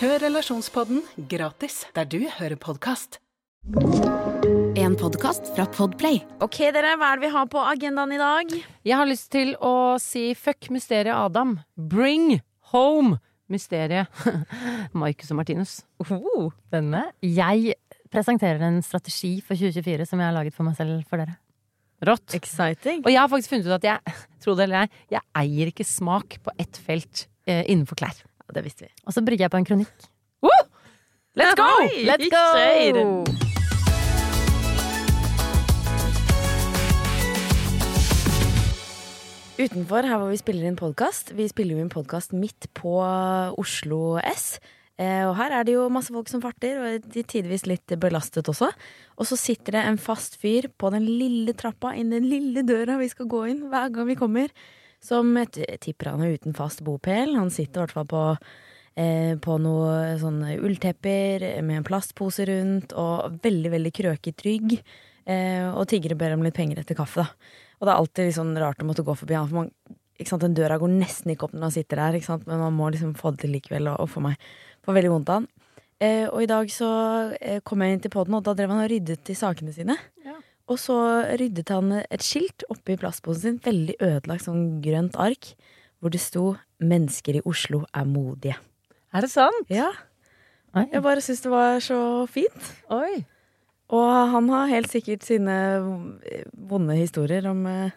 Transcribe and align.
Hør 0.00 0.22
Relasjonspodden 0.22 1.02
gratis 1.28 1.82
der 1.92 2.06
du 2.08 2.22
hører 2.38 2.56
podkast. 2.56 3.18
En 4.80 4.94
podkast 4.96 5.50
fra 5.52 5.66
Podplay. 5.68 6.22
Ok, 6.40 6.56
dere, 6.72 6.94
hva 6.96 7.10
er 7.10 7.20
det 7.20 7.26
vi 7.26 7.32
har 7.34 7.50
på 7.52 7.60
agendaen 7.60 8.14
i 8.16 8.20
dag? 8.20 8.54
Jeg 8.88 8.96
har 8.96 9.10
lyst 9.10 9.28
til 9.34 9.52
å 9.60 9.98
si 10.00 10.30
fuck 10.32 10.70
mysteriet 10.72 11.12
Adam. 11.12 11.58
Bring 11.76 12.38
home 12.72 13.18
mysteriet 13.52 14.08
Marcus 15.02 15.34
og 15.34 15.42
Martinus. 15.42 15.76
Oh. 16.00 16.48
Denne. 16.72 17.10
Jeg 17.20 17.76
presenterer 18.08 18.64
en 18.70 18.80
strategi 18.80 19.34
for 19.44 19.52
2024 19.52 20.08
som 20.08 20.24
jeg 20.24 20.30
har 20.30 20.38
laget 20.38 20.56
for 20.56 20.64
meg 20.64 20.80
selv 20.80 21.04
for 21.12 21.20
dere. 21.20 21.36
Rått. 22.08 22.38
Exciting. 22.40 23.04
Og 23.04 23.12
jeg 23.12 23.20
har 23.20 23.28
faktisk 23.28 23.52
funnet 23.52 23.68
ut 23.68 23.76
at 23.76 23.90
jeg, 23.92 24.18
tro 24.46 24.56
det 24.56 24.64
eller 24.64 24.86
ei, 24.86 25.06
jeg 25.18 25.28
eier 25.44 25.76
ikke 25.76 25.90
smak 25.92 26.40
på 26.40 26.56
ett 26.56 26.80
felt 26.88 27.26
eh, 27.44 27.66
innenfor 27.68 28.00
klær. 28.00 28.24
Ja, 28.50 28.54
det 28.58 28.64
visste 28.66 28.88
vi. 28.88 28.90
Og 29.06 29.14
så 29.14 29.22
brygger 29.22 29.44
jeg 29.46 29.52
på 29.52 29.58
en 29.60 29.66
kronikk. 29.68 30.06
Let's 31.38 31.54
go! 31.54 31.66
Oi, 31.78 32.02
Let's 32.02 32.26
go! 32.26 32.40
Utenfor 39.60 40.02
her 40.02 40.18
hvor 40.18 40.32
vi 40.32 40.40
spiller 40.40 40.66
inn 40.66 40.74
podkast. 40.80 41.30
Vi 41.38 41.46
spiller 41.46 41.78
jo 41.78 41.84
inn 41.84 41.92
podkast 41.92 42.34
midt 42.34 42.66
på 42.74 42.96
Oslo 43.54 44.18
S. 44.18 44.58
Eh, 44.98 45.22
og 45.28 45.36
her 45.38 45.54
er 45.60 45.68
det 45.68 45.76
jo 45.76 45.86
masse 45.94 46.10
folk 46.10 46.26
som 46.32 46.42
farter, 46.42 46.82
og 46.82 47.06
de 47.14 47.22
tidvis 47.22 47.68
litt 47.70 47.94
belastet 48.02 48.50
også. 48.50 48.72
Og 49.14 49.30
så 49.30 49.38
sitter 49.38 49.78
det 49.78 49.86
en 49.86 50.02
fast 50.02 50.40
fyr 50.42 50.66
på 50.74 50.90
den 50.90 51.06
lille 51.06 51.54
trappa 51.54 51.94
inn 51.94 52.10
den 52.10 52.26
lille 52.26 52.66
døra 52.66 52.98
vi 52.98 53.12
skal 53.14 53.30
gå 53.30 53.46
inn 53.54 53.68
hver 53.70 53.94
gang 53.94 54.10
vi 54.10 54.18
kommer. 54.18 54.50
Som 55.00 55.32
jeg 55.38 55.78
tipper 55.80 56.12
han 56.12 56.24
er 56.24 56.36
uten 56.36 56.56
fast 56.56 56.82
bopel. 56.84 57.36
Han 57.38 57.52
sitter 57.52 57.80
i 57.80 57.84
hvert 57.84 57.96
fall 57.96 58.08
på, 58.10 58.24
eh, 59.00 59.36
på 59.40 59.56
noe 59.62 60.18
sånne 60.20 60.58
ulltepper 60.60 61.62
med 61.64 61.80
en 61.80 61.86
plastpose 61.86 62.44
rundt, 62.50 62.92
og 62.92 63.40
veldig, 63.42 63.72
veldig 63.76 63.94
krøket 63.96 64.44
rygg. 64.44 64.76
Eh, 65.24 65.66
og 65.68 65.88
tigger 65.88 66.14
og 66.14 66.20
ber 66.20 66.34
om 66.34 66.44
litt 66.44 66.56
penger 66.56 66.82
etter 66.82 66.98
kaffe, 66.98 67.24
da. 67.24 67.56
Og 67.80 67.86
det 67.86 67.92
er 67.92 68.02
alltid 68.02 68.28
litt 68.28 68.36
sånn 68.36 68.56
rart 68.60 68.82
å 68.82 68.88
måtte 68.88 69.04
gå 69.06 69.14
forbi 69.16 69.36
han, 69.36 69.48
for 69.48 69.62
man, 69.62 69.70
sant, 70.20 70.42
den 70.42 70.56
døra 70.56 70.76
går 70.80 70.92
nesten 70.92 71.32
ikke 71.32 71.48
opp 71.48 71.54
når 71.56 71.68
han 71.68 71.74
sitter 71.76 72.02
der, 72.02 72.20
sant, 72.24 72.46
men 72.48 72.60
man 72.60 72.76
må 72.76 72.90
liksom 72.92 73.14
få 73.16 73.32
det 73.34 73.44
til 73.44 73.54
likevel, 73.56 73.88
og, 73.92 74.04
og 74.04 74.10
for 74.12 74.26
meg 74.26 74.40
får 74.84 74.96
veldig 74.98 75.12
vondt 75.14 75.32
av 75.32 75.40
han. 75.40 75.48
Eh, 76.00 76.26
og 76.28 76.42
i 76.44 76.48
dag 76.48 76.70
så 76.72 76.90
eh, 77.36 77.60
kom 77.64 77.84
jeg 77.84 77.96
inn 77.96 78.04
til 78.04 78.12
poden, 78.12 78.36
og 78.36 78.44
da 78.44 78.56
drev 78.56 78.72
han 78.72 78.84
og 78.84 78.90
ryddet 78.92 79.32
i 79.32 79.36
sakene 79.36 79.72
sine. 79.76 79.96
Og 80.70 80.78
så 80.78 80.94
ryddet 81.40 81.68
han 81.74 81.92
et 81.98 82.22
skilt 82.22 82.62
oppi 82.70 82.94
plastposen 83.00 83.40
sin, 83.42 83.58
veldig 83.64 83.96
ødelagt 84.06 84.44
sånn 84.46 84.78
grønt 84.84 85.16
ark, 85.18 85.54
hvor 86.00 86.10
det 86.14 86.20
sto 86.22 86.56
'Mennesker 86.80 87.36
i 87.40 87.42
Oslo 87.44 87.82
er 87.92 88.04
modige'. 88.06 88.56
Er 89.12 89.20
det 89.20 89.30
sant? 89.30 89.66
Ja, 89.68 89.90
Oi. 90.76 90.86
jeg 90.92 91.02
bare 91.02 91.20
syns 91.20 91.42
det 91.42 91.50
var 91.50 91.80
så 91.82 92.26
fint. 92.30 92.62
Oi. 92.90 93.24
Og 93.90 94.30
han 94.30 94.48
har 94.48 94.68
helt 94.68 94.86
sikkert 94.88 95.24
sine 95.26 95.50
eh, 96.24 96.44
vonde 96.56 96.94
historier 96.94 97.44
om 97.50 97.66
eh, 97.66 97.90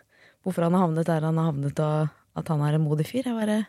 hvorfor 0.44 0.64
han 0.64 0.74
har 0.74 0.88
havnet 0.88 1.06
der 1.06 1.22
han 1.22 1.38
har 1.38 1.52
havnet, 1.53 1.80
og 1.80 2.09
at 2.36 2.47
han 2.47 2.62
er 2.62 2.74
en 2.76 2.81
modig 2.88 3.06
fyr. 3.06 3.24
Jeg 3.24 3.36
bare 3.38 3.68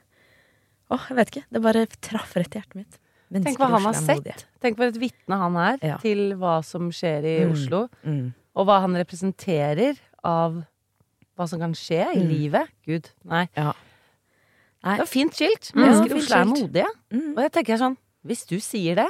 Åh, 0.90 1.00
jeg 1.08 1.16
vet 1.16 1.30
ikke. 1.30 1.44
Det 1.52 1.62
bare 1.62 1.86
traff 2.00 2.34
rett 2.36 2.54
i 2.54 2.58
hjertet 2.60 2.74
mitt. 2.76 2.98
Mennesker 3.32 3.50
Tenk 3.56 3.58
hva 3.58 3.70
han 3.72 3.82
har 3.82 3.94
sett. 3.94 4.18
modige. 4.20 4.44
Tenk 4.60 4.76
hva 4.78 4.88
et 4.88 4.98
vitne 5.00 5.36
han 5.40 5.56
er 5.56 5.78
Ja. 5.82 5.96
til 5.98 6.34
hva 6.36 6.62
som 6.64 6.90
skjer 6.90 7.24
i 7.24 7.44
Mm. 7.44 7.52
Oslo. 7.52 7.88
Mm. 8.04 8.34
Og 8.54 8.68
hva 8.68 8.80
han 8.84 8.94
representerer 8.94 9.98
av 10.24 10.60
hva 11.34 11.46
som 11.50 11.58
kan 11.58 11.72
skje 11.74 12.04
i 12.14 12.20
Mm. 12.22 12.28
livet. 12.30 12.68
Gud, 12.86 13.10
nei. 13.24 13.48
Ja. 13.56 13.72
Nei. 14.84 14.96
Det 14.96 15.00
var 15.00 15.06
fint 15.10 15.34
skilt. 15.34 15.72
Mm, 15.74 15.80
Mennesker 15.82 16.14
i 16.14 16.18
Oslo 16.20 16.36
er 16.36 16.44
modige. 16.44 16.86
Mm. 17.10 17.30
Og 17.36 17.42
jeg 17.42 17.52
tenker 17.52 17.78
sånn, 17.80 17.96
hvis 18.24 18.46
du 18.46 18.56
sier 18.60 18.94
det, 18.94 19.08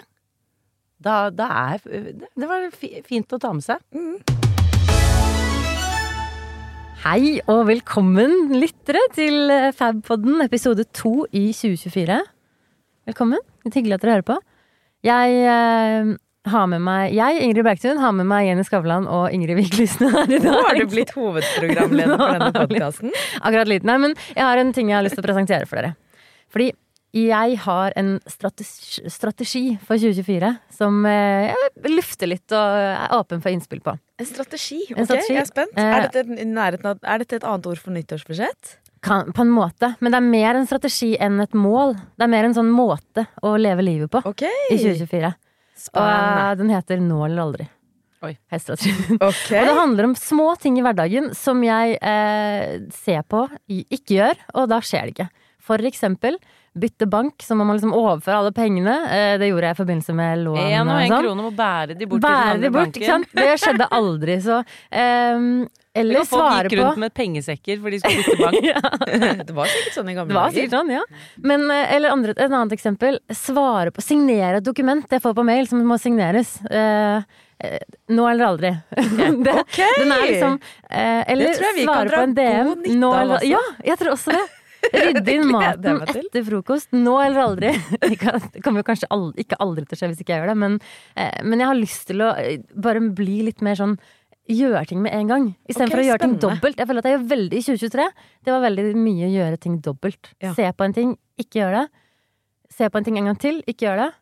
da, 1.01 1.29
da 1.31 1.75
er 1.75 1.79
det- 1.85 2.49
var 2.49 2.71
fint 2.71 3.29
å 3.29 3.39
ta 3.39 3.53
med 3.53 3.63
seg. 3.63 3.81
Hei 7.05 7.41
og 7.47 7.67
velkommen, 7.67 8.49
lyttere, 8.49 9.01
til 9.13 9.51
eh, 9.51 9.73
Fabpodden 9.73 10.41
episode 10.43 10.85
to 10.95 11.27
i 11.33 11.53
2024. 11.53 12.23
Velkommen. 13.07 13.39
Litt 13.67 13.75
hyggelig 13.75 13.95
at 13.95 14.01
dere 14.01 14.15
hører 14.23 14.23
på. 14.25 14.39
Jeg 15.05 15.35
eh, 15.45 16.17
har 16.51 16.67
med 16.69 16.83
meg 16.85 17.15
Jeg, 17.17 17.41
Ingrid 17.45 17.65
Bergtun, 17.67 17.99
har 18.03 18.13
med 18.17 18.29
meg 18.29 18.49
Jenny 18.49 18.65
Skavlan 18.67 19.07
og 19.11 19.33
Ingrid 19.35 19.57
Wiklisen 19.59 20.11
her 20.13 20.29
i 20.29 20.39
dag. 20.39 20.51
Nå 20.51 20.63
har 20.67 20.79
du 20.79 20.87
blitt 20.93 21.13
hovedprogramleder 21.17 22.17
for 22.21 22.39
denne 22.39 22.53
podkasten. 22.57 23.13
Akkurat 23.41 23.71
litt. 23.71 23.87
Nei, 23.89 23.99
men 24.03 24.17
jeg 24.35 24.45
har 24.45 24.61
en 24.61 24.73
ting 24.77 24.93
jeg 24.93 24.99
har 24.99 25.07
lyst 25.07 25.17
til 25.19 25.25
å 25.25 25.29
presentere 25.29 25.69
for 25.71 25.81
dere. 25.81 25.95
Fordi 26.53 26.71
jeg 27.15 27.59
har 27.63 27.95
en 28.01 28.17
strategi, 28.27 29.05
strategi 29.13 29.63
for 29.87 30.01
2024 30.03 30.49
som 30.75 30.97
eh, 31.07 31.53
jeg 31.53 31.93
lufter 31.95 32.31
litt 32.33 32.55
og 32.55 32.79
er 32.83 33.15
åpen 33.15 33.43
for 33.45 33.55
innspill 33.55 33.85
på. 33.85 33.95
En 34.19 34.27
strategi. 34.27 34.81
En 34.91 35.05
Ok, 35.05 35.13
strategi. 35.13 35.37
jeg 35.37 35.45
er 35.45 35.51
spent. 35.51 35.77
Eh, 35.79 35.93
Er 35.95 36.09
dette, 36.09 36.97
er 36.99 37.23
dette 37.23 37.39
et 37.39 37.47
annet 37.47 37.71
ord 37.71 37.79
for 37.83 37.95
nyttårsbudsjett? 37.95 38.75
Kan, 39.05 39.31
på 39.37 39.45
en 39.45 39.53
måte. 39.53 39.93
Men 40.01 40.15
det 40.15 40.19
er 40.19 40.27
mer 40.27 40.59
en 40.59 40.67
strategi 40.67 41.13
enn 41.23 41.39
et 41.45 41.55
mål. 41.55 41.95
Det 42.17 42.27
er 42.27 42.31
mer 42.33 42.49
en 42.49 42.57
sånn 42.57 42.71
måte 42.73 43.27
å 43.45 43.55
leve 43.61 43.85
livet 43.85 44.11
på 44.11 44.23
okay. 44.27 44.51
i 44.73 44.79
2024. 44.81 45.35
Og 45.95 46.03
eh, 46.03 46.53
den 46.61 46.73
heter 46.75 47.03
Nå 47.03 47.25
eller 47.27 47.47
aldri. 47.49 47.69
Oi. 48.25 48.33
Okay. 48.49 49.19
Og 49.27 49.35
det 49.51 49.77
handler 49.77 50.09
om 50.09 50.15
små 50.17 50.55
ting 50.61 50.79
i 50.81 50.85
hverdagen 50.85 51.33
som 51.37 51.61
jeg 51.65 51.99
eh, 52.01 52.79
ser 53.05 53.25
på, 53.29 53.43
ikke 53.69 54.17
gjør, 54.17 54.45
og 54.55 54.71
da 54.73 54.79
skjer 54.81 55.11
det 55.11 55.15
ikke. 55.17 55.27
For 55.65 55.85
eksempel 55.89 56.39
bytte 56.75 57.07
bank, 57.07 57.43
så 57.43 57.55
må 57.55 57.65
man 57.65 57.79
liksom 57.79 57.95
overføre 57.95 58.41
alle 58.43 58.53
pengene. 58.55 58.97
Eh, 59.07 59.37
det 59.39 59.51
gjorde 59.51 59.71
jeg 59.71 59.77
i 59.77 59.79
forbindelse 59.79 60.17
med 60.19 60.43
lån. 60.43 60.59
En 60.59 60.91
og 60.91 60.99
en 60.99 61.13
sånn. 61.13 61.25
krone 61.29 61.47
må 61.47 61.55
bære 61.55 61.97
de 61.99 62.09
bort 62.11 62.25
Bære 62.25 62.35
til 62.35 62.61
de 62.61 62.67
den 62.67 62.67
andre 62.67 62.75
bort, 62.75 62.99
ikke 62.99 63.13
banken. 63.13 63.41
Det 63.41 63.57
skjedde 63.63 63.89
aldri, 64.01 64.37
så 64.43 64.59
um, 64.61 65.49
eller 65.95 66.25
svare 66.27 66.27
på 66.27 66.41
folk 66.41 66.73
gikk 66.73 66.81
rundt 66.81 67.01
med 67.05 67.15
pengesekker 67.15 67.79
for 67.83 67.95
de 67.95 68.01
skulle 68.03 68.25
bytte 68.25 68.41
bank. 68.43 68.59
det 69.49 69.55
var 69.55 69.71
sikkert 69.71 69.99
sånn 70.01 70.11
i 70.11 70.17
gamle 70.19 70.47
sikkert 70.57 70.75
sånn, 70.75 70.91
ja. 70.97 71.05
Men, 71.53 71.69
eh, 71.71 71.95
eller 71.95 72.17
andre, 72.17 72.35
et 72.35 72.51
annet 72.51 72.75
eksempel. 72.75 73.21
Svare 73.31 73.95
på, 73.95 74.03
signere 74.03 74.59
et 74.59 74.67
dokument 74.67 75.07
jeg 75.15 75.23
får 75.23 75.37
på 75.39 75.47
mail 75.47 75.71
som 75.71 75.85
må 75.87 75.99
signeres. 76.03 76.57
Uh, 76.67 77.23
nå 78.11 78.27
eller 78.29 78.49
aldri. 78.51 78.75
det, 79.47 79.55
Ok! 79.63 79.79
Den 79.79 80.11
er 80.11 80.27
liksom 80.27 80.59
uh, 80.59 81.23
Eller 81.31 81.55
svare 81.55 82.11
på 82.11 82.25
en 82.27 82.35
DM. 82.35 82.69
god 82.73 82.83
nytte 82.83 82.99
Nå 82.99 83.15
eller, 83.21 83.47
ja, 83.47 83.63
jeg 83.87 84.01
tror 84.03 84.17
også 84.17 84.35
det. 84.35 84.43
Rydde 84.93 85.35
inn 85.35 85.47
maten 85.55 86.03
etter 86.05 86.45
frokost. 86.47 86.91
Nå 86.97 87.15
eller 87.23 87.45
aldri. 87.45 87.73
Det 88.05 88.63
kommer 88.65 88.83
jo 88.83 88.89
kanskje 88.91 89.11
aldri, 89.15 89.47
ikke 89.47 89.61
aldri 89.63 89.87
til 89.87 89.97
å 89.97 90.01
skje 90.01 90.11
hvis 90.13 90.21
ikke 90.25 90.35
jeg 90.35 90.43
gjør 90.43 90.53
det, 90.53 90.59
men, 90.65 90.77
eh, 91.21 91.41
men 91.47 91.63
jeg 91.63 91.71
har 91.71 91.81
lyst 91.81 92.07
til 92.11 92.25
å 92.25 92.35
eh, 92.41 92.61
bare 92.75 93.03
bli 93.15 93.41
litt 93.49 93.65
mer 93.65 93.81
sånn 93.81 93.99
Gjøre 94.45 94.83
ting 94.85 94.99
med 95.01 95.15
en 95.17 95.29
gang, 95.31 95.45
istedenfor 95.65 95.95
for 95.97 96.03
å 96.03 96.05
gjøre 96.05 96.21
ting 96.21 96.33
dobbelt. 96.37 96.77
Jeg 96.77 96.89
føler 96.91 97.01
at 97.01 97.07
jeg 97.09 97.15
gjør 97.15 97.23
veldig 97.31 97.57
i 97.57 97.63
2023. 97.65 98.05
Det 98.45 98.53
var 98.53 98.61
veldig 98.61 98.83
mye 99.01 99.25
å 99.25 99.31
gjøre 99.33 99.61
ting 99.63 99.79
dobbelt. 99.81 100.29
Ja. 100.45 100.51
Se 100.53 100.67
på 100.69 100.85
en 100.85 100.93
ting, 100.93 101.15
ikke 101.41 101.63
gjøre 101.63 101.79
det. 101.79 102.03
Se 102.77 102.91
på 102.93 103.01
en 103.01 103.07
ting 103.07 103.17
en 103.17 103.31
gang 103.31 103.39
til, 103.41 103.63
ikke 103.65 103.87
gjøre 103.87 104.03
det. 104.03 104.19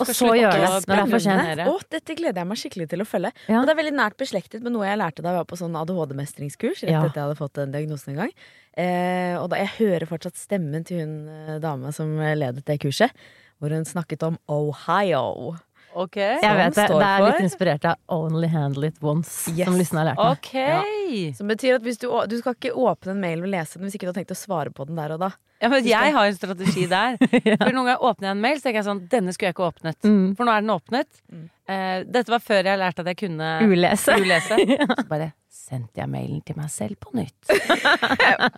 Og 0.00 0.08
så 0.10 0.26
gjøre 0.34 0.52
det 0.58 0.62
når 0.64 0.80
det 0.88 0.96
er 0.98 1.10
for 1.12 1.22
sent. 1.22 1.60
Å, 1.70 1.74
dette 1.94 2.14
gleder 2.18 2.40
jeg 2.42 2.48
meg 2.50 2.58
skikkelig 2.58 2.86
til 2.90 3.04
å 3.04 3.06
følge. 3.06 3.30
Ja. 3.46 3.60
Og 3.60 3.66
det 3.68 3.74
er 3.74 3.78
veldig 3.78 3.94
nært 3.94 4.16
beslektet 4.18 4.64
med 4.64 4.74
noe 4.74 4.88
jeg 4.88 4.98
lærte 4.98 5.22
da 5.22 5.30
jeg 5.30 5.38
var 5.38 5.46
på 5.52 5.58
sånn 5.60 5.76
ADHD-mestringskurs. 5.78 6.82
Rett 6.82 6.90
Ja. 6.90 7.04
etter 7.06 7.20
jeg 7.20 7.26
hadde 7.28 7.38
fått 7.38 7.54
den 7.60 7.70
diagnosen 7.76 8.10
en 8.14 8.20
gang. 8.24 8.32
Eh, 8.76 9.36
og 9.38 9.50
da 9.52 9.60
jeg 9.62 9.70
hører 9.78 10.06
fortsatt 10.10 10.34
stemmen 10.40 10.82
til 10.84 10.98
hun 11.04 11.14
eh, 11.30 11.58
dama 11.62 11.92
som 11.94 12.10
ledet 12.18 12.64
det 12.66 12.80
kurset, 12.82 13.14
hvor 13.62 13.70
hun 13.70 13.86
snakket 13.86 14.26
om 14.26 14.38
Ohio. 14.50 15.54
Ok. 15.94 16.16
Jeg 16.18 16.40
vet 16.58 16.74
det. 16.74 16.88
Det 16.90 17.06
er 17.06 17.22
litt 17.22 17.36
for- 17.36 17.44
inspirert 17.46 17.84
av 17.86 17.96
Only 18.10 18.48
Handle 18.50 18.86
It 18.90 18.96
Once, 19.02 19.48
Yes. 19.54 19.66
som 19.68 19.76
Lysne 19.78 20.00
har 20.02 20.08
lært 20.10 20.18
meg. 20.18 20.38
Ok. 20.38 21.34
Som 21.38 21.48
betyr 21.48 21.76
at 21.76 21.82
hvis 21.86 21.98
du, 22.02 22.08
du 22.26 22.36
skal 22.40 22.54
ikke 22.58 22.72
åpne 22.74 23.14
en 23.14 23.20
mail 23.20 23.42
og 23.42 23.48
lese 23.52 23.78
den 23.78 23.86
hvis 23.86 23.94
ikke 23.94 24.08
du 24.08 24.12
har 24.12 24.18
tenkt 24.18 24.34
å 24.34 24.38
svare 24.38 24.72
på 24.74 24.86
den 24.86 24.96
der 24.96 25.12
og 25.14 25.20
da. 25.20 25.30
Ja, 25.62 25.68
men 25.70 25.84
jeg 25.86 26.12
har 26.12 26.26
en 26.26 26.34
strategi 26.34 26.86
der. 26.90 27.16
For 27.62 27.70
noen 27.72 27.86
ganger 27.86 28.02
åpner 28.02 28.26
jeg 28.28 28.34
en 28.36 28.40
mail, 28.42 28.58
så 28.58 28.66
tenker 28.66 28.80
jeg 28.82 28.88
sånn 28.90 29.04
Denne 29.08 29.32
skulle 29.32 29.52
jeg 29.52 29.54
ikke 29.56 29.68
åpnet. 29.70 29.96
Mm. 30.02 30.36
For 30.36 30.44
nå 30.44 30.50
er 30.56 30.60
den 30.66 30.74
åpnet. 30.74 31.22
Eh, 31.68 32.02
dette 32.04 32.28
var 32.34 32.42
før 32.44 32.64
jeg 32.68 32.78
lærte 32.82 33.00
at 33.00 33.06
jeg 33.14 33.16
kunne 33.22 33.52
Ulese. 33.64 34.18
ulese. 34.20 34.58
Så 34.98 35.08
bare 35.08 35.30
sendte 35.64 36.02
jeg 36.02 36.10
mailen 36.12 36.40
til 36.44 36.56
meg 36.58 36.70
selv 36.72 36.98
på 37.00 37.14
nytt. 37.16 37.34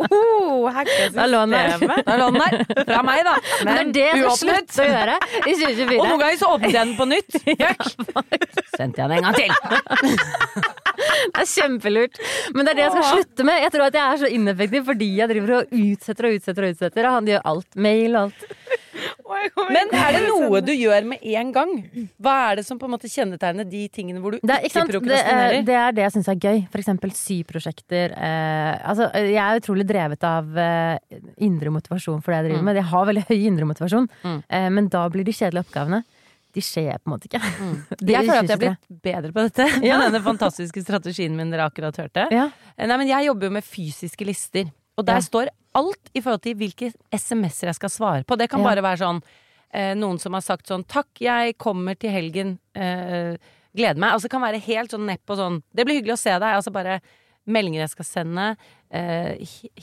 Oh, 0.06 0.66
hacka 0.72 1.08
Da 1.14 1.26
lå 1.28 1.42
den 1.46 1.54
der. 1.54 2.02
Da 2.06 2.16
lå 2.18 2.26
den 2.32 2.40
der. 2.40 2.84
Fra 2.88 3.02
meg, 3.06 3.20
da. 3.26 3.34
Men 3.66 3.92
det 3.94 4.04
er 4.06 4.16
det 4.16 4.22
som 4.24 4.38
slutter 4.40 4.82
å 4.82 4.86
gjøre 4.88 5.16
i 5.18 5.54
2024. 5.54 5.98
Og 5.98 6.08
noen 6.08 6.22
ganger 6.22 6.40
så 6.40 6.50
åpnet 6.54 6.74
jeg 6.74 6.80
den 6.80 6.94
på 6.98 7.06
nytt. 7.10 7.38
ja, 7.62 7.72
Sendte 8.76 9.02
jeg 9.02 9.10
den 9.10 9.16
en 9.16 9.28
gang 9.28 9.38
til. 9.38 9.50
Det 10.96 11.42
er 11.42 11.48
kjempelurt. 11.50 12.18
Men 12.56 12.66
det 12.66 12.72
er 12.72 12.78
det 12.78 12.84
jeg 12.86 12.92
skal 12.94 13.04
slutte 13.10 13.44
med. 13.46 13.60
Jeg 13.62 13.72
tror 13.74 13.84
at 13.86 13.96
jeg 13.98 14.04
er 14.06 14.20
så 14.22 14.30
ineffektiv 14.32 14.86
fordi 14.88 15.08
jeg 15.18 15.30
driver 15.30 15.52
og 15.58 15.74
utsetter 15.76 16.28
og 16.28 16.38
utsetter 16.38 16.66
og 16.66 16.72
utsetter. 16.74 17.08
Og 17.08 17.16
han 17.18 17.28
gjør 17.30 17.44
alt. 17.52 17.68
Mail 17.86 18.16
og 18.16 18.22
alt. 18.26 18.46
Men 19.72 19.90
er 19.96 20.12
det 20.16 20.22
noe 20.28 20.60
du 20.64 20.70
gjør 20.72 21.06
med 21.10 21.22
en 21.36 21.50
gang? 21.54 21.72
Hva 22.22 22.34
er 22.50 22.60
det 22.60 22.64
som 22.68 22.78
på 22.78 22.86
en 22.88 22.92
måte 22.94 23.08
kjennetegner 23.10 23.66
de 23.68 23.82
tingene 23.92 24.20
hvor 24.22 24.36
du 24.36 24.38
Det 24.42 24.54
er, 24.54 24.66
ikke, 24.68 24.82
ikke 24.84 24.92
prokrastinerer? 24.94 25.50
Det, 25.50 25.58
er, 25.58 25.66
det 25.66 25.76
er 25.80 25.96
det 25.96 26.04
jeg 26.06 26.14
syns 26.16 26.28
er 26.32 26.38
gøy. 26.46 26.60
For 26.72 26.82
eksempel 26.82 27.14
syprosjekter. 27.16 28.14
Eh, 28.16 28.88
altså, 28.90 29.08
jeg 29.18 29.40
er 29.42 29.60
utrolig 29.62 29.86
drevet 29.88 30.26
av 30.28 30.58
eh, 30.62 31.18
indre 31.46 31.72
motivasjon 31.74 32.22
for 32.22 32.32
det 32.32 32.38
jeg 32.42 32.48
driver 32.50 32.62
Mm. 32.62 32.68
med. 32.70 32.76
Jeg 32.82 32.88
har 32.92 33.06
veldig 33.10 33.24
høy 33.28 33.38
indre 33.50 33.66
motivasjon, 33.72 34.06
Mm. 34.22 34.38
eh, 34.48 34.68
men 34.70 34.88
da 34.88 35.08
blir 35.12 35.24
de 35.26 35.32
kjedelige 35.36 35.66
oppgavene 35.66 36.02
De 36.56 36.62
skjer 36.64 36.96
på 37.02 37.10
en 37.10 37.12
måte 37.12 37.26
ikke. 37.28 37.40
Mm. 37.60 37.72
Jeg 38.08 38.16
er 38.16 38.22
føler 38.24 38.38
at 38.38 38.48
jeg 38.48 38.56
har 38.56 38.60
blitt 38.62 39.02
bedre 39.04 39.32
på 39.34 39.42
dette. 39.44 39.66
Ja. 39.84 39.98
Med 40.00 40.06
denne 40.08 40.22
fantastiske 40.24 40.80
strategien 40.86 41.34
min 41.36 41.50
dere 41.52 41.66
akkurat 41.68 41.98
hørte. 42.00 42.24
Ja. 42.32 42.46
Nei, 42.80 42.96
men 42.96 43.08
jeg 43.10 43.26
jobber 43.26 43.50
jo 43.50 43.52
med 43.58 43.64
fysiske 43.66 44.24
lister. 44.24 44.70
Og 44.98 45.04
der 45.06 45.14
Ja. 45.20 45.20
står 45.20 45.48
alt 45.74 46.10
i 46.14 46.20
forhold 46.20 46.42
til 46.42 46.54
hvilke 46.54 46.92
SMS-er 47.12 47.66
jeg 47.68 47.74
skal 47.74 47.88
svare 47.90 48.24
på. 48.24 48.36
Det 48.38 48.48
kan 48.50 48.60
Ja. 48.60 48.74
bare 48.74 48.82
være 48.82 48.98
sånn 48.98 49.22
eh, 49.74 49.94
noen 49.94 50.18
som 50.18 50.32
har 50.32 50.40
sagt 50.40 50.66
sånn 50.68 50.84
'takk, 50.86 51.06
jeg 51.20 51.58
kommer 51.58 51.98
til 51.98 52.10
helgen', 52.10 52.58
eh, 52.74 53.36
gleder 53.76 53.98
meg. 53.98 54.12
Altså 54.12 54.22
det 54.22 54.30
kan 54.30 54.40
være 54.40 54.60
helt 54.60 54.90
sånn 54.90 55.04
nepp 55.06 55.28
og 55.28 55.36
sånn 55.36 55.62
'det 55.74 55.84
blir 55.84 56.00
hyggelig 56.00 56.14
å 56.14 56.18
se 56.18 56.30
deg'. 56.30 56.54
Altså 56.56 56.72
bare 56.72 57.00
meldinger 57.46 57.80
jeg 57.80 57.90
skal 57.90 58.04
sende. 58.04 58.56
Eh, 58.90 59.36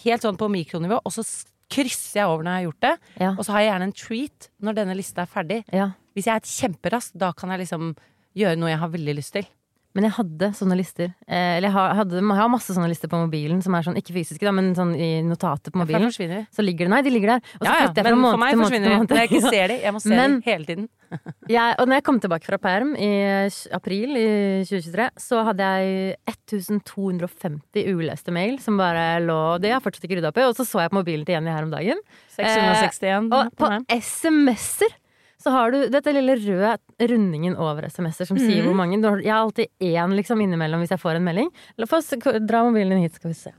helt 0.04 0.22
sånn 0.22 0.38
på 0.38 0.50
mikronivå. 0.50 1.00
Og 1.06 1.12
så 1.12 1.46
krysser 1.70 2.22
jeg 2.22 2.26
over 2.28 2.44
når 2.44 2.52
jeg 2.52 2.64
har 2.66 2.72
gjort 2.72 2.80
det. 2.82 3.00
Ja. 3.20 3.30
Og 3.38 3.46
så 3.46 3.52
har 3.52 3.60
jeg 3.60 3.72
gjerne 3.72 3.84
en 3.84 3.92
treat 3.94 4.50
når 4.62 4.74
denne 4.76 4.96
lista 4.96 5.22
er 5.22 5.26
ferdig. 5.28 5.64
ja. 5.72 5.92
Hvis 6.16 6.26
jeg 6.26 6.36
er 6.36 6.40
kjemperask, 6.42 7.12
da 7.18 7.32
kan 7.34 7.50
jeg 7.50 7.60
liksom 7.68 7.96
gjøre 8.36 8.58
noe 8.58 8.70
jeg 8.70 8.80
har 8.80 8.90
veldig 8.90 9.16
lyst 9.16 9.32
til. 9.34 9.46
Men 9.94 10.08
jeg 10.08 10.14
hadde 10.16 10.48
sånne 10.58 10.76
lister. 10.80 11.12
Eh, 11.28 11.58
eller 11.60 11.68
jeg 11.70 11.74
har, 11.76 11.92
hadde, 12.00 12.18
jeg 12.18 12.38
har 12.40 12.50
masse 12.50 12.74
sånne 12.74 12.90
lister 12.90 13.08
på 13.12 13.20
mobilen 13.22 13.60
som 13.62 13.76
er 13.78 13.84
sånn, 13.86 13.98
ikke 14.00 14.16
fysiske, 14.16 14.42
da, 14.42 14.52
men 14.52 14.72
sånn 14.74 14.96
i 14.98 15.22
notater 15.22 15.70
på 15.70 15.78
For 15.78 15.84
mobilen. 15.86 16.08
forsvinner 16.10 16.40
de. 16.42 16.48
Så 16.56 16.66
ligger 16.66 16.88
det 16.90 16.94
Nei, 16.96 17.02
de 17.06 17.14
ligger 17.14 17.36
der. 17.36 17.44
Og 17.60 17.62
så 17.62 17.70
Ja, 17.70 17.76
ja, 17.78 17.92
jeg 17.94 18.04
men 18.04 18.10
fra 18.10 18.22
måned 18.24 18.34
for 18.34 18.42
meg 18.42 18.58
forsvinner 18.64 18.90
de. 18.90 18.98
Når 19.14 19.22
jeg 19.22 19.30
ikke 19.30 19.52
ser 19.58 19.68
de. 19.68 19.78
Jeg 19.84 19.94
må 19.94 20.02
se 20.02 20.10
Men- 20.10 20.40
de 20.42 20.50
hele 20.52 20.66
tiden. 20.66 20.90
Jeg, 21.48 21.76
og 21.78 21.86
når 21.86 22.00
jeg 22.00 22.04
kom 22.08 22.18
tilbake 22.20 22.48
fra 22.48 22.58
perm 22.58 22.96
i 22.98 23.10
april 23.78 24.16
i 24.18 24.64
2023, 24.66 25.10
så 25.22 25.44
hadde 25.46 25.62
jeg 25.62 26.16
1250 26.26 27.86
uleste 27.94 28.34
mail 28.34 28.58
som 28.64 28.80
bare 28.82 29.20
lå 29.22 29.60
Det 29.62 29.70
har 29.70 29.78
jeg 29.78 29.86
fortsatt 29.86 30.08
ikke 30.08 30.18
rydda 30.18 30.32
opp 30.34 30.40
i. 30.42 30.48
Og 30.48 30.56
så 30.58 30.66
så 30.66 30.82
jeg 30.82 30.90
på 30.90 30.98
mobilen 30.98 31.26
til 31.28 31.36
Jenny 31.38 31.54
her 31.54 31.68
om 31.68 31.74
dagen. 31.74 32.02
661. 32.34 33.30
Og 33.30 33.54
på 33.54 33.70
på. 33.70 33.80
SMS-er 33.94 34.96
så 35.44 35.52
har 35.52 35.72
du 35.76 35.90
dette 35.92 36.14
lille 36.16 36.38
røde 36.40 36.78
rundingen 37.12 37.58
over 37.60 37.84
SMS-er 37.90 38.30
som 38.30 38.38
sier 38.40 38.64
hvor 38.64 38.76
mange. 38.80 39.02
Du 39.04 39.10
har- 39.10 39.20
Jeg 39.24 39.34
har 39.34 39.44
alltid 39.44 39.68
én 39.82 40.16
liksom 40.16 40.40
innimellom 40.42 40.80
hvis 40.84 40.94
jeg 40.96 41.02
får 41.04 41.18
en 41.20 41.26
melding. 41.28 41.50
La 41.78 41.86
oss 41.92 42.10
dra 42.48 42.64
mobilen 42.64 42.96
din 42.96 43.04
hit, 43.04 43.16
skal 43.20 43.32
vi 43.34 43.36
se. 43.42 43.52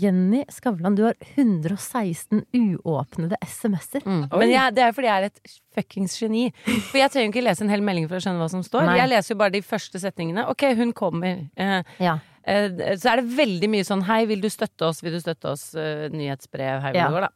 Jenny 0.00 0.44
Skavlan, 0.48 0.94
du 0.94 1.02
har 1.02 1.14
116 1.36 2.44
uåpnede 2.54 3.34
SMS-er. 3.42 4.04
Men 4.06 4.48
jeg, 4.52 4.74
det 4.76 4.84
er 4.86 4.92
fordi 4.96 5.08
jeg 5.10 5.18
er 5.18 5.26
et 5.26 5.40
fuckings 5.74 6.14
geni. 6.22 6.44
For 6.92 7.00
jeg 7.00 7.10
trenger 7.10 7.26
jo 7.26 7.32
ikke 7.34 7.42
lese 7.44 7.64
en 7.66 7.72
hel 7.74 7.82
melding 7.84 8.06
for 8.08 8.16
å 8.20 8.22
skjønne 8.22 8.40
hva 8.40 8.48
som 8.52 8.62
står. 8.64 8.86
Nei. 8.86 8.96
Jeg 9.00 9.10
leser 9.10 9.34
jo 9.34 9.38
bare 9.42 9.50
de 9.56 9.60
første 9.66 10.00
setningene. 10.00 10.46
Ok, 10.48 10.62
hun 10.78 10.92
kommer. 10.96 11.42
Eh, 11.56 11.82
Ja. 11.98 12.18
eh, 12.44 12.68
så 12.96 13.12
er 13.12 13.16
det 13.20 13.28
veldig 13.36 13.68
mye 13.68 13.84
sånn 13.84 14.02
Hei, 14.06 14.24
vil 14.30 14.40
du 14.40 14.48
støtte 14.48 14.86
oss? 14.88 15.02
Vil 15.02 15.12
du 15.12 15.20
støtte 15.20 15.50
oss? 15.50 15.74
Eh, 15.74 16.08
nyhetsbrev. 16.08 16.80
Hei, 16.80 16.92
hvor 16.92 16.94
Ja. 16.94 17.08
det 17.08 17.14
går, 17.18 17.20
da. 17.20 17.28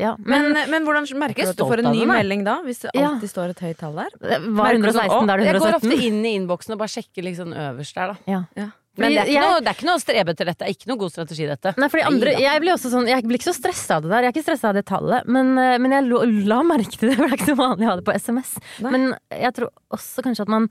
Ja. 0.00 0.14
Men, 0.18 0.52
men 0.72 0.84
hvordan 0.86 1.06
merkes 1.20 1.52
du 1.52 1.64
for 1.64 1.76
du 1.76 1.82
får 1.82 1.84
en 1.84 1.96
ny 1.96 2.06
melding 2.08 2.44
da? 2.46 2.60
Hvis 2.64 2.84
det 2.86 2.94
Ja. 2.96 3.10
alltid 3.12 3.30
står 3.32 3.52
et 3.52 3.64
høyt 3.66 3.80
tall 3.82 3.98
der? 3.98 4.14
Det 4.20 4.38
var 4.40 4.72
Merker 4.72 4.86
du 4.86 4.92
sånn, 4.96 5.10
116, 5.10 5.26
da 5.26 5.34
er 5.34 5.36
det 5.36 5.42
«Å, 5.42 5.52
Jeg 5.52 5.60
går 5.62 5.80
ofte 5.80 5.98
inn 6.08 6.22
i 6.24 6.36
innboksen 6.38 6.72
og 6.76 6.78
bare 6.80 6.94
sjekker 6.94 7.26
liksom 7.28 7.52
øverst 7.52 7.98
der, 7.98 8.14
da. 8.14 8.16
Ja. 8.32 8.44
Ja. 8.56 8.70
Men 9.00 9.14
det 9.16 9.22
er, 9.24 9.40
noe, 9.40 9.60
det 9.64 9.70
er 9.70 9.76
ikke 9.78 9.86
noe 9.88 9.96
å 9.96 10.02
strebe 10.02 10.32
etter 10.34 10.48
dette. 10.50 10.60
Det 10.60 10.68
er 10.68 10.74
ikke 10.76 10.88
noe 10.90 11.00
god 11.00 11.12
strategi, 11.14 11.46
dette. 11.48 11.70
Nei, 11.80 11.88
andre, 12.04 12.34
jeg 12.36 12.60
blir 12.60 12.80
sånn 12.82 13.08
Jeg 13.08 13.24
blir 13.24 13.38
ikke 13.40 13.48
så 13.48 13.54
stressa 13.56 13.96
av 13.96 14.04
det 14.04 14.10
der. 14.12 14.26
Jeg 14.26 14.28
er 14.28 14.34
ikke 14.36 14.44
stressa 14.50 14.68
av 14.68 14.76
det 14.76 14.82
tallet, 14.84 15.28
men, 15.32 15.54
eh, 15.56 15.78
men 15.80 15.94
jeg 15.96 16.10
la 16.50 16.58
merke 16.66 16.98
til 17.00 17.08
det. 17.08 17.16
For 17.16 17.24
det 17.24 17.30
er 17.32 17.38
ikke 17.38 17.52
så 17.54 17.60
vanlig 17.62 17.88
å 17.88 17.92
ha 17.92 17.96
det 17.96 18.04
på 18.04 18.16
SMS. 18.20 18.52
Nei. 18.84 18.92
Men 18.92 19.06
jeg 19.32 19.56
tror 19.56 19.72
også 19.96 20.26
kanskje 20.26 20.44
at 20.44 20.52
man 20.52 20.68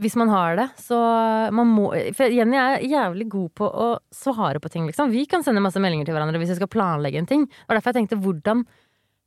hvis 0.00 0.16
man 0.18 0.30
har 0.32 0.56
det, 0.58 0.68
så 0.80 0.96
man 1.54 1.68
må 1.70 1.88
For 2.16 2.32
Jenny 2.32 2.56
er 2.58 2.82
jævlig 2.82 3.28
god 3.32 3.50
på 3.60 3.68
å 3.68 3.88
svare 4.14 4.60
på 4.62 4.70
ting, 4.72 4.86
liksom. 4.88 5.12
Vi 5.14 5.26
kan 5.30 5.44
sende 5.46 5.62
masse 5.64 5.80
meldinger 5.82 6.08
til 6.08 6.16
hverandre 6.16 6.40
hvis 6.42 6.54
vi 6.54 6.58
skal 6.58 6.70
planlegge 6.72 7.20
en 7.22 7.28
ting. 7.30 7.44
Og 7.68 7.76
derfor 7.76 7.92
jeg 7.92 8.00
tenkte 8.02 8.18
hvordan 8.24 8.64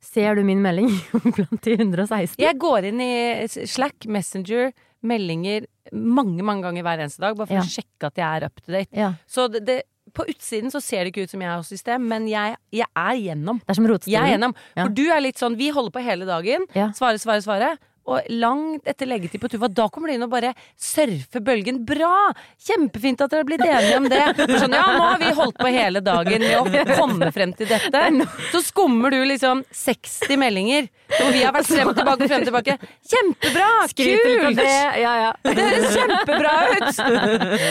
ser 0.04 0.38
du 0.38 0.44
min 0.46 0.60
melding 0.62 0.92
blant 1.36 1.62
de 1.64 1.76
116? 1.78 2.36
Jeg 2.42 2.58
går 2.60 2.90
inn 2.92 3.00
i 3.02 3.12
Slack, 3.48 4.06
Messenger, 4.06 4.72
meldinger 5.08 5.66
mange, 5.92 6.42
mange 6.44 6.66
ganger 6.66 6.84
hver 6.86 7.04
eneste 7.04 7.22
dag, 7.24 7.36
bare 7.38 7.48
for 7.48 7.58
Ja. 7.58 7.64
å 7.64 7.70
sjekke 7.78 8.10
at 8.10 8.20
jeg 8.20 8.28
er 8.28 8.46
up 8.50 8.60
to 8.60 8.72
date. 8.74 8.92
Ja. 8.92 9.12
Så 9.30 9.48
det, 9.52 9.64
det, 9.66 9.78
på 10.14 10.24
utsiden 10.28 10.72
så 10.74 10.80
ser 10.84 11.04
det 11.04 11.12
ikke 11.12 11.26
ut 11.26 11.32
som 11.34 11.42
jeg 11.44 11.50
har 11.50 11.62
system, 11.66 12.06
men 12.10 12.26
jeg, 12.30 12.56
jeg 12.74 12.88
er 12.94 13.14
gjennom. 13.20 13.60
Det 13.64 13.74
er 13.74 13.78
som 13.78 13.88
Jeg 13.88 14.20
er 14.22 14.32
gjennom. 14.34 14.54
Ja. 14.76 14.84
For 14.84 14.94
du 15.00 15.04
er 15.08 15.22
litt 15.24 15.40
sånn, 15.40 15.56
vi 15.58 15.70
holder 15.74 15.94
på 15.96 16.04
hele 16.04 16.28
dagen. 16.28 16.66
Ja. 16.76 16.90
Svare, 16.96 17.20
svare, 17.22 17.42
svare. 17.44 17.74
Og 18.08 18.28
langt 18.32 18.88
etter 18.88 19.08
leggetid 19.10 19.42
på 19.42 19.50
Tuva, 19.52 19.68
da 19.68 19.88
kommer 19.92 20.08
du 20.08 20.14
inn 20.16 20.24
og 20.24 20.30
bare 20.32 20.54
surfer 20.80 21.42
bølgen. 21.44 21.82
Bra! 21.88 22.30
Kjempefint 22.64 23.20
at 23.20 23.32
dere 23.32 23.44
har 23.44 23.48
blitt 23.48 23.64
enige 23.66 23.98
om 24.00 24.08
det. 24.08 24.22
Sånn, 24.62 24.76
ja, 24.76 24.84
nå 24.96 25.04
har 25.04 25.20
vi 25.20 25.32
holdt 25.36 25.58
på 25.60 25.72
hele 25.74 26.00
dagen 26.04 26.44
med 26.44 26.78
å 26.94 26.96
komme 26.96 27.28
frem 27.34 27.52
til 27.58 27.68
dette. 27.68 28.04
Så 28.52 28.62
skummer 28.64 29.12
du 29.12 29.20
liksom 29.28 29.60
60 29.76 30.40
meldinger, 30.40 30.88
og 31.24 31.30
vi 31.34 31.42
har 31.44 31.54
vært 31.54 31.68
frem 31.70 31.90
og 31.90 31.96
tilbake 31.98 32.24
og 32.24 32.30
frem 32.32 32.42
og 32.44 32.48
tilbake. 32.48 32.76
Kjempebra! 33.12 33.68
Kult! 33.98 34.58
det. 34.58 34.76
Ja, 35.02 35.12
ja. 35.22 35.30
Det 35.58 35.64
høres 35.64 35.96
kjempebra 35.96 36.54
ut! 36.68 37.00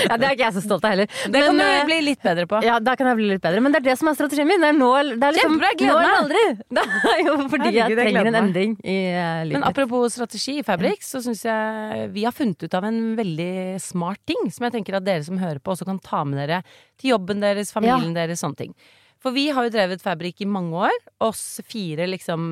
ja, 0.08 0.18
det 0.18 0.28
er 0.28 0.36
ikke 0.36 0.46
jeg 0.46 0.56
så 0.58 0.64
stolt 0.66 0.86
av 0.88 0.94
heller. 0.96 1.08
Det 1.08 1.42
kan 1.44 1.56
Men, 1.58 1.64
eh, 1.64 1.80
du 1.80 1.92
bli 1.92 2.00
litt 2.10 2.24
bedre 2.26 2.48
på. 2.50 2.62
Ja, 2.66 2.78
da 2.84 2.96
kan 3.00 3.10
jeg 3.12 3.20
bli 3.20 3.30
litt 3.34 3.44
bedre. 3.44 3.64
Men 3.64 3.76
det 3.76 3.82
er 3.82 3.88
det 3.90 3.98
som 4.02 4.12
er 4.12 4.18
strategien 4.18 4.50
min. 4.50 4.64
Det 4.64 4.72
er 4.74 4.78
nå, 4.78 4.92
det 5.14 5.30
er 5.30 5.38
liksom, 5.38 5.56
Kjempebra, 5.58 5.72
gleder 5.82 6.04
meg. 6.04 6.18
aldri. 6.22 6.44
Det 6.78 6.84
er 7.14 7.22
jo 7.24 7.34
fordi 7.48 7.70
Herregud, 7.72 7.78
jeg 7.80 7.98
trenger 7.98 8.30
en 8.30 8.38
endring 8.42 8.74
i 8.84 8.98
uh, 9.14 9.42
livet 9.48 9.56
Men 9.56 9.66
apropos 9.66 10.14
strategi 10.14 10.58
i 10.62 10.66
Fabrik, 10.68 11.04
så 11.06 11.22
syns 11.24 11.44
jeg 11.48 12.08
vi 12.14 12.26
har 12.28 12.36
funnet 12.36 12.68
ut 12.68 12.78
av 12.78 12.86
en 12.88 13.00
veldig 13.18 13.52
smart 13.82 14.22
ting 14.30 14.50
som 14.54 14.68
jeg 14.68 14.78
tenker 14.78 15.00
at 15.00 15.06
dere 15.08 15.26
som 15.26 15.40
hører 15.42 15.62
på, 15.64 15.74
også 15.74 15.88
kan 15.88 16.00
ta 16.04 16.24
med 16.28 16.40
dere 16.42 16.62
til 17.00 17.14
jobben 17.16 17.42
deres, 17.44 17.72
familien 17.74 18.16
deres, 18.18 18.42
sånne 18.44 18.60
ting. 18.62 18.76
For 19.24 19.34
vi 19.36 19.48
har 19.54 19.66
jo 19.66 19.74
drevet 19.74 20.04
Fabrik 20.04 20.44
i 20.44 20.50
mange 20.50 20.76
år. 20.88 20.98
Oss 21.26 21.60
fire 21.68 22.06
liksom 22.10 22.52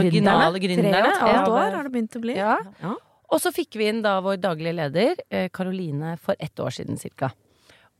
eh, 0.00 0.10
gründerne. 0.10 0.50
Tre 0.52 1.02
og 1.02 1.12
et 1.12 1.22
halvt 1.22 1.52
år 1.52 1.76
har 1.76 1.88
det 1.88 1.92
begynt 1.92 2.16
å 2.16 2.22
bli. 2.24 2.36
Ja. 2.38 2.58
Ja. 2.80 2.96
Og 3.32 3.40
så 3.40 3.52
fikk 3.54 3.78
vi 3.80 3.88
inn 3.88 4.02
da 4.04 4.18
vår 4.24 4.40
daglige 4.42 4.76
leder, 4.76 5.20
eh, 5.32 5.48
Karoline, 5.52 6.16
for 6.20 6.36
ett 6.38 6.60
år 6.60 6.72
siden 6.72 7.00
cirka. 7.00 7.32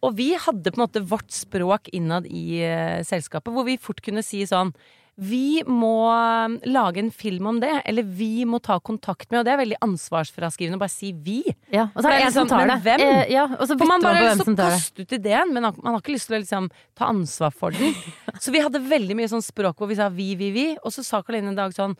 Og 0.02 0.16
vi 0.18 0.32
hadde 0.34 0.72
på 0.72 0.80
en 0.80 0.84
måte 0.84 1.04
vårt 1.06 1.30
språk 1.30 1.88
innad 1.94 2.26
i 2.26 2.58
uh, 2.66 3.04
selskapet, 3.06 3.52
hvor 3.54 3.62
vi 3.68 3.78
fort 3.78 4.00
kunne 4.02 4.24
si 4.26 4.42
sånn 4.50 4.72
vi 5.20 5.60
må 5.68 6.08
eh, 6.08 6.54
lage 6.72 7.02
en 7.02 7.10
film 7.12 7.46
om 7.50 7.58
det, 7.60 7.72
eller 7.84 8.06
vi 8.16 8.46
må 8.48 8.62
ta 8.64 8.78
kontakt 8.80 9.28
med 9.30 9.42
Og 9.42 9.44
det 9.44 9.52
er 9.52 9.60
veldig 9.60 9.80
ansvarsfraskrivende 9.84 10.78
å 10.78 10.80
bare 10.80 10.92
si 10.92 11.12
'vi'. 11.12 11.52
Ja, 11.68 11.90
og 11.92 12.00
så 12.00 12.08
er 12.08 12.16
det 12.16 12.26
en 12.26 12.32
som 12.32 12.46
liksom, 12.46 12.48
tar 12.48 12.70
det. 12.70 12.78
hvem? 12.86 13.00
Eh, 13.04 13.32
ja, 13.34 13.44
og 13.44 13.68
så 13.68 13.76
For 13.76 13.86
man 13.86 14.00
bare 14.00 14.24
man 14.24 14.38
på 14.38 14.44
hvem 14.48 14.56
kaste 14.56 15.04
ut 15.04 15.12
ideen, 15.12 15.52
men 15.52 15.62
man 15.68 15.92
har 15.92 16.00
ikke 16.00 16.16
lyst 16.16 16.30
til 16.30 16.38
å 16.38 16.40
liksom 16.40 16.70
ta 16.96 17.10
ansvar 17.12 17.52
for 17.52 17.70
den. 17.70 17.92
Så 18.42 18.50
vi 18.50 18.64
hadde 18.64 18.80
veldig 18.80 19.14
mye 19.18 19.28
sånn 19.28 19.44
språk 19.44 19.76
hvor 19.76 19.88
vi 19.88 20.00
sa 20.00 20.08
'vi, 20.08 20.34
vi, 20.34 20.50
vi', 20.50 20.76
og 20.82 20.92
så 20.92 21.04
sa 21.04 21.22
Karoline 21.22 21.52
en 21.52 21.60
dag 21.60 21.72
sånn 21.76 21.96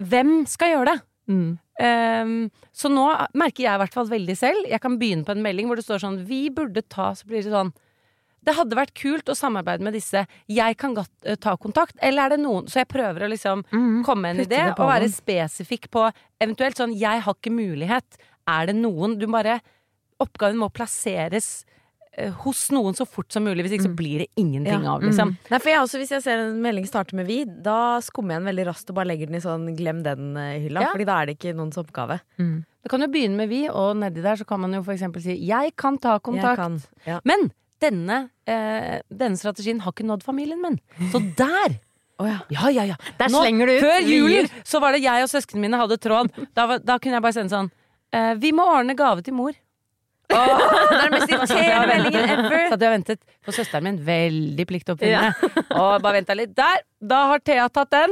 'Hvem 0.00 0.46
skal 0.48 0.72
gjøre 0.72 0.94
det?' 0.94 1.02
Mm. 1.28 1.58
Um, 1.78 2.50
så 2.72 2.88
nå 2.88 3.04
merker 3.34 3.62
jeg 3.62 3.74
i 3.76 3.80
hvert 3.82 3.92
fall 3.92 4.08
veldig 4.08 4.36
selv. 4.36 4.64
Jeg 4.64 4.80
kan 4.80 4.96
begynne 4.98 5.26
på 5.26 5.36
en 5.36 5.42
melding 5.44 5.68
hvor 5.68 5.76
det 5.76 5.84
står 5.84 6.00
sånn 6.00 6.24
Vi 6.26 6.48
burde 6.48 6.80
ta 6.88 7.12
Så 7.14 7.28
blir 7.28 7.44
det 7.44 7.52
sånn 7.52 7.70
Det 8.48 8.54
hadde 8.56 8.78
vært 8.78 8.94
kult 8.96 9.28
å 9.28 9.36
samarbeide 9.36 9.84
med 9.84 9.92
disse. 9.98 10.24
Jeg 10.48 10.76
kan 10.80 10.94
godt 10.96 11.12
uh, 11.28 11.34
ta 11.36 11.52
kontakt. 11.60 11.96
Eller 12.00 12.24
er 12.26 12.36
det 12.36 12.40
noen 12.42 12.64
Så 12.70 12.80
jeg 12.80 12.88
prøver 12.88 13.26
å 13.26 13.32
liksom 13.34 13.64
Mhm. 13.68 14.02
komme 14.08 14.22
med 14.24 14.38
en 14.38 14.46
idé 14.46 14.62
og 14.72 14.86
være 14.88 15.10
spesifikk 15.12 15.90
på 15.92 16.06
eventuelt 16.40 16.78
sånn 16.80 16.96
Jeg 16.96 17.20
har 17.26 17.34
ikke 17.36 17.52
mulighet. 17.52 18.16
Er 18.48 18.66
det 18.70 18.76
noen 18.80 19.18
Du 19.20 19.26
bare 19.28 19.60
Oppgaven 20.18 20.56
må 20.58 20.66
plasseres 20.74 21.64
eh, 22.18 22.32
hos 22.42 22.70
noen 22.74 22.96
så 22.98 23.04
fort 23.06 23.30
som 23.30 23.44
mulig. 23.46 23.62
Hvis 23.62 23.76
ikke 23.76 23.86
så 23.86 23.94
blir 23.94 24.18
det 24.24 24.28
ingenting 24.36 24.82
Ja. 24.82 24.94
av, 24.96 25.02
liksom. 25.06 25.36
Nei, 25.50 25.58
for 25.60 25.68
jeg 25.70 25.78
også, 25.78 25.98
Hvis 26.00 26.10
jeg 26.16 26.22
ser 26.24 26.38
en 26.48 26.60
melding 26.62 26.86
starte 26.88 27.12
med 27.14 27.28
'vi', 27.28 27.62
da 27.62 28.00
skummer 28.00 28.34
jeg 28.34 28.42
den 28.42 28.48
veldig 28.56 28.66
raskt 28.66 28.90
og 28.90 28.96
bare 28.96 29.06
legger 29.06 29.26
den 29.26 29.36
i 29.36 29.44
sånn 29.44 29.76
'glem 29.76 30.02
den'-hylla. 30.02 30.80
Ja. 30.80 30.90
Fordi 30.92 31.04
da 31.06 31.20
er 31.22 31.26
det 31.26 31.38
ikke 31.38 31.54
noens 31.54 31.76
oppgave. 31.78 32.20
Mm. 32.38 32.64
Det 32.82 32.90
kan 32.90 33.00
jo 33.00 33.06
begynne 33.06 33.36
med 33.36 33.48
vi, 33.48 33.68
og 33.68 33.94
nedi 33.96 34.22
der 34.22 34.34
så 34.34 34.44
kan 34.46 34.58
man 34.60 34.72
jo 34.72 34.82
eksempel 34.82 35.22
si 35.22 35.36
'jeg 35.38 35.76
kan 35.76 35.98
ta 35.98 36.18
kontakt'. 36.18 36.56
kan. 36.56 36.82
Ja. 37.06 37.20
Men 37.24 37.52
denne, 37.80 38.30
eh, 38.46 38.98
denne 39.10 39.36
strategien 39.40 39.80
har 39.84 39.92
ikke 39.94 40.06
nådd 40.08 40.24
familien 40.26 40.60
min. 40.62 40.78
Så 41.12 41.20
der! 41.38 41.78
Ja, 42.18 42.40
ja, 42.74 42.82
ja. 42.82 42.96
Der 43.20 43.30
Nå, 43.30 43.44
slenger 43.44 43.66
du 43.70 43.72
ut 43.76 43.84
Før 43.84 44.00
julen 44.02 44.48
så 44.66 44.80
var 44.82 44.96
det 44.96 45.04
jeg 45.04 45.22
og 45.22 45.28
søsknene 45.30 45.62
mine 45.68 45.78
hadde 45.78 45.98
tråd. 46.02 46.32
Da, 46.56 46.64
var- 46.66 46.80
da 46.82 46.96
kunne 46.98 47.14
jeg 47.14 47.22
bare 47.22 47.36
sende 47.36 47.52
sånn 47.54 47.68
eh, 48.12 48.32
Vi 48.42 48.50
må 48.52 48.64
ordne 48.66 48.96
gave 48.98 49.22
til 49.22 49.36
mor. 49.38 49.52
Det 50.28 50.36
er 50.36 51.04
den 51.06 51.14
mest 51.14 51.30
irriterende 51.32 51.86
meldingen 51.88 52.32
ever. 52.34 52.56
Så 52.66 52.72
hadde 52.74 52.84
jeg 52.88 52.94
ventet 52.96 53.22
på 53.46 53.54
søsteren 53.54 53.86
min. 53.86 54.00
Veldig 54.04 54.66
pliktoppfyllende. 54.68 55.52
Og 55.78 56.02
bare 56.04 56.18
venta 56.18 56.34
litt. 56.36 56.52
Der! 56.58 56.82
Da 57.00 57.18
har 57.30 57.38
Thea 57.46 57.68
tatt 57.70 57.90
den! 57.94 58.10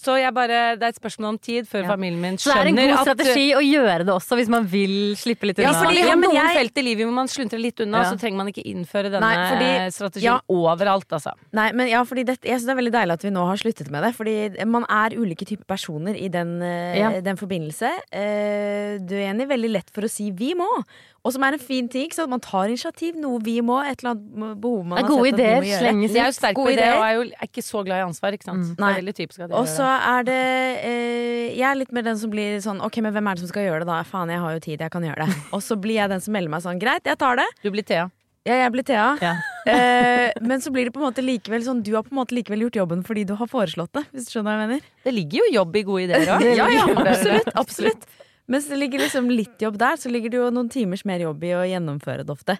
Så 0.00 0.14
jeg 0.16 0.32
bare, 0.32 0.76
det 0.80 0.86
er 0.86 0.92
et 0.94 0.96
spørsmål 0.96 1.34
om 1.34 1.38
tid 1.38 1.66
før 1.68 1.84
familien 1.90 2.22
min 2.22 2.36
skjønner 2.40 2.40
Så 2.40 2.54
det 2.54 2.60
er 2.64 2.68
en 2.70 2.76
god 2.78 2.92
at 2.94 3.08
strategi 3.10 3.42
å 3.52 3.60
gjøre 3.60 4.06
det 4.08 4.14
også, 4.14 4.38
hvis 4.38 4.48
man 4.48 4.64
vil 4.72 4.94
slippe 5.20 5.44
litt 5.50 5.58
ja, 5.60 5.68
unna. 5.68 5.82
fordi 5.82 5.98
Ja, 5.98 6.04
Vi 6.06 6.10
har 6.14 6.20
noen 6.22 6.38
jeg- 6.38 6.56
felt 6.56 6.78
i 6.80 6.84
livet 6.86 7.04
hvor 7.04 7.12
man 7.18 7.28
sluntrer 7.28 7.60
litt 7.60 7.82
unna, 7.84 7.98
Ja. 8.00 8.08
så 8.08 8.16
trenger 8.16 8.36
man 8.40 8.48
ikke 8.48 8.64
innføre 8.64 9.10
denne 9.12 9.20
Nei, 9.20 9.34
fordi- 9.50 9.92
strategien 9.92 10.22
ja. 10.24 10.40
overalt, 10.48 11.04
altså. 11.12 11.34
Nei, 11.52 11.66
men 11.76 11.88
ja, 11.92 12.00
fordi 12.08 12.24
det, 12.24 12.38
jeg 12.40 12.56
synes 12.62 12.66
det 12.70 12.72
er 12.72 12.80
veldig 12.80 12.94
deilig 12.96 13.12
at 13.12 13.22
vi 13.28 13.30
nå 13.36 13.44
har 13.50 13.56
sluttet 13.60 13.90
med 13.90 14.02
det. 14.08 14.14
Fordi 14.16 14.64
man 14.64 14.86
er 14.88 15.10
ulike 15.20 15.44
typer 15.44 15.66
personer 15.68 16.16
i 16.16 16.28
den, 16.28 16.62
eh, 16.62 16.96
Ja. 16.98 17.20
den 17.20 17.36
forbindelse. 17.36 17.90
Eh, 18.10 18.96
du 19.04 19.14
er 19.20 19.34
enig, 19.34 19.46
veldig 19.52 19.70
lett 19.70 19.90
for 19.92 20.00
å 20.00 20.08
si 20.08 20.30
'vi 20.30 20.54
må'. 20.54 20.84
Og 21.22 21.34
som 21.34 21.42
er 21.44 21.52
en 21.52 21.58
fin 21.58 21.86
ting. 21.86 22.08
Så 22.08 22.22
at 22.22 22.30
man 22.30 22.40
tar 22.40 22.64
initiativ. 22.68 23.14
Noe 23.14 23.38
vi 23.44 23.60
må. 23.60 23.76
Et 23.84 24.02
eller 24.02 24.14
annet 24.14 24.58
behov 24.58 24.86
man 24.86 24.96
er 24.98 25.02
har 25.02 25.10
sett 25.10 25.20
sett 25.20 25.34
at 25.34 25.36
vi 25.36 25.68
må 25.68 25.68
gjøre. 25.68 25.80
slenges 25.84 26.12
De 26.14 26.18
er 26.18 26.22
jo 26.24 26.28
ut. 26.30 26.34
sterke 26.40 26.54
på 26.54 26.64
Gode 26.64 26.76
det, 26.76 26.78
ideer. 26.80 26.96
og 26.96 27.04
er 27.04 27.12
jo 27.12 27.20
er 27.20 27.46
ikke 27.46 27.62
så 27.62 27.84
glad 27.84 27.89
i 27.98 28.04
ansvar, 28.04 28.36
ikke 28.36 28.46
sant. 28.46 28.68
Det 28.76 28.82
Nei. 28.82 28.92
er 28.92 29.00
veldig 29.00 29.14
typisk 29.16 29.40
at 29.40 29.50
de 29.50 29.56
Og 29.58 29.66
så 29.70 29.86
er 29.86 30.26
det 30.28 30.38
eh, 30.86 31.56
Jeg 31.56 31.66
er 31.70 31.80
litt 31.80 31.92
mer 31.96 32.06
den 32.06 32.18
som 32.20 32.30
blir 32.30 32.60
sånn 32.62 32.80
Ok, 32.86 33.00
men 33.02 33.12
hvem 33.16 33.26
er 33.26 33.34
det 33.34 33.44
som 33.44 33.50
skal 33.50 33.66
gjøre 33.66 33.82
det 33.82 33.90
da? 33.90 33.98
Faen, 34.06 34.30
jeg 34.30 34.40
har 34.44 34.54
jo 34.54 34.62
tid, 34.68 34.80
jeg 34.80 34.92
kan 34.94 35.04
gjøre 35.04 35.26
det. 35.26 35.36
Og 35.56 35.62
så 35.64 35.76
blir 35.80 35.98
jeg 35.98 36.12
den 36.12 36.22
som 36.24 36.36
melder 36.36 36.54
meg 36.54 36.64
sånn 36.64 36.80
Greit, 36.82 37.04
jeg 37.08 37.18
tar 37.20 37.40
det. 37.40 37.46
Du 37.64 37.70
blir 37.74 37.86
Thea. 37.86 38.06
Ja, 38.48 38.54
jeg 38.62 38.72
blir 38.72 38.86
Thea. 38.88 39.08
Ja. 39.20 39.36
Eh, 39.70 40.32
men 40.40 40.62
så 40.64 40.70
blir 40.72 40.88
det 40.88 40.94
på 40.94 41.02
en 41.02 41.04
måte 41.04 41.20
likevel 41.20 41.60
sånn 41.62 41.82
Du 41.84 41.90
har 41.92 42.00
på 42.02 42.14
en 42.14 42.16
måte 42.16 42.32
likevel 42.32 42.62
gjort 42.64 42.78
jobben 42.78 43.02
fordi 43.04 43.26
du 43.28 43.34
har 43.36 43.46
foreslått 43.46 43.92
det. 43.98 44.06
Hvis 44.14 44.24
du 44.26 44.32
skjønner 44.32 44.56
hva 44.56 44.64
jeg 44.64 44.70
mener? 44.70 44.86
Det 45.04 45.12
ligger 45.12 45.42
jo 45.42 45.48
jobb 45.58 45.76
i 45.76 45.82
gode 45.84 46.06
ideer 46.06 46.30
òg. 46.34 46.46
Ja, 46.56 46.68
ja, 46.72 46.86
absolutt, 46.96 47.50
absolutt. 47.60 48.06
Mens 48.50 48.66
det 48.72 48.80
ligger 48.80 49.04
liksom 49.04 49.28
litt 49.30 49.60
jobb 49.62 49.76
der, 49.78 50.00
så 50.00 50.10
ligger 50.10 50.32
det 50.32 50.40
jo 50.40 50.48
noen 50.56 50.72
timers 50.72 51.04
mer 51.06 51.22
jobb 51.22 51.44
i 51.46 51.52
å 51.54 51.60
gjennomføre 51.70 52.24
det 52.24 52.32
ofte. 52.34 52.56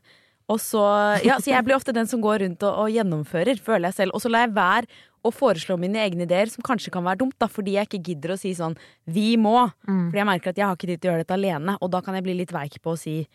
Og 0.50 0.58
så, 0.62 0.82
ja, 1.22 1.36
så 1.38 1.52
jeg 1.52 1.66
blir 1.66 1.76
ofte 1.76 1.94
den 1.94 2.08
som 2.10 2.22
går 2.24 2.42
rundt 2.44 2.64
og, 2.66 2.82
og 2.84 2.90
gjennomfører, 2.90 3.60
føler 3.62 3.90
jeg 3.90 3.98
selv. 4.00 4.16
Og 4.18 4.24
så 4.24 4.32
lar 4.32 4.48
jeg 4.48 4.56
være 4.56 4.90
å 5.22 5.30
foreslå 5.34 5.76
mine 5.78 6.00
egne 6.00 6.24
ideer, 6.24 6.48
som 6.50 6.64
kanskje 6.64 6.92
kan 6.94 7.04
være 7.04 7.20
dumt, 7.22 7.36
da, 7.40 7.46
fordi 7.50 7.76
jeg 7.76 7.88
ikke 7.88 8.02
gidder 8.08 8.34
å 8.34 8.38
si 8.40 8.54
sånn 8.56 8.74
'vi 9.06 9.36
må'. 9.36 9.68
Fordi 9.84 10.16
jeg 10.22 10.26
merker 10.26 10.50
at 10.50 10.56
jeg 10.58 10.66
har 10.66 10.76
ikke 10.76 10.90
tid 10.90 11.00
til 11.00 11.10
å 11.10 11.12
gjøre 11.12 11.24
dette 11.26 11.36
alene, 11.36 11.76
og 11.80 11.90
da 11.92 12.00
kan 12.00 12.16
jeg 12.16 12.24
bli 12.24 12.34
litt 12.40 12.52
veik 12.56 12.80
på 12.82 12.96
å 12.96 12.98
si 12.98 13.28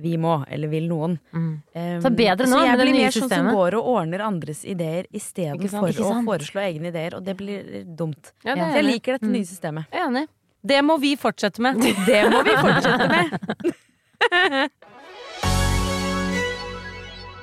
'vi 0.00 0.16
må', 0.16 0.44
eller 0.48 0.68
'vil 0.68 0.88
noen'. 0.88 1.18
Um, 1.32 1.62
Så 2.00 2.12
bedre 2.12 2.46
nå 2.46 2.56
så 2.56 2.64
jeg 2.64 2.76
med 2.76 2.78
det 2.78 2.86
blir 2.86 2.92
nye 2.92 3.08
mer 3.08 3.16
sånn 3.16 3.28
som 3.28 3.46
går 3.56 3.74
og 3.74 3.84
ordner 3.96 4.20
andres 4.20 4.64
ideer 4.64 5.06
istedenfor 5.12 5.90
å 5.96 6.24
foreslå 6.28 6.60
egne 6.60 6.88
ideer, 6.92 7.14
og 7.16 7.24
det 7.24 7.36
blir 7.36 7.84
dumt. 7.84 8.32
Ja, 8.44 8.54
det 8.54 8.62
Så 8.62 8.76
jeg 8.76 8.84
liker 8.84 9.12
dette 9.18 9.28
nye 9.32 9.44
systemet. 9.44 9.86
Jeg 9.92 10.00
er 10.00 10.06
enig. 10.08 10.28
Det 10.62 10.84
må 10.84 11.00
vi 11.00 11.16
fortsette 11.16 11.58
med. 11.58 11.80
Det 12.06 12.22
må 12.30 12.44
vi 12.44 12.52
fortsette 12.52 13.08
med. 13.08 14.70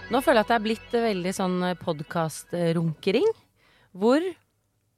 Nå 0.07 0.21
føler 0.23 0.39
jeg 0.39 0.45
at 0.45 0.51
det 0.51 0.55
er 0.57 0.63
blitt 0.63 0.93
veldig 0.95 1.31
sånn 1.35 1.55
podkastrunkering. 1.81 3.27
Hvor 3.97 4.23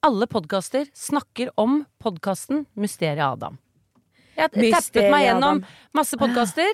alle 0.06 0.28
podkaster 0.30 0.86
snakker 0.96 1.50
om 1.60 1.82
podkasten 2.04 2.66
Mysteriet 2.80 3.24
Adam. 3.26 3.58
Jeg 4.38 4.46
har 4.46 4.76
tappet 4.78 5.10
meg 5.12 5.26
gjennom 5.26 5.64
masse 5.98 6.20
podkaster 6.20 6.70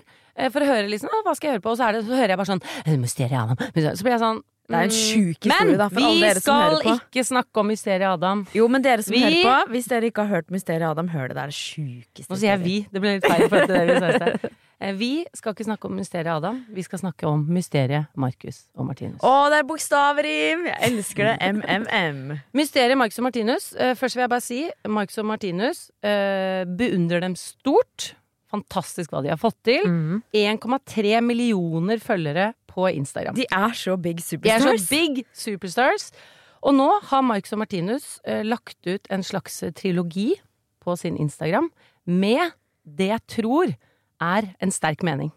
for 0.52 0.62
å 0.62 0.68
høre 0.68 0.90
liksom, 0.92 1.10
hva 1.26 1.34
skal 1.38 1.48
jeg 1.48 1.56
høre 1.56 1.64
på, 1.64 1.72
og 1.72 1.80
så, 1.80 1.88
er 1.88 1.96
det, 1.98 2.02
så 2.10 2.18
hører 2.20 2.34
jeg 2.36 2.40
bare 2.42 2.50
sånn 2.52 2.62
«Eh, 2.84 2.98
Mysteriet 3.00 3.40
Adam. 3.40 3.64
Så 3.96 4.04
blir 4.06 4.14
jeg 4.18 4.22
sånn 4.22 4.42
Det 4.68 4.76
er 4.76 4.84
en 4.84 4.92
mm, 4.92 4.98
sjuk 5.00 5.48
historie, 5.48 5.78
da, 5.80 5.88
for 5.88 6.02
Men 6.02 6.08
alle 6.10 6.18
vi 6.20 6.26
dere 6.26 6.42
som 6.42 6.46
skal 6.46 6.62
hører 6.66 6.84
på. 6.90 6.96
ikke 7.00 7.24
snakke 7.32 7.62
om 7.64 7.68
Mysteriet 7.72 8.10
Adam. 8.12 8.44
Jo, 8.58 8.68
men 8.76 8.84
dere 8.86 9.06
som 9.08 9.16
Vi- 9.16 9.24
hører 9.24 9.48
på, 9.48 9.72
hvis 9.78 9.90
dere 9.94 10.12
ikke 10.12 10.26
har 10.28 10.32
hørt 10.36 10.52
Mysteriet 10.54 10.90
Adam, 10.92 11.08
hør 11.16 11.32
det. 11.32 11.38
Det 11.40 11.44
er 11.46 11.54
det 11.56 11.60
sjukeste. 11.62 12.30
Nå 12.36 12.40
sier 12.44 12.52
jeg 12.52 12.64
vi. 12.68 12.76
Det 12.92 13.02
ble 13.06 13.16
litt 13.16 13.30
feil 13.32 13.48
for 13.48 13.72
det 13.72 13.82
vi 13.88 13.98
sa 14.04 14.12
i 14.12 14.20
sted. 14.20 14.50
Eh, 14.82 14.92
Vi 15.00 15.26
skal 15.34 15.54
ikke 15.56 15.64
snakke 15.70 15.88
om 15.88 15.94
mysteriet 15.96 16.28
Adam, 16.36 16.58
vi 16.76 16.84
skal 16.84 17.00
snakke 17.00 17.28
om 17.30 17.46
mysteriet 17.48 18.08
Marcus 18.20 18.64
og 18.76 18.86
Martinus. 18.90 19.22
Å, 19.24 19.48
det 19.54 19.62
er 19.62 19.68
bokstavrim! 19.70 20.66
Jeg 20.68 20.92
elsker 20.92 21.30
det. 21.32 21.36
MMM. 21.56 22.36
Mysteriet 22.54 22.98
Marcus 23.00 23.20
og 23.22 23.28
Martinus. 23.30 23.70
eh, 23.80 23.94
først 23.96 24.16
vil 24.18 24.26
jeg 24.26 24.30
bare 24.36 24.44
si 24.44 24.60
Marcus 24.88 25.18
og 25.24 25.26
Martinus 25.32 25.86
eh, 26.04 26.66
beundrer 26.68 27.22
dem 27.24 27.36
stort. 27.40 28.14
Fantastisk 28.52 29.12
hva 29.12 29.24
de 29.26 29.32
har 29.32 29.40
fått 29.42 29.58
til. 29.68 29.88
Mm. 29.88 30.22
1,3 30.36 31.22
millioner 31.24 32.00
følgere 32.04 32.54
på 32.68 32.88
Instagram. 32.92 33.36
De 33.36 33.48
er 33.52 33.74
så 33.76 33.96
big 34.00 34.20
superstars. 34.24 34.64
De 34.64 34.76
er 34.76 34.78
så 34.78 34.90
big 34.92 35.26
superstars. 35.34 36.12
Og 36.66 36.76
nå 36.76 36.90
har 37.10 37.22
Marcus 37.26 37.54
og 37.56 37.60
Martinus 37.64 38.20
lagt 38.26 38.78
ut 38.88 39.08
en 39.14 39.24
slags 39.24 39.60
trilogi 39.78 40.34
på 40.84 40.96
sin 40.98 41.18
Instagram 41.18 41.72
med 42.06 42.52
det 42.86 43.08
jeg 43.12 43.22
tror 43.40 43.74
er 44.22 44.52
en 44.62 44.72
sterk 44.72 45.04
mening. 45.04 45.32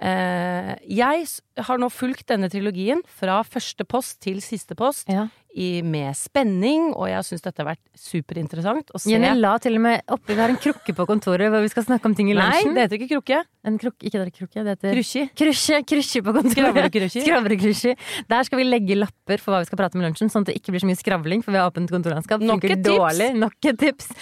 Eh, 0.00 0.70
jeg 0.88 1.26
har 1.60 1.80
nå 1.80 1.90
fulgt 1.92 2.30
denne 2.30 2.48
trilogien 2.48 3.02
fra 3.20 3.42
første 3.44 3.84
post 3.84 4.16
til 4.24 4.38
siste 4.40 4.72
post 4.78 5.10
Ja. 5.12 5.26
i, 5.52 5.82
med 5.84 6.16
spenning, 6.16 6.94
og 6.94 7.10
jeg 7.10 7.26
syns 7.26 7.44
dette 7.44 7.60
har 7.60 7.74
vært 7.74 7.82
superinteressant 8.00 8.94
å 8.94 9.00
se. 9.02 9.10
Jenny 9.12 9.34
la 9.36 9.58
til 9.60 9.76
og 9.76 9.82
med 9.84 10.00
oppi 10.08 10.32
Vi 10.32 10.40
har 10.40 10.48
en 10.54 10.56
krukke 10.56 10.94
på 10.96 11.04
kontoret 11.10 11.52
hvor 11.52 11.60
vi 11.60 11.68
skal 11.68 11.84
snakke 11.84 12.08
om 12.08 12.14
ting 12.16 12.30
i 12.32 12.38
lunsjen. 12.38 12.72
Nei, 12.72 12.78
det 12.80 12.86
heter 12.86 12.96
ikke 12.96 13.12
krukke. 13.20 13.44
En 13.68 13.76
krukke, 13.76 14.08
ikke 14.08 14.24
det 14.24 14.32
krukke, 14.38 14.64
det 14.64 14.72
heter 14.78 14.96
Krusji. 14.96 15.28
Krusje, 15.36 15.84
krusje 15.84 16.22
på 16.24 16.32
kontoret. 16.32 16.92
Skravlekrusjer. 17.12 17.96
Der 18.32 18.42
skal 18.48 18.62
vi 18.62 18.70
legge 18.70 18.96
lapper 18.96 19.36
for 19.42 19.52
hva 19.52 19.60
vi 19.60 19.68
skal 19.68 19.82
prate 19.84 19.98
om 19.98 20.04
i 20.06 20.08
lunsjen, 20.08 20.32
sånn 20.32 20.48
at 20.48 20.54
det 20.54 20.62
ikke 20.62 20.72
blir 20.72 20.80
så 20.80 20.88
mye 20.88 20.96
skravling, 21.02 21.44
for 21.44 21.52
vi 21.52 21.60
har 21.60 21.68
åpent 21.68 21.92
kontorlandskap. 21.92 22.40
Nok 22.40 22.64
et 22.70 22.80
tips. 22.88 23.20
Nok 23.36 23.68
et 23.68 23.84
tips. 23.84 24.14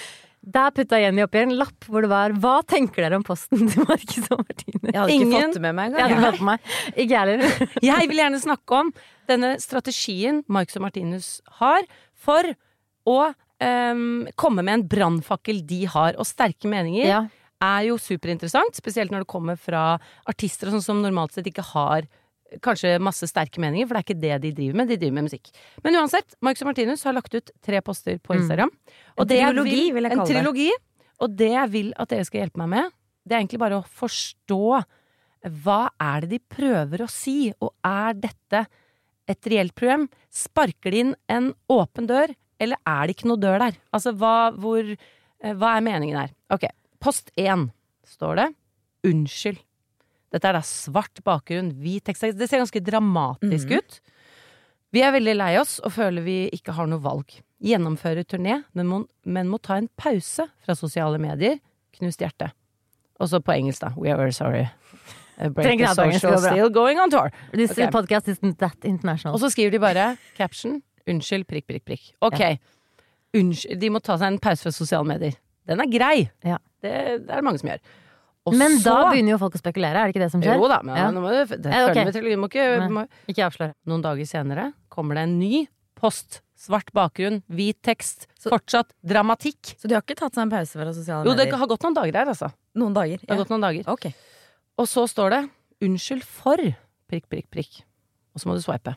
Der 0.43 0.71
putta 0.73 0.99
Jenny 1.01 1.23
oppi 1.25 1.41
en 1.43 1.57
lapp 1.59 1.85
hvor 1.89 2.01
det 2.03 2.09
var 2.11 2.31
'Hva 2.31 2.63
tenker 2.67 3.03
dere 3.05 3.17
om 3.17 3.25
posten 3.27 3.69
til 3.69 3.85
Marcus 3.85 4.31
og 4.31 4.45
Martine?' 4.47 4.93
Jeg 4.93 4.95
hadde 4.95 5.13
Ingen- 5.13 5.33
ikke 5.33 5.43
fått 5.49 5.55
det 5.55 5.63
med 5.63 5.75
meg 5.75 5.93
Jeg 5.93 6.01
hadde 6.01 6.15
engang. 6.15 6.33
fått 6.33 6.45
meg. 6.47 6.61
Ikke 6.97 7.11
jeg 7.11 7.19
heller. 7.19 7.69
Jeg 7.83 8.09
vil 8.09 8.17
gjerne 8.23 8.41
snakke 8.41 8.71
om 8.79 8.93
denne 9.29 9.51
strategien 9.61 10.45
Marcus 10.49 10.77
og 10.77 10.83
Martinus 10.83 11.41
har 11.61 11.83
for 12.15 12.43
å 13.07 13.35
um, 13.61 14.27
komme 14.37 14.63
med 14.63 14.75
en 14.75 14.89
brannfakkel 14.89 15.67
de 15.67 15.85
har. 15.87 16.15
Og 16.17 16.25
sterke 16.25 16.65
meninger 16.71 17.07
Ja. 17.07 17.27
er 17.61 17.89
jo 17.89 17.97
superinteressant, 17.99 18.73
spesielt 18.79 19.11
når 19.11 19.25
det 19.25 19.27
kommer 19.29 19.57
fra 19.59 19.99
artister 20.27 20.69
og 20.69 20.75
sånn 20.79 20.83
som 20.85 21.03
normalt 21.03 21.33
sett 21.33 21.47
ikke 21.47 21.65
har 21.75 22.03
kanskje 22.65 22.95
masse 23.03 23.29
sterke 23.29 23.61
meninger, 23.63 23.89
for 23.89 23.97
det 23.97 24.01
er 24.01 24.07
ikke 24.07 24.23
det 24.23 24.37
de 24.45 24.53
driver 24.57 24.81
med. 24.81 24.91
De 24.91 24.99
driver 25.01 25.17
med 25.19 25.27
musikk. 25.29 25.51
Men 25.85 25.99
uansett, 26.01 26.37
Marcus 26.45 26.65
og 26.65 26.71
Martinus 26.71 27.05
har 27.07 27.17
lagt 27.17 27.35
ut 27.35 27.53
tre 27.65 27.83
poster 27.85 28.21
på 28.23 28.37
Instagram. 28.39 28.73
En 29.19 29.29
det 29.29 29.41
jeg 29.41 29.53
trilogi, 29.53 29.83
vil 29.97 30.09
jeg 30.09 30.15
en 30.15 30.23
kalle 30.23 30.29
det. 30.29 30.39
trilogi. 30.39 30.71
Og 31.19 31.35
det 31.35 31.51
jeg 31.51 31.73
vil 31.75 31.93
at 31.99 32.13
dere 32.13 32.27
skal 32.29 32.45
hjelpe 32.45 32.63
meg 32.63 32.73
med, 32.77 32.97
det 33.27 33.35
er 33.35 33.43
egentlig 33.43 33.61
bare 33.61 33.81
å 33.81 33.89
forstå 34.01 34.63
hva 35.63 35.81
er 36.03 36.25
det 36.25 36.33
de 36.33 36.41
prøver 36.57 37.05
å 37.05 37.11
si, 37.11 37.53
og 37.63 37.73
er 37.87 38.17
dette 38.19 38.65
et 39.29 39.51
reelt 39.53 39.75
problem? 39.79 40.09
Sparker 40.35 40.95
de 40.95 41.05
inn 41.05 41.15
en 41.31 41.53
åpen 41.73 42.09
dør, 42.11 42.33
eller 42.59 42.81
er 42.89 43.07
det 43.07 43.17
ikke 43.17 43.31
noe 43.31 43.43
dør 43.43 43.61
der? 43.63 43.79
Altså, 43.95 44.15
hva, 44.19 44.51
hvor, 44.57 44.83
eh, 44.83 45.55
hva 45.55 45.77
er 45.77 45.85
meningen 45.87 46.19
her? 46.19 46.35
Ok, 46.55 46.67
post 47.03 47.31
én 47.39 47.69
står 48.09 48.41
det 48.41 48.49
unnskyld. 49.07 49.61
Dette 50.33 50.49
er 50.51 50.59
da 50.59 50.61
svart 50.67 51.23
bakgrunn, 51.25 51.73
hvit 51.81 52.05
tekst. 52.05 52.27
Det 52.37 52.49
ser 52.51 52.61
ganske 52.61 52.83
dramatisk 52.85 53.69
Mhm. 53.71 53.79
ut. 53.79 54.01
Vi 54.93 55.03
er 55.03 55.13
veldig 55.13 55.37
lei 55.37 55.57
oss 55.61 55.79
og 55.85 55.93
føler 55.93 56.23
vi 56.25 56.51
ikke 56.53 56.73
har 56.73 56.87
noe 56.87 57.01
valg. 57.01 57.41
Gjennomføre 57.63 58.25
turné, 58.25 58.65
men 58.75 58.87
må, 58.87 59.07
men 59.25 59.49
må 59.49 59.59
ta 59.61 59.77
en 59.77 59.89
pause 59.97 60.47
fra 60.65 60.75
sosiale 60.75 61.19
medier. 61.19 61.59
Knust 61.99 62.21
hjerte. 62.21 62.53
Og 63.21 63.29
så 63.29 63.41
på 63.43 63.53
engelsk, 63.53 63.81
da. 63.81 63.93
We 63.97 64.11
are 64.11 64.17
very 64.17 64.31
sorry. 64.33 64.69
Break 65.39 65.79
the 65.79 65.95
social, 65.95 66.39
still 66.39 66.69
going 66.71 66.99
on 66.99 67.11
tour. 67.11 67.31
This 67.53 67.73
okay. 67.73 67.87
podcast 67.91 68.29
isn't 68.29 68.59
that 68.59 68.77
international. 68.85 69.35
Og 69.35 69.41
så 69.41 69.51
skriver 69.51 69.71
de 69.71 69.79
bare 69.79 70.17
caption 70.37 70.83
unnskyld, 71.09 71.47
prikk, 71.47 71.67
prikk, 71.67 71.85
prikk. 71.85 72.13
Ok. 72.21 72.59
Unnskyld, 73.37 73.79
de 73.81 73.91
må 73.91 74.01
ta 74.03 74.17
seg 74.19 74.33
en 74.33 74.39
pause 74.43 74.63
fra 74.67 74.73
sosiale 74.75 75.07
medier. 75.09 75.37
Den 75.69 75.81
er 75.81 75.91
grei. 75.93 76.29
Ja. 76.45 76.59
Det, 76.83 76.91
det 77.27 77.31
er 77.31 77.37
det 77.41 77.45
mange 77.45 77.61
som 77.61 77.71
gjør. 77.71 77.79
Og 78.49 78.57
Men 78.59 78.79
da 78.83 78.97
begynner 79.13 79.35
jo 79.35 79.39
folk 79.43 79.55
å 79.59 79.61
spekulere, 79.61 80.01
er 80.03 80.09
det 80.09 80.15
ikke 80.17 80.25
det 80.25 80.31
som 80.33 80.43
skjer? 80.45 80.57
Jo 80.61 80.69
da, 80.71 80.81
men 80.83 80.97
Ja. 80.97 81.11
nå 81.15 81.21
må 81.23 81.31
du 81.33 81.57
det, 81.57 81.71
Ja, 81.73 81.89
ok. 81.89 81.95
med 82.05 82.13
til, 82.17 82.25
du 82.29 82.37
må 82.41 82.49
ikke, 82.51 82.67
må, 82.91 83.07
Ikke 83.29 83.47
avsløre. 83.47 83.75
Noen 83.87 84.03
dager 84.03 84.25
senere 84.27 84.73
kommer 84.91 85.15
det 85.15 85.23
en 85.29 85.39
ny 85.39 85.67
post. 85.95 86.41
Svart 86.59 86.91
bakgrunn, 86.93 87.43
hvit 87.49 87.79
tekst. 87.87 88.27
Fortsatt 88.43 88.91
dramatikk. 89.07 89.77
Så 89.79 89.87
de 89.87 89.95
har 89.95 90.03
ikke 90.03 90.17
tatt 90.19 90.35
seg 90.35 90.43
en 90.43 90.51
pause 90.51 90.73
fra 90.75 90.91
sosiale 90.93 91.23
medier? 91.23 91.31
Jo, 91.31 91.37
det 91.39 91.47
medier? 91.47 91.59
har 91.59 91.67
gått 91.69 91.83
noen 91.87 91.95
dager 91.95 92.13
her, 92.19 92.27
altså. 92.27 92.53
Noen 92.75 92.95
dager. 92.95 93.19
Det 93.21 93.29
har 93.31 93.37
Ja. 93.37 93.45
gått 93.45 93.51
noen 93.51 93.61
dager. 93.63 93.85
Ok. 93.87 94.07
Og 94.79 94.87
så 94.87 95.07
står 95.07 95.31
det 95.31 95.51
'unnskyld 95.81 96.25
for' 96.25 96.75
prikk, 97.09 97.29
prikk, 97.31 97.47
prikk. 97.51 97.83
Og 98.35 98.41
så 98.41 98.47
må 98.47 98.55
du 98.55 98.61
swipe. 98.63 98.97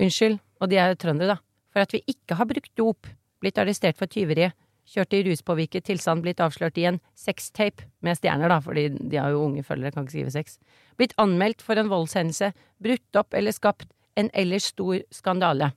Unnskyld, 0.00 0.40
og 0.60 0.70
de 0.70 0.76
er 0.76 0.94
jo 0.94 0.94
trøndere, 0.96 1.26
da, 1.28 1.38
for 1.72 1.80
at 1.80 1.92
vi 1.92 2.02
ikke 2.08 2.36
har 2.36 2.46
brukt 2.46 2.70
dop, 2.74 3.06
blitt 3.42 3.58
arrestert 3.60 3.96
for 3.96 4.06
tyveri, 4.06 4.50
kjørt 4.90 5.14
i 5.14 5.22
ruspåvirket 5.28 5.84
tilstand, 5.86 6.22
blitt 6.24 6.40
avslørt 6.42 6.78
i 6.82 6.86
en 6.90 6.98
sextape 7.18 7.86
med 8.02 8.18
stjerner, 8.18 8.50
da, 8.50 8.58
fordi 8.64 8.88
de 8.98 9.16
har 9.20 9.30
jo 9.30 9.44
unge 9.46 9.62
følgere, 9.66 9.92
kan 9.94 10.04
ikke 10.08 10.16
skrive 10.16 10.34
sex. 10.34 10.58
Blitt 10.98 11.14
anmeldt 11.22 11.62
for 11.62 11.78
en 11.78 11.90
voldshendelse, 11.92 12.52
brutt 12.82 13.20
opp 13.20 13.34
eller 13.38 13.54
skapt 13.54 13.86
en 14.18 14.30
ellers 14.34 14.70
stor 14.74 14.98
skandale. 15.14 15.70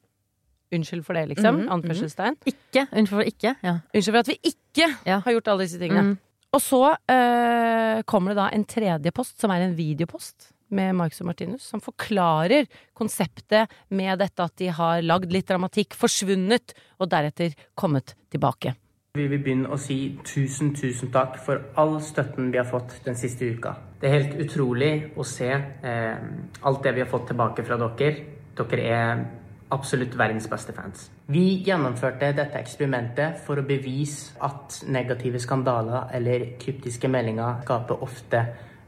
Unnskyld 0.73 1.03
for 1.05 1.13
det, 1.13 1.27
liksom. 1.35 1.59
Mhm, 1.61 1.69
Anførselstegn. 1.75 2.39
Ikke. 2.49 2.87
Unnskyld 2.89 3.19
for 3.19 3.29
ikke. 3.29 3.55
Ja. 3.61 3.75
Unnskyld 3.93 4.15
for 4.15 4.23
at 4.23 4.31
vi 4.33 4.39
ikke 4.49 4.87
Ja. 5.05 5.19
har 5.21 5.31
gjort 5.35 5.47
alle 5.53 5.67
disse 5.67 5.77
tingene. 5.79 6.01
Mm. 6.15 6.17
Og 6.53 6.61
så 6.61 6.81
øh, 7.09 8.01
kommer 8.09 8.33
det 8.33 8.37
da 8.41 8.49
en 8.53 8.65
tredje 8.65 9.11
post, 9.11 9.39
som 9.41 9.51
er 9.51 9.61
en 9.67 9.75
videopost 9.77 10.49
med 10.73 10.95
Marcus 10.97 11.21
og 11.21 11.27
Martinus, 11.29 11.61
som 11.69 11.81
forklarer 11.81 12.65
konseptet 12.97 13.69
med 13.93 14.17
dette 14.19 14.41
at 14.41 14.55
de 14.57 14.67
har 14.73 15.01
lagd 15.05 15.31
litt 15.33 15.45
dramatikk, 15.49 15.93
forsvunnet, 15.93 16.73
og 16.99 17.09
deretter 17.13 17.53
kommet 17.77 18.15
tilbake. 18.33 18.73
Vi 19.13 19.27
vil 19.29 19.43
begynne 19.45 19.69
å 19.69 19.77
si 19.77 19.95
tusen, 20.25 20.71
tusen 20.73 21.11
takk 21.13 21.35
for 21.45 21.67
all 21.77 21.99
støtten 22.01 22.47
vi 22.49 22.57
har 22.57 22.65
fått 22.65 22.95
den 23.05 23.13
siste 23.13 23.45
uka. 23.45 23.75
Det 24.01 24.07
er 24.09 24.15
helt 24.15 24.39
utrolig 24.41 24.87
å 25.13 25.25
se 25.29 25.51
eh, 25.53 26.23
alt 26.65 26.79
det 26.81 26.95
vi 26.95 27.03
har 27.03 27.11
fått 27.11 27.27
tilbake 27.29 27.61
fra 27.67 27.77
dere. 27.77 28.23
Dere 28.57 28.87
er 28.95 29.21
absolutt 29.77 30.17
verdens 30.17 30.49
beste 30.49 30.73
fans. 30.73 31.11
Vi 31.29 31.61
gjennomførte 31.61 32.31
dette 32.33 32.57
eksperimentet 32.57 33.37
for 33.45 33.61
å 33.61 33.67
bevise 33.69 34.33
at 34.49 34.79
negative 34.89 35.43
skandaler 35.45 36.09
eller 36.17 36.47
kryptiske 36.65 37.13
meldinger 37.13 37.61
skaper 37.67 38.01
ofte 38.09 38.41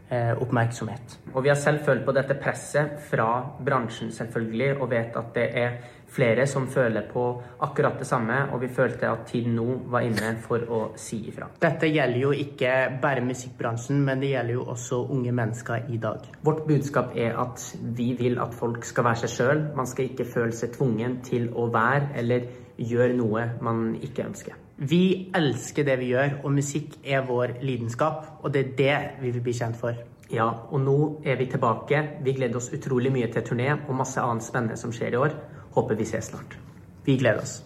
eh, 0.10 0.34
oppmerksomhet. 0.34 1.20
Og 1.36 1.46
vi 1.46 1.54
har 1.54 1.62
selv 1.62 1.86
følt 1.86 2.02
på 2.02 2.18
dette 2.18 2.42
presset 2.42 2.98
fra 3.12 3.30
bransjen 3.62 4.10
selvfølgelig, 4.10 4.74
og 4.80 4.90
vet 4.90 5.22
at 5.22 5.30
det 5.38 5.48
er 5.54 5.78
flere 6.16 6.48
som 6.48 6.68
føler 6.72 7.08
på 7.12 7.26
akkurat 7.66 8.00
det 8.00 8.08
samme, 8.08 8.38
og 8.54 8.62
vi 8.64 8.72
følte 8.72 9.10
at 9.10 9.26
tiden 9.30 9.56
nå 9.60 9.68
var 9.92 10.06
inne 10.08 10.36
for 10.44 10.64
å 10.72 10.82
si 11.00 11.22
ifra. 11.30 11.50
Dette 11.62 11.90
gjelder 11.92 12.22
jo 12.22 12.34
ikke 12.36 12.74
bare 13.04 13.24
musikkbransjen, 13.26 14.02
men 14.08 14.24
det 14.24 14.32
gjelder 14.34 14.58
jo 14.58 14.68
også 14.76 15.02
unge 15.16 15.36
mennesker 15.36 15.90
i 15.92 16.00
dag. 16.02 16.30
Vårt 16.46 16.66
budskap 16.68 17.16
er 17.20 17.38
at 17.42 17.64
vi 17.98 18.14
vil 18.20 18.40
at 18.44 18.56
folk 18.56 18.86
skal 18.88 19.10
være 19.10 19.26
seg 19.26 19.36
sjøl. 19.36 19.66
Man 19.76 19.90
skal 19.90 20.12
ikke 20.12 20.28
føle 20.30 20.56
seg 20.56 20.76
tvungen 20.76 21.20
til 21.26 21.50
å 21.54 21.68
være 21.74 22.14
eller 22.22 22.48
gjøre 22.78 23.16
noe 23.16 23.50
man 23.64 23.92
ikke 24.04 24.26
ønsker. 24.28 24.62
Vi 24.76 25.32
elsker 25.36 25.86
det 25.88 25.96
vi 26.02 26.10
gjør, 26.12 26.42
og 26.44 26.52
musikk 26.52 26.98
er 27.08 27.24
vår 27.24 27.62
lidenskap, 27.64 28.42
og 28.44 28.52
det 28.52 28.62
er 28.62 28.74
det 28.80 28.98
vi 29.22 29.32
vil 29.32 29.44
bli 29.46 29.56
kjent 29.56 29.80
for. 29.80 29.96
Ja, 30.34 30.50
og 30.74 30.82
nå 30.82 30.98
er 31.24 31.38
vi 31.40 31.46
tilbake. 31.48 32.02
Vi 32.26 32.34
gleder 32.36 32.58
oss 32.60 32.72
utrolig 32.74 33.12
mye 33.14 33.30
til 33.32 33.46
turné 33.46 33.70
og 33.76 33.94
masse 33.96 34.20
annet 34.20 34.44
spennende 34.44 34.78
som 34.80 34.92
skjer 34.92 35.16
i 35.16 35.22
år. 35.22 35.36
Håper 35.76 35.98
vi 36.00 36.08
ses 36.08 36.32
snart. 36.32 36.56
Vi 37.06 37.18
gleder 37.20 37.44
oss. 37.44 37.60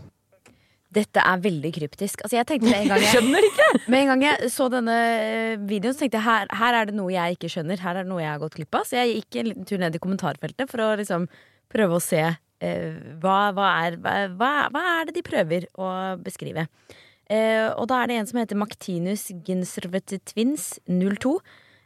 Dette 0.89 1.21
er 1.21 1.41
veldig 1.43 1.69
kryptisk. 1.75 2.23
Altså, 2.25 2.39
jeg 2.39 2.47
tenkte 2.49 2.71
med 2.71 2.79
en 2.79 2.89
gang 2.89 3.03
jeg, 3.03 3.11
skjønner 3.13 3.45
ikke! 3.45 3.65
Med 3.93 3.99
en 3.99 4.07
gang 4.09 4.23
jeg 4.25 4.49
så 4.49 4.65
denne 4.73 4.95
eh, 4.97 5.59
videoen, 5.69 5.93
så 5.93 6.01
tenkte 6.01 6.17
jeg 6.17 6.25
her, 6.25 6.47
her 6.61 6.77
er 6.79 6.89
det 6.89 6.95
noe 6.97 7.13
jeg 7.13 7.37
ikke 7.37 7.51
skjønner. 7.53 7.83
Her 7.83 7.99
er 7.99 8.07
det 8.07 8.09
noe 8.09 8.23
jeg 8.23 8.31
har 8.31 8.41
gått 8.41 8.57
glipp 8.57 8.77
av. 8.79 8.87
Så 8.89 8.97
jeg 8.97 9.19
gikk 9.19 9.37
en 9.37 9.49
liten 9.51 9.67
tur 9.69 9.83
ned 9.83 9.93
i 9.93 10.01
kommentarfeltet 10.01 10.71
for 10.71 10.81
å 10.81 10.95
liksom 10.97 11.27
prøve 11.69 11.99
å 11.99 12.01
se 12.01 12.23
eh, 12.25 12.97
hva, 13.21 13.37
hva, 13.53 13.67
er, 13.85 13.99
hva, 14.01 14.53
hva 14.73 14.83
er 14.95 15.11
det 15.11 15.19
de 15.19 15.25
prøver 15.29 15.69
å 15.77 15.91
beskrive. 16.25 16.65
Eh, 17.29 17.67
og 17.69 17.85
da 17.91 18.01
er 18.01 18.09
det 18.09 18.17
en 18.17 18.31
som 18.31 18.41
heter 18.41 18.57
Maktinus 18.57 19.27
Ginservete 19.45 20.17
Twins 20.31 20.71
02, 20.89 21.35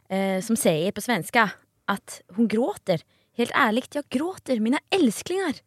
eh, 0.08 0.40
som 0.44 0.56
sier 0.56 0.96
på 0.96 1.04
svenska 1.04 1.50
at 1.92 2.22
hun 2.38 2.48
gråter. 2.48 3.04
Helt 3.36 3.52
ærlig, 3.52 3.84
jeg 3.92 4.08
gråter, 4.14 4.64
Mine 4.64 4.80
älsklingar. 4.94 5.60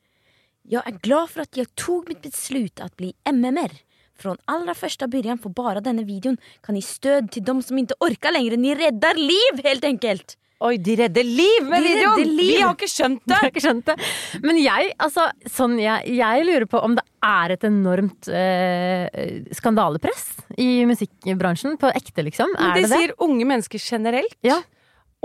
Jag 0.70 0.88
är 0.88 0.92
glad 0.92 1.30
för 1.30 1.42
att 1.42 1.58
jag 1.58 1.76
tog 1.76 2.10
mitt 2.10 2.22
beslut 2.22 2.80
att 2.80 2.98
bli 2.98 3.14
MMR. 3.34 3.72
Från 4.20 4.38
allra 4.46 4.74
första 4.74 5.08
början 5.08 5.38
for 5.38 5.50
bara 5.50 5.82
denne 5.82 6.04
videon 6.04 6.38
kan 6.64 6.76
ni 6.76 6.82
stöd 6.82 7.30
til 7.32 7.44
dem 7.46 7.62
som 7.64 7.78
ikke 7.78 7.96
orker 8.02 8.34
lenger. 8.34 8.58
Ni 8.58 8.74
redder 8.76 9.16
liv 9.16 9.64
helt 9.64 9.84
enkelt! 9.86 10.36
Oi, 10.60 10.78
de 10.82 10.96
redder 10.98 11.24
liv 11.24 11.68
med 11.70 11.84
De 11.84 11.88
videoen! 11.92 12.24
liv! 12.36 12.56
Vi 12.56 12.62
har 12.66 12.74
ikke 12.74 12.90
skjønt 12.90 13.22
Jeg 13.22 13.30
det! 13.30 13.36
har 13.44 13.52
ikke 13.52 13.62
skjønt 13.62 13.86
det. 13.92 13.96
Men 14.42 14.58
jeg, 14.58 14.90
altså, 15.06 15.28
sånn, 15.54 15.76
jeg, 15.80 16.16
jeg 16.18 16.48
lurer 16.50 16.66
på 16.72 16.82
om 16.82 16.96
det 16.98 17.04
er 17.24 17.54
et 17.54 17.64
enormt 17.70 18.28
eh, 18.34 19.44
skandalepress 19.54 20.26
i 20.58 20.82
musikkbransjen. 20.90 21.78
På 21.78 21.92
ekte, 21.94 22.26
liksom. 22.26 22.50
Men 22.58 22.72
Er 22.72 22.74
de 22.74 22.82
det 22.82 22.90
det? 22.90 22.98
sier 23.04 23.14
unge 23.22 23.46
mennesker 23.54 23.80
generelt. 23.86 24.34
Ja. 24.44 24.58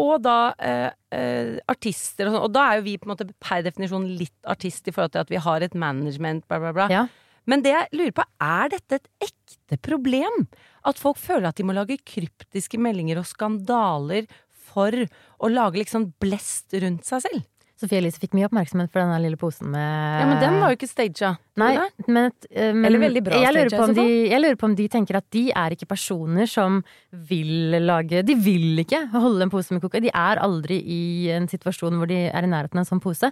Og 0.00 0.14
da 0.24 0.54
eh, 0.56 0.88
eh, 1.12 1.58
artister 1.68 2.28
og 2.28 2.36
sånn. 2.36 2.44
Og 2.46 2.52
da 2.54 2.68
er 2.68 2.78
jo 2.78 2.86
vi 2.86 2.96
på 3.00 3.08
en 3.08 3.12
måte 3.12 3.28
per 3.42 3.64
definisjon 3.66 4.06
litt 4.16 4.48
artist 4.48 4.88
i 4.88 4.94
forhold 4.94 5.12
til 5.16 5.24
at 5.24 5.32
vi 5.32 5.42
har 5.44 5.64
et 5.64 5.76
management, 5.76 6.46
bla, 6.48 6.60
bla, 6.62 6.72
bla. 6.76 6.86
Ja. 6.92 7.02
Men 7.50 7.64
det 7.64 7.74
jeg 7.74 7.98
lurer 7.98 8.14
på, 8.16 8.24
er 8.40 8.72
dette 8.72 9.00
et 9.00 9.28
ekte 9.28 9.78
problem? 9.82 10.46
At 10.88 11.00
folk 11.00 11.18
føler 11.20 11.50
at 11.50 11.58
de 11.58 11.66
må 11.66 11.74
lage 11.76 12.00
kryptiske 12.06 12.80
meldinger 12.80 13.20
og 13.20 13.28
skandaler 13.28 14.28
for 14.72 14.94
å 15.42 15.50
lage 15.50 15.82
liksom 15.82 16.12
blest 16.22 16.74
rundt 16.82 17.08
seg 17.08 17.26
selv? 17.26 17.48
Sofie 17.82 17.98
Elise 17.98 18.20
fikk 18.22 18.36
mye 18.38 18.46
oppmerksomhet 18.46 18.92
for 18.92 19.02
den 19.02 19.10
lille 19.24 19.38
posen 19.40 19.68
med 19.74 19.82
Ja, 20.22 20.26
men 20.30 20.38
den 20.40 20.60
var 20.62 20.70
jo 20.72 20.78
ikke 20.78 20.88
staged. 20.90 21.40
Nei, 21.60 21.72
men, 22.06 22.30
eh, 22.48 22.70
men 22.72 22.86
Eller 22.88 23.02
veldig 23.02 23.22
bra 23.26 23.40
jeg, 23.42 23.52
lurer 23.52 23.68
stage, 23.68 23.80
på 23.82 23.88
om 23.90 23.96
de, 23.98 24.04
jeg 24.30 24.40
lurer 24.40 24.56
på 24.60 24.68
om 24.70 24.76
de 24.78 24.86
tenker 24.88 25.18
at 25.18 25.26
de 25.34 25.42
er 25.52 25.74
ikke 25.74 25.88
personer 25.90 26.48
som 26.48 26.78
vil 27.28 27.76
lage 27.84 28.22
De 28.24 28.36
vil 28.40 28.80
ikke 28.84 29.02
holde 29.12 29.44
en 29.44 29.52
pose 29.52 29.74
med 29.76 29.82
kokain. 29.84 30.06
De 30.06 30.14
er 30.14 30.40
aldri 30.40 30.78
i 30.80 31.02
en 31.34 31.50
situasjon 31.50 31.98
hvor 32.00 32.08
de 32.08 32.22
er 32.30 32.46
i 32.46 32.52
nærheten 32.54 32.78
av 32.80 32.86
en 32.86 32.90
sånn 32.94 33.02
pose. 33.04 33.28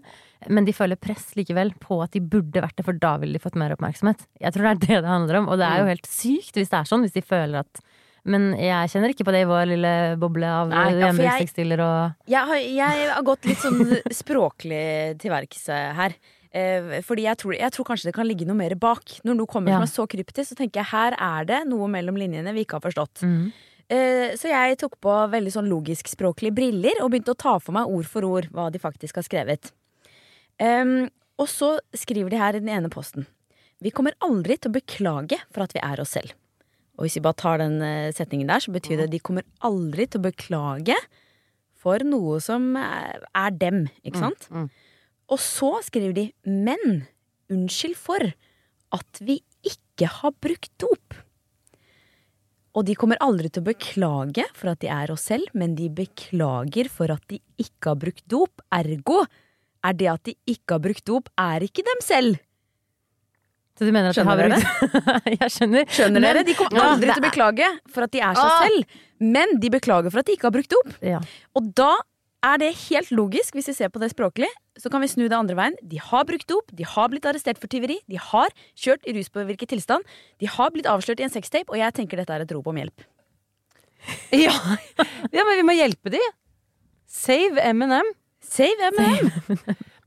Men 0.48 0.68
de 0.68 0.74
føler 0.76 1.00
press 1.00 1.30
likevel 1.38 1.72
på 1.80 2.02
at 2.04 2.12
de 2.12 2.20
burde 2.20 2.60
vært 2.60 2.76
det, 2.76 2.84
for 2.84 2.92
da 3.00 3.14
ville 3.22 3.38
de 3.38 3.42
fått 3.42 3.56
mer 3.56 3.72
oppmerksomhet. 3.76 4.26
Jeg 4.42 4.52
tror 4.52 4.66
det 4.68 4.74
er 4.74 4.82
det 4.84 5.00
det 5.06 5.14
handler 5.14 5.40
om, 5.40 5.48
og 5.48 5.56
det 5.62 5.64
er 5.70 5.78
Mm. 5.78 5.80
jo 5.86 5.92
helt 5.94 6.06
sykt 6.10 6.54
hvis 6.60 6.68
det 6.68 6.78
er 6.82 6.88
sånn. 6.90 7.06
Hvis 7.06 7.16
de 7.16 7.22
føler 7.24 7.60
at 7.64 7.80
Men 8.24 8.50
jeg 8.59 8.90
kjenner 8.92 9.14
ikke 9.14 9.24
på 9.24 9.33
det 9.33 9.44
i 9.44 9.48
vår 9.48 9.70
lille 9.70 9.92
boble 10.20 10.44
av 10.44 10.74
ja, 10.74 10.83
hjemmestekstiler 11.06 11.80
og 11.80 12.28
Jeg 12.28 12.44
har, 12.50 12.56
jeg 12.61 13.09
har 13.14 13.22
gått 13.24 13.48
litt 13.48 13.62
sånn 13.62 13.80
språklig 14.20 15.18
til 15.22 15.33
verks 15.33 15.66
her. 15.72 16.16
Eh, 16.50 17.00
fordi 17.06 17.24
jeg 17.28 17.38
tror, 17.38 17.54
jeg 17.54 17.72
tror 17.72 17.87
kanskje 17.87 18.11
det 18.11 18.14
kan 18.16 18.26
ligge 18.26 18.46
noe 18.48 18.59
mer 18.59 18.74
bak. 18.74 19.20
Når 19.24 19.38
noe 19.38 19.46
kommer 19.50 19.70
Ja. 19.72 19.78
som 19.78 19.87
er 19.87 19.94
så 19.94 20.06
kryptisk, 20.11 20.50
så 20.52 20.59
tenker 20.59 20.83
jeg 20.83 20.90
her 20.90 21.14
er 21.16 21.44
det 21.46 21.61
noe 21.70 21.88
mellom 21.88 22.18
linjene 22.18 22.52
vi 22.52 22.64
ikke 22.66 22.80
har 22.80 22.87
forstått. 22.90 23.22
Mm. 23.22 23.52
Eh, 23.90 24.37
Så 24.37 24.50
jeg 24.50 24.78
tok 24.78 25.00
på 25.00 25.14
veldig 25.30 25.52
sånn 25.54 25.70
logisk-språklige 25.70 26.54
briller 26.54 27.00
og 27.02 27.11
begynte 27.11 27.35
å 27.35 27.38
ta 27.38 27.59
for 27.59 27.72
meg 27.72 27.87
ord 27.87 28.06
for 28.06 28.22
ord 28.24 28.50
hva 28.52 28.70
de 28.70 28.78
faktisk 28.78 29.16
har 29.16 29.26
skrevet. 29.26 29.72
Um, 30.61 31.09
og 31.40 31.48
så 31.48 31.78
skriver 31.96 32.30
de 32.30 32.37
her 32.37 32.54
i 32.54 32.61
den 32.61 32.68
ene 32.68 32.90
posten. 32.92 33.26
Vi 33.80 33.90
kommer 33.90 34.12
aldri 34.20 34.59
til 34.61 34.70
å 34.70 34.76
beklage 34.76 35.38
for 35.50 35.64
at 35.64 35.72
vi 35.72 35.80
er 35.80 36.02
oss 36.02 36.12
selv. 36.12 36.35
Og 37.00 37.06
hvis 37.06 37.16
vi 37.16 37.24
bare 37.24 37.40
tar 37.40 37.62
den 37.62 37.80
eh, 37.80 38.12
setningen 38.12 38.50
der, 38.50 38.60
så 38.60 38.74
betyr 38.74 39.00
det 39.00 39.08
at 39.08 39.14
de 39.14 39.22
kommer 39.24 39.46
aldri 39.64 40.04
til 40.04 40.20
å 40.20 40.26
beklage 40.28 40.96
for 41.80 42.04
noe 42.04 42.36
som 42.44 42.74
er 42.76 43.24
er 43.32 43.56
dem, 43.56 43.86
ikke 44.04 44.20
sant? 44.20 44.44
mm. 44.52 44.68
Og 45.32 45.40
så 45.40 45.70
skriver 45.86 46.12
de 46.12 46.26
men 46.44 47.06
unnskyld 47.50 47.96
for 47.96 48.32
at 48.92 49.20
vi 49.24 49.38
ikke 49.64 50.10
har 50.20 50.34
brukt 50.42 50.72
dop. 50.82 51.16
Og 52.76 52.84
de 52.86 52.94
kommer 52.98 53.18
aldri 53.22 53.48
til 53.48 53.62
å 53.64 53.70
beklage 53.70 54.44
for 54.54 54.72
at 54.74 54.82
de 54.82 54.90
er 54.92 55.10
oss 55.14 55.24
selv, 55.30 55.48
men 55.56 55.74
de 55.78 55.88
beklager 55.90 56.90
for 56.92 57.10
at 57.14 57.24
de 57.30 57.40
ikke 57.58 57.94
har 57.94 58.02
brukt 58.02 58.26
dop. 58.30 58.62
Ergo 58.74 59.24
er 59.86 59.96
det 59.96 60.10
at 60.12 60.28
de 60.28 60.36
ikke 60.50 60.76
har 60.76 60.84
brukt 60.84 61.06
dop, 61.08 61.30
er 61.40 61.64
ikke 61.66 61.86
dem 61.86 62.04
selv. 62.04 62.38
Så 63.80 63.86
du 63.88 63.94
mener 63.96 64.10
at 64.12 64.18
Skjønner 64.18 64.36
de 64.36 64.52
har 64.52 64.60
brukt 64.60 65.36
Jeg 65.40 65.52
skjønner. 65.56 65.86
Skjønner 65.88 66.20
Men- 66.20 66.26
dere? 66.28 66.44
De 66.44 66.54
kommer 66.58 66.76
Ja, 66.76 66.88
aldri 66.92 67.08
det 67.08 67.14
til 67.16 67.22
å 67.24 67.28
beklage 67.30 67.68
for 67.94 68.04
at 68.04 68.12
de 68.12 68.20
er 68.20 68.36
seg 68.36 68.44
Ah! 68.44 68.62
selv, 68.68 68.98
men 69.24 69.54
de 69.62 69.70
beklager 69.72 70.12
for 70.12 70.20
at 70.20 70.28
de 70.28 70.36
ikke 70.36 70.50
har 70.50 70.54
brukt 70.58 70.76
opp 70.82 70.90
Ja. 71.14 71.20
Og 71.56 71.70
da 71.80 71.94
er 72.44 72.60
det 72.60 72.68
helt 72.88 73.08
logisk, 73.12 73.56
hvis 73.56 73.66
vi 73.68 73.74
ser 73.76 73.88
på 73.92 74.00
det 74.00 74.10
språklig, 74.14 74.48
så 74.80 74.88
kan 74.92 75.02
vi 75.04 75.08
snu 75.12 75.26
det 75.28 75.36
andre 75.36 75.56
veien. 75.58 75.74
De 75.84 75.98
har 76.00 76.24
brukt 76.28 76.46
dop, 76.48 76.70
de 76.72 76.86
har 76.88 77.08
blitt 77.12 77.26
arrestert 77.28 77.58
for 77.60 77.68
tyveri, 77.68 77.98
de 78.08 78.16
har 78.16 78.48
kjørt 78.80 79.04
i 79.04 79.12
ruspåvirket 79.16 79.68
tilstand, 79.74 80.04
de 80.40 80.48
har 80.48 80.70
blitt 80.72 80.88
avslørt 80.88 81.20
i 81.20 81.26
en 81.26 81.32
sextape, 81.34 81.68
og 81.68 81.76
jeg 81.80 81.92
tenker 81.98 82.16
dette 82.20 82.32
er 82.32 82.44
et 82.46 82.54
rop 82.56 82.68
om 82.72 82.80
hjelp. 82.80 83.04
Ja. 84.32 84.54
ja, 85.36 85.44
men 85.44 85.58
vi 85.60 85.66
må 85.68 85.74
hjelpe 85.76 86.08
de. 86.14 86.20
Save 87.04 87.60
M&M. 87.74 88.08
Save 88.40 88.88
M&M! 88.96 89.28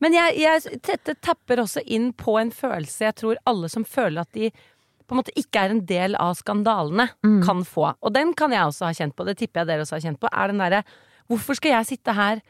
Men 0.03 0.15
jeg, 0.17 0.35
jeg, 0.41 0.79
dette 0.83 1.15
tapper 1.23 1.63
også 1.63 1.83
inn 1.87 2.11
på 2.17 2.35
en 2.41 2.51
følelse 2.53 3.07
jeg 3.07 3.17
tror 3.21 3.39
alle 3.49 3.69
som 3.71 3.85
føler 3.87 4.25
at 4.25 4.35
de 4.35 4.51
på 5.03 5.15
en 5.15 5.19
måte 5.19 5.35
ikke 5.39 5.61
er 5.65 5.73
en 5.73 5.81
del 5.87 6.15
av 6.19 6.35
skandalene, 6.39 7.09
kan 7.43 7.63
få. 7.67 7.89
Og 7.99 8.13
den 8.15 8.31
kan 8.39 8.53
jeg 8.55 8.69
også 8.69 8.87
ha 8.87 8.95
kjent 8.95 9.15
på, 9.17 9.25
det 9.27 9.35
tipper 9.41 9.61
jeg 9.61 9.69
dere 9.73 9.83
også 9.83 9.97
har 9.97 10.05
kjent 10.05 10.19
på. 10.21 10.31
Er 10.31 10.51
den 10.51 10.61
derre 10.63 10.83
Hvorfor 11.31 11.55
skal 11.55 11.71
jeg 11.71 11.87
sitte 11.87 12.13
her 12.15 12.41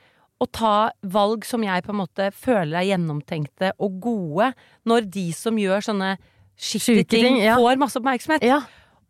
og 0.41 0.49
ta 0.55 0.75
valg 1.13 1.45
som 1.45 1.61
jeg 1.63 1.83
på 1.85 1.93
en 1.93 1.99
måte 1.99 2.29
føler 2.35 2.79
er 2.79 2.87
gjennomtenkte 2.89 3.69
og 3.77 3.99
gode, 4.01 4.49
når 4.89 5.05
de 5.13 5.27
som 5.37 5.59
gjør 5.61 5.85
sånne 5.85 6.15
skitty 6.57 7.03
ting, 7.05 7.27
ting, 7.27 7.37
ja. 7.43 7.57
får 7.59 7.79
masse 7.81 7.99
oppmerksomhet? 8.01 8.45
Ja. 8.45 8.63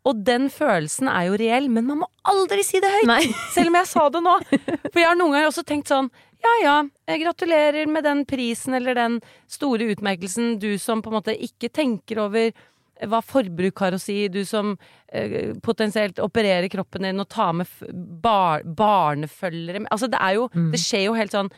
Og 0.04 0.20
den 0.26 0.50
følelsen 0.52 1.08
er 1.08 1.30
jo 1.30 1.38
reell, 1.40 1.70
men 1.72 1.86
man 1.88 2.02
må 2.02 2.10
aldri 2.28 2.64
si 2.66 2.80
det 2.82 2.90
høyt! 2.92 3.08
Nei. 3.08 3.22
Selv 3.54 3.72
om 3.72 3.78
jeg 3.80 3.90
sa 3.90 4.04
det 4.12 4.22
nå. 4.24 4.36
For 4.50 5.00
jeg 5.00 5.08
har 5.08 5.18
noen 5.18 5.32
ganger 5.36 5.48
også 5.48 5.64
tenkt 5.68 5.92
sånn 5.92 6.10
Ja 6.44 6.52
ja, 6.60 6.76
jeg 7.08 7.22
gratulerer 7.22 7.88
med 7.88 8.04
den 8.04 8.22
prisen 8.28 8.76
eller 8.76 8.98
den 8.98 9.18
store 9.48 9.88
utmerkelsen, 9.94 10.58
du 10.60 10.74
som 10.78 11.00
på 11.00 11.08
en 11.12 11.18
måte 11.22 11.36
ikke 11.48 11.72
tenker 11.72 12.20
over 12.26 12.52
hva 13.10 13.18
forbruk 13.24 13.80
har 13.82 13.96
å 13.96 13.98
si, 13.98 14.28
du 14.30 14.44
som 14.46 14.74
eh, 15.08 15.50
potensielt 15.64 16.20
opererer 16.22 16.70
kroppen 16.72 17.08
din 17.08 17.20
og 17.20 17.26
tar 17.32 17.50
med 17.58 17.66
bar 18.22 18.62
barnefølgere 18.62 19.82
Altså, 19.90 20.08
det 20.12 20.20
er 20.20 20.36
jo 20.38 20.48
Mm. 20.54 20.70
Det 20.70 20.78
skjer 20.80 21.06
jo 21.08 21.16
helt 21.16 21.34
sånn 21.34 21.50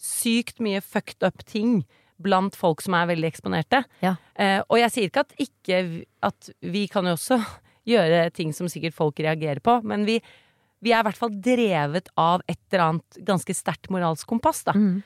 sykt 0.00 0.58
mye 0.60 0.82
fucked 0.84 1.24
up 1.24 1.44
ting 1.48 1.84
blant 2.20 2.54
folk 2.58 2.82
som 2.84 2.94
er 2.98 3.08
veldig 3.08 3.30
eksponerte. 3.30 3.84
Ja. 4.04 4.16
Eh, 4.36 4.60
og 4.68 4.78
jeg 4.82 4.92
sier 4.92 5.08
ikke 5.08 5.24
at 5.24 5.32
ikke 5.40 5.78
At 6.22 6.50
vi 6.60 6.86
kan 6.90 7.06
jo 7.06 7.14
også 7.16 7.38
gjøre 7.86 8.32
ting 8.32 8.52
som 8.56 8.68
sikkert 8.68 8.94
folk 8.96 9.18
reagerer 9.20 9.60
på, 9.64 9.78
men 9.84 10.04
vi, 10.08 10.20
vi 10.84 10.92
er 10.92 11.00
i 11.02 11.08
hvert 11.08 11.18
fall 11.20 11.30
drevet 11.30 12.08
av 12.16 12.42
et 12.48 12.58
eller 12.72 12.84
annet 12.88 13.18
ganske 13.24 13.54
sterkt 13.56 13.90
moralsk 13.92 14.26
kompass, 14.26 14.62
da. 14.64 14.72
Mm. 14.72 15.02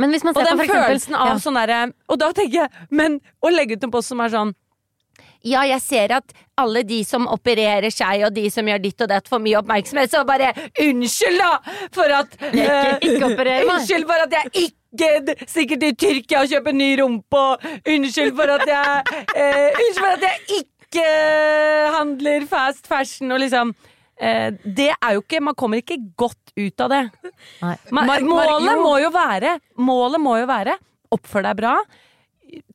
Men 0.00 0.10
hvis 0.14 0.24
man 0.24 0.32
Og 0.36 0.44
den 0.44 0.58
eksempel- 0.58 0.86
følelsen 0.86 1.14
av 1.14 1.26
ja. 1.34 1.38
sånn 1.38 1.54
derre 1.60 1.92
Og 2.08 2.16
da 2.18 2.30
tenker 2.32 2.62
jeg 2.62 2.70
Men 2.90 3.18
å 3.44 3.50
legge 3.52 3.76
ut 3.76 3.84
en 3.84 3.90
post 3.92 4.08
som 4.08 4.20
er 4.24 4.30
sånn 4.32 4.54
ja, 5.44 5.64
jeg 5.66 5.80
ser 5.82 6.12
at 6.16 6.32
alle 6.56 6.82
de 6.86 7.02
som 7.04 7.26
opererer 7.28 7.90
seg 7.92 8.22
og 8.24 8.32
de 8.32 8.46
som 8.50 8.64
gjør 8.66 8.78
ditt 8.80 9.02
og 9.04 9.08
datt 9.10 9.26
får 9.28 9.40
mye 9.42 9.58
oppmerksomhet, 9.58 10.10
så 10.14 10.22
bare 10.24 10.52
unnskyld 10.80 11.38
da 11.42 11.50
for 11.92 12.14
at 12.14 12.36
Jeg 12.40 12.52
ikke- 12.54 12.70
eh, 12.70 12.98
ikke 13.10 13.26
opererer 13.34 13.66
meg. 13.66 13.74
Unnskyld 13.74 14.06
for 14.06 14.22
at 14.22 14.36
jeg 14.38 14.70
ikke 14.70 15.46
stikker 15.50 15.80
til 15.82 15.94
Tyrkia 15.98 16.40
og 16.42 16.48
kjøper 16.48 16.72
ny 16.78 16.96
rumpe, 17.02 17.34
og 17.34 17.60
unnskyld 17.84 18.34
for 18.38 18.54
at 18.54 18.66
jeg 18.66 19.26
eh, 19.36 19.80
Unnskyld 19.82 20.00
for 20.00 20.12
at 20.16 20.26
jeg 20.30 20.62
ikke 20.62 20.71
handler 21.00 22.46
fast 22.50 22.86
fashion 22.86 23.32
og 23.32 23.40
liksom 23.40 23.72
eh, 24.20 24.52
Det 24.64 24.90
er 24.92 25.14
jo 25.16 25.22
ikke 25.24 25.40
Man 25.40 25.54
kommer 25.54 25.80
ikke 25.80 25.98
godt 26.16 26.52
ut 26.58 26.80
av 26.84 26.90
det. 26.92 27.02
Nei. 27.62 27.76
Målet 27.90 28.80
må 28.82 28.98
jo 29.00 29.10
være 29.14 29.58
Målet 29.80 30.20
må 30.20 30.36
jo 30.42 30.46
være 30.50 30.76
Oppfør 31.12 31.48
deg 31.48 31.56
bra 31.62 31.76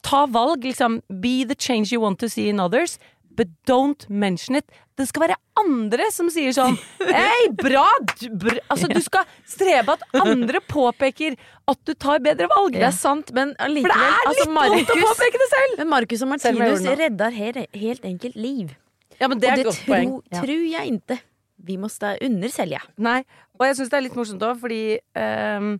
Ta 0.01 0.25
valg, 0.25 0.63
liksom 0.65 1.01
Be 1.21 1.43
the 1.45 1.56
change 1.56 1.91
you 1.93 2.01
want 2.01 2.19
to 2.19 2.30
see 2.30 2.49
in 2.49 2.60
others 2.60 2.97
But 3.38 3.54
don't 3.69 4.08
mention 4.10 4.58
it 4.60 4.65
Det 4.97 5.06
skal 5.10 5.28
være 5.28 5.38
andre 5.62 6.08
som 6.13 6.32
sier 6.34 6.56
sånn 6.56 6.78
Hei, 7.02 7.50
bra, 7.54 7.86
du, 8.17 8.26
br 8.41 8.58
Altså 8.65 8.89
du 8.91 9.00
skal 9.06 9.28
strebe 9.47 9.95
at 9.97 10.04
andre 10.23 10.62
påpeker 10.65 11.38
At 11.69 11.80
du 11.88 11.93
tar 11.93 12.23
bedre 12.26 12.50
valg 12.52 12.76
Det 12.80 12.88
er 12.89 12.97
sant, 12.97 13.32
men 13.38 13.54
For 13.54 13.62
det 13.62 13.69
allikevel 13.69 14.04
er 14.10 14.17
litt 14.17 14.34
altså, 14.34 14.52
vondt 14.58 14.93
å 14.95 15.00
påpeke 15.06 15.43
det 15.43 15.50
selv 15.54 15.80
Men 15.84 15.93
Markus 15.93 16.26
og 16.26 16.34
Martinus 16.34 16.86
redder 17.06 17.38
her, 17.38 17.63
helt, 17.78 18.06
enkelt 18.08 18.38
liv. 18.39 18.76
Ja, 19.17 19.28
men 19.30 19.39
det 19.41 19.50
og 19.50 19.52
er 19.52 19.60
det 19.60 19.65
et 19.65 19.69
godt 19.71 19.82
tro, 19.84 19.91
poeng 19.93 20.13
Ja. 20.34 20.43
tror 20.43 20.63
jeg 20.71 20.93
ikke 20.97 21.19
vi 21.67 21.76
må 21.82 21.89
undersälja. 22.21 22.80
Nei, 23.02 23.23
og 23.58 23.65
jeg 23.65 23.78
syns 23.80 23.89
det 23.91 23.97
er 23.97 24.06
litt 24.06 24.17
morsomt 24.17 24.43
òg, 24.45 24.60
fordi 24.62 25.00
ehm, 25.17 25.71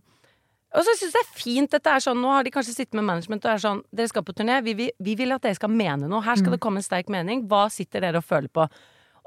Og 0.76 0.84
så 0.84 0.94
syns 0.98 1.14
jeg 1.14 1.16
det 1.16 1.22
er 1.24 1.40
fint 1.40 1.72
dette 1.72 1.92
er 1.96 2.02
sånn 2.04 2.18
Nå 2.20 2.28
har 2.28 2.44
de 2.44 2.52
kanskje 2.52 2.74
sittet 2.74 2.96
med 2.98 3.06
management 3.08 3.46
og 3.46 3.52
er 3.54 3.62
sånn 3.62 3.82
Dere 3.88 4.10
skal 4.10 4.24
på 4.26 4.34
turné, 4.36 4.58
vi, 4.66 4.74
vi, 4.76 4.88
vi 5.00 5.14
vil 5.16 5.32
at 5.32 5.46
dere 5.46 5.56
skal 5.56 5.72
mene 5.72 6.10
noe. 6.10 6.20
Her 6.24 6.40
skal 6.40 6.54
det 6.54 6.60
komme 6.64 6.82
en 6.82 6.86
sterk 6.86 7.08
mening. 7.12 7.46
Hva 7.48 7.66
sitter 7.72 8.04
dere 8.04 8.20
og 8.20 8.26
føler 8.28 8.52
på? 8.52 8.66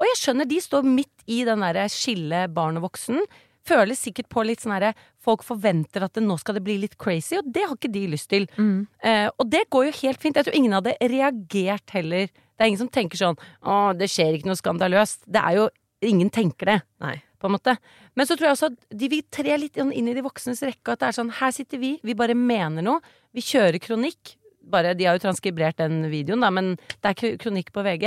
Og 0.02 0.08
jeg 0.08 0.18
skjønner, 0.18 0.48
de 0.50 0.58
står 0.62 0.86
midt 0.86 1.26
i 1.30 1.42
den 1.46 1.62
derre 1.62 1.88
skille 1.92 2.46
barn 2.50 2.78
og 2.80 2.88
voksen. 2.88 3.20
Føler 3.66 3.94
sikkert 3.94 4.26
på 4.32 4.42
litt 4.46 4.62
sånn 4.62 4.74
herre 4.74 4.94
Folk 5.22 5.44
forventer 5.46 6.02
at 6.02 6.16
det, 6.16 6.24
nå 6.26 6.34
skal 6.40 6.56
det 6.56 6.64
bli 6.66 6.80
litt 6.82 6.96
crazy, 6.98 7.36
og 7.38 7.46
det 7.54 7.62
har 7.62 7.76
ikke 7.76 7.92
de 7.94 8.00
lyst 8.10 8.26
til. 8.32 8.48
Mm. 8.58 8.88
Eh, 9.06 9.28
og 9.30 9.46
det 9.52 9.68
går 9.70 9.86
jo 9.86 9.92
helt 10.00 10.18
fint. 10.18 10.34
Jeg 10.34 10.48
tror 10.48 10.56
ingen 10.58 10.74
hadde 10.74 10.96
reagert 10.98 11.94
heller. 11.94 12.26
Det 12.26 12.64
er 12.64 12.72
ingen 12.72 12.80
som 12.82 12.90
tenker 12.90 13.20
sånn 13.20 13.38
Å, 13.38 13.92
det 13.94 14.10
skjer 14.10 14.34
ikke 14.38 14.50
noe 14.50 14.58
skandaløst. 14.58 15.22
Det 15.30 15.42
er 15.42 15.60
jo 15.60 15.70
Ingen 16.02 16.32
tenker 16.34 16.66
det 16.66 16.74
Nei. 16.98 17.12
På 17.42 17.50
en 17.50 17.56
måte. 17.56 17.74
Men 18.18 18.28
så 18.28 18.36
tror 18.36 18.48
jeg 18.48 18.56
også 18.56 18.70
at 18.70 18.98
de 19.02 19.08
vil 19.10 19.24
tre 19.34 19.56
litt 19.58 19.80
inn 19.82 20.08
i 20.08 20.14
de 20.14 20.22
voksnes 20.24 20.62
rekke. 20.64 20.94
At 20.94 21.02
det 21.02 21.10
er 21.10 21.18
sånn, 21.18 21.34
her 21.40 21.54
sitter 21.54 21.82
vi, 21.82 21.96
vi 22.06 22.16
bare 22.18 22.36
mener 22.38 22.84
noe. 22.86 23.02
Vi 23.34 23.44
kjører 23.44 23.82
kronikk. 23.82 24.36
Bare, 24.72 24.94
de 24.94 25.08
har 25.08 25.18
jo 25.18 25.24
transkribert 25.24 25.80
den 25.82 26.04
videoen, 26.12 26.44
da, 26.44 26.52
men 26.54 26.76
det 27.02 27.10
er 27.10 27.36
kronikk 27.42 27.72
på 27.74 27.82
VG. 27.82 28.06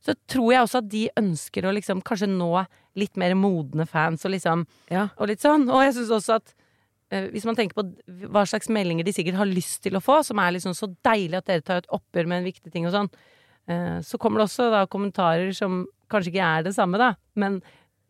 Så 0.00 0.14
tror 0.30 0.54
jeg 0.54 0.64
også 0.64 0.80
at 0.80 0.88
de 0.92 1.02
ønsker 1.20 1.66
å 1.68 1.74
liksom 1.76 2.00
kanskje 2.06 2.30
nå 2.32 2.54
litt 2.98 3.20
mer 3.20 3.36
modne 3.38 3.84
fans 3.86 4.24
og 4.24 4.32
liksom 4.34 4.64
Ja. 4.90 5.10
Og 5.20 5.28
litt 5.30 5.44
sånn. 5.44 5.68
Og 5.68 5.84
jeg 5.84 5.98
syns 5.98 6.14
også 6.16 6.38
at 6.40 6.54
eh, 7.12 7.28
hvis 7.34 7.44
man 7.46 7.58
tenker 7.58 7.76
på 7.76 7.84
hva 8.32 8.46
slags 8.48 8.70
meldinger 8.72 9.04
de 9.06 9.14
sikkert 9.14 9.38
har 9.38 9.50
lyst 9.50 9.82
til 9.84 9.98
å 9.98 10.02
få, 10.04 10.22
som 10.26 10.40
er 10.40 10.56
liksom 10.56 10.74
så 10.78 10.88
deilig 11.04 11.42
at 11.42 11.50
dere 11.52 11.66
tar 11.66 11.82
et 11.84 11.92
oppgjør 11.92 12.30
med 12.32 12.40
en 12.40 12.48
viktig 12.48 12.72
ting 12.72 12.88
og 12.88 12.96
sånn, 12.96 13.12
eh, 13.68 13.98
så 14.06 14.18
kommer 14.18 14.40
det 14.40 14.48
også 14.48 14.70
da 14.72 14.86
kommentarer 14.90 15.52
som 15.56 15.84
kanskje 16.10 16.32
ikke 16.32 16.48
er 16.48 16.66
det 16.66 16.74
samme, 16.74 16.98
da, 16.98 17.12
men 17.38 17.60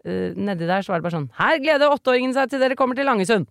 uh, 0.07 0.37
nedi 0.37 0.69
der 0.69 0.85
så 0.85 0.95
var 0.95 1.01
det 1.01 1.09
bare 1.09 1.17
sånn 1.19 1.31
Her 1.39 1.63
gleder 1.63 1.95
åtteåringen 1.95 2.37
seg 2.37 2.53
til 2.53 2.63
dere 2.63 2.79
kommer 2.79 2.99
til 2.99 3.09
Langesund! 3.09 3.49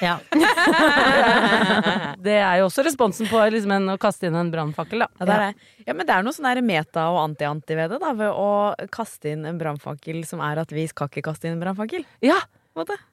Ja. 0.00 0.18
det 2.26 2.36
er 2.38 2.60
jo 2.60 2.68
også 2.68 2.84
responsen 2.86 3.26
på 3.30 3.40
liksom 3.50 3.72
en, 3.74 3.88
å 3.94 3.96
kaste 4.00 4.28
inn 4.28 4.36
en 4.38 4.52
brannfakkel, 4.52 5.02
da. 5.02 5.08
Ja, 5.18 5.26
det 5.26 5.34
er 5.34 5.42
det. 5.42 5.68
Ja, 5.88 5.96
men 5.96 6.06
det 6.06 6.14
er 6.14 6.26
noe 6.26 6.36
sånn 6.36 6.62
meta 6.66 7.08
og 7.10 7.18
anti-anti 7.24 7.78
ved 7.78 7.94
det, 7.94 8.00
da, 8.02 8.12
ved 8.18 8.30
å 8.30 8.48
kaste 8.94 9.32
inn 9.32 9.46
en 9.48 9.58
brannfakkel 9.60 10.22
som 10.28 10.42
er 10.44 10.62
at 10.62 10.74
vi 10.74 10.86
skal 10.90 11.10
ikke 11.10 11.24
kaste 11.30 11.48
inn 11.48 11.56
en 11.56 11.64
brannfakkel. 11.64 12.06
Ja! 12.24 12.38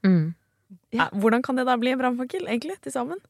Mm. 0.04 0.34
Ja, 0.94 1.08
hvordan 1.16 1.44
kan 1.46 1.58
det 1.58 1.66
da 1.70 1.78
bli 1.80 1.94
en 1.94 2.02
brannfakkel, 2.02 2.46
egentlig, 2.50 2.78
til 2.84 2.94
sammen? 2.96 3.22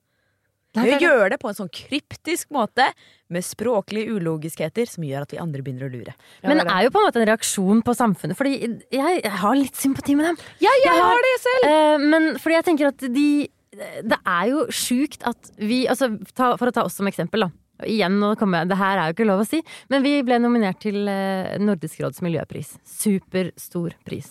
Nei, 0.75 0.83
Vi 0.85 0.89
det 0.89 0.95
er 0.95 0.99
det. 0.99 1.07
gjør 1.07 1.29
det 1.29 1.37
på 1.39 1.49
en 1.51 1.57
sånn 1.59 1.69
kryptisk 1.69 2.49
måte, 2.55 2.87
med 3.29 3.43
språklige 3.45 4.09
ulogiskheter 4.17 4.87
som 4.89 5.03
gjør 5.05 5.21
at 5.27 5.31
vi 5.33 5.37
andre 5.41 5.61
begynner 5.61 5.85
å 5.87 5.91
lure. 5.93 6.13
Men 6.43 6.57
det 6.57 6.65
er 6.69 6.83
jo 6.87 6.89
på 6.93 7.01
en 7.01 7.07
måte 7.07 7.21
en 7.21 7.27
reaksjon 7.29 7.81
på 7.85 7.93
samfunnet, 7.97 8.37
fordi 8.37 8.55
jeg, 8.91 9.21
jeg 9.23 9.31
har 9.43 9.55
litt 9.55 9.75
sympati 9.77 10.15
med 10.17 10.25
dem. 10.31 10.37
Ja, 10.61 10.69
jeg 10.81 10.85
Jeg 10.85 11.01
har- 11.01 11.11
har 11.13 11.21
det 11.27 11.35
selv! 11.41 11.67
Eh, 11.69 11.97
men 12.09 12.29
fordi 12.41 12.55
jeg 12.57 12.65
tenker 12.65 12.87
at 12.87 12.97
de 13.13 13.49
Det 13.73 14.19
er 14.27 14.49
jo 14.51 14.67
sjukt 14.69 15.23
at 15.25 15.49
vi 15.57 15.87
altså, 15.87 16.11
ta, 16.35 16.55
For 16.57 16.67
å 16.69 16.71
ta 16.71 16.83
oss 16.85 16.93
som 16.93 17.07
eksempel, 17.07 17.39
da. 17.47 17.49
Igjen, 17.89 18.19
nå 18.21 18.35
kommer 18.37 18.59
jeg, 18.61 18.69
det 18.69 18.77
her 18.77 18.97
er 19.01 19.07
jo 19.09 19.13
ikke 19.15 19.25
lov 19.25 19.39
å 19.41 19.47
si, 19.49 19.63
men 19.89 20.03
vi 20.03 20.21
ble 20.21 20.37
nominert 20.39 20.79
til 20.79 21.07
eh, 21.09 21.57
Nordisk 21.57 21.99
råds 22.05 22.21
miljøpris. 22.21 22.77
Superstor 22.85 23.93
pris. 24.05 24.29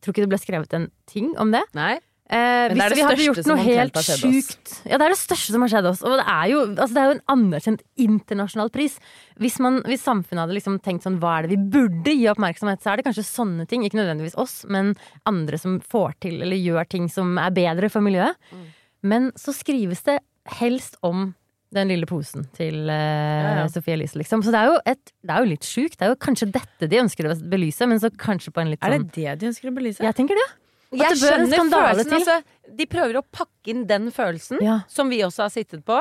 Tror 0.00 0.14
ikke 0.14 0.24
det 0.24 0.30
ble 0.32 0.38
skrevet 0.40 0.72
en 0.74 0.90
ting 1.06 1.34
om 1.38 1.50
det. 1.52 1.60
Nei. 1.76 1.98
Eh, 2.24 2.70
det 2.72 2.78
hvis 2.78 2.94
det 2.94 2.96
vi 2.96 3.04
hadde 3.04 3.24
gjort 3.26 3.48
noe 3.50 3.64
helt 3.66 3.98
sjukt 4.00 4.70
Ja, 4.88 4.96
det 4.96 5.04
er 5.04 5.12
det 5.12 5.18
største 5.20 5.52
som 5.52 5.60
har 5.60 5.70
skjedd 5.74 5.88
oss. 5.90 6.00
Og 6.00 6.14
det 6.16 6.24
er 6.24 6.46
jo, 6.48 6.62
altså, 6.72 6.94
det 6.94 7.02
er 7.02 7.10
jo 7.10 7.16
en 7.18 7.24
anerkjent 7.34 7.84
internasjonal 8.00 8.72
pris. 8.72 8.96
Hvis, 9.42 9.58
man, 9.60 9.82
hvis 9.84 10.06
samfunnet 10.06 10.46
hadde 10.46 10.56
liksom 10.56 10.78
tenkt 10.84 11.04
sånn 11.04 11.18
hva 11.20 11.36
er 11.36 11.44
det 11.44 11.52
vi 11.52 11.68
burde 11.76 12.16
gi 12.16 12.24
oppmerksomhet, 12.32 12.80
så 12.80 12.94
er 12.94 13.00
det 13.00 13.06
kanskje 13.10 13.26
sånne 13.28 13.68
ting. 13.68 13.84
Ikke 13.84 14.00
nødvendigvis 14.00 14.38
oss, 14.40 14.62
men 14.72 14.94
andre 15.28 15.60
som 15.60 15.76
får 15.84 16.16
til 16.24 16.40
eller 16.40 16.56
gjør 16.56 16.88
ting 16.96 17.12
som 17.12 17.36
er 17.40 17.52
bedre 17.54 17.92
for 17.92 18.04
miljøet. 18.04 18.40
Mm. 18.56 18.66
Men 19.04 19.30
så 19.36 19.52
skrives 19.52 20.00
det 20.08 20.18
helst 20.62 20.96
om 21.04 21.34
den 21.74 21.90
lille 21.90 22.06
posen 22.08 22.48
til 22.56 22.86
uh, 22.88 22.94
Ja, 22.94 23.54
ja. 23.60 23.68
Sophie 23.68 23.98
Elise, 23.98 24.16
liksom. 24.20 24.44
Så 24.46 24.52
det 24.54 24.64
er, 24.64 24.72
jo 24.72 24.80
et, 24.88 25.14
det 25.20 25.34
er 25.34 25.44
jo 25.44 25.52
litt 25.52 25.68
sjukt. 25.68 25.98
Det 25.98 26.06
er 26.06 26.14
jo 26.14 26.20
kanskje 26.24 26.52
dette 26.54 26.88
de 26.88 27.04
ønsker 27.04 27.28
å 27.28 27.36
belyse, 27.52 27.88
men 27.90 28.00
så 28.00 28.08
kanskje 28.14 28.54
på 28.54 28.62
en 28.62 28.70
litt 28.72 28.80
Er 28.80 28.96
sånn 28.96 29.08
det 29.10 29.24
det 29.34 29.40
de 29.42 29.50
ønsker 29.52 29.72
å 29.72 29.76
belyse? 29.76 30.04
Jeg 30.04 30.16
tenker 30.16 30.38
det. 30.38 30.52
Jeg 31.00 31.16
skjønner 31.20 31.70
følelsen. 31.72 32.12
Altså, 32.18 32.36
de 32.76 32.86
prøver 32.86 33.18
å 33.20 33.24
pakke 33.30 33.72
inn 33.74 33.86
den 33.86 34.10
følelsen, 34.14 34.60
Ja. 34.62 34.80
som 34.88 35.08
vi 35.10 35.18
også 35.26 35.42
har 35.46 35.50
sittet 35.50 35.84
på, 35.84 35.98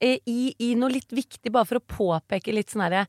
eh, 0.00 0.18
i, 0.26 0.54
i 0.58 0.74
noe 0.78 0.90
litt 0.90 1.10
viktig, 1.10 1.50
bare 1.52 1.64
for 1.66 1.80
å 1.80 1.84
påpeke 2.20 2.52
litt 2.54 2.70
sånn 2.70 2.82
herre 2.86 3.06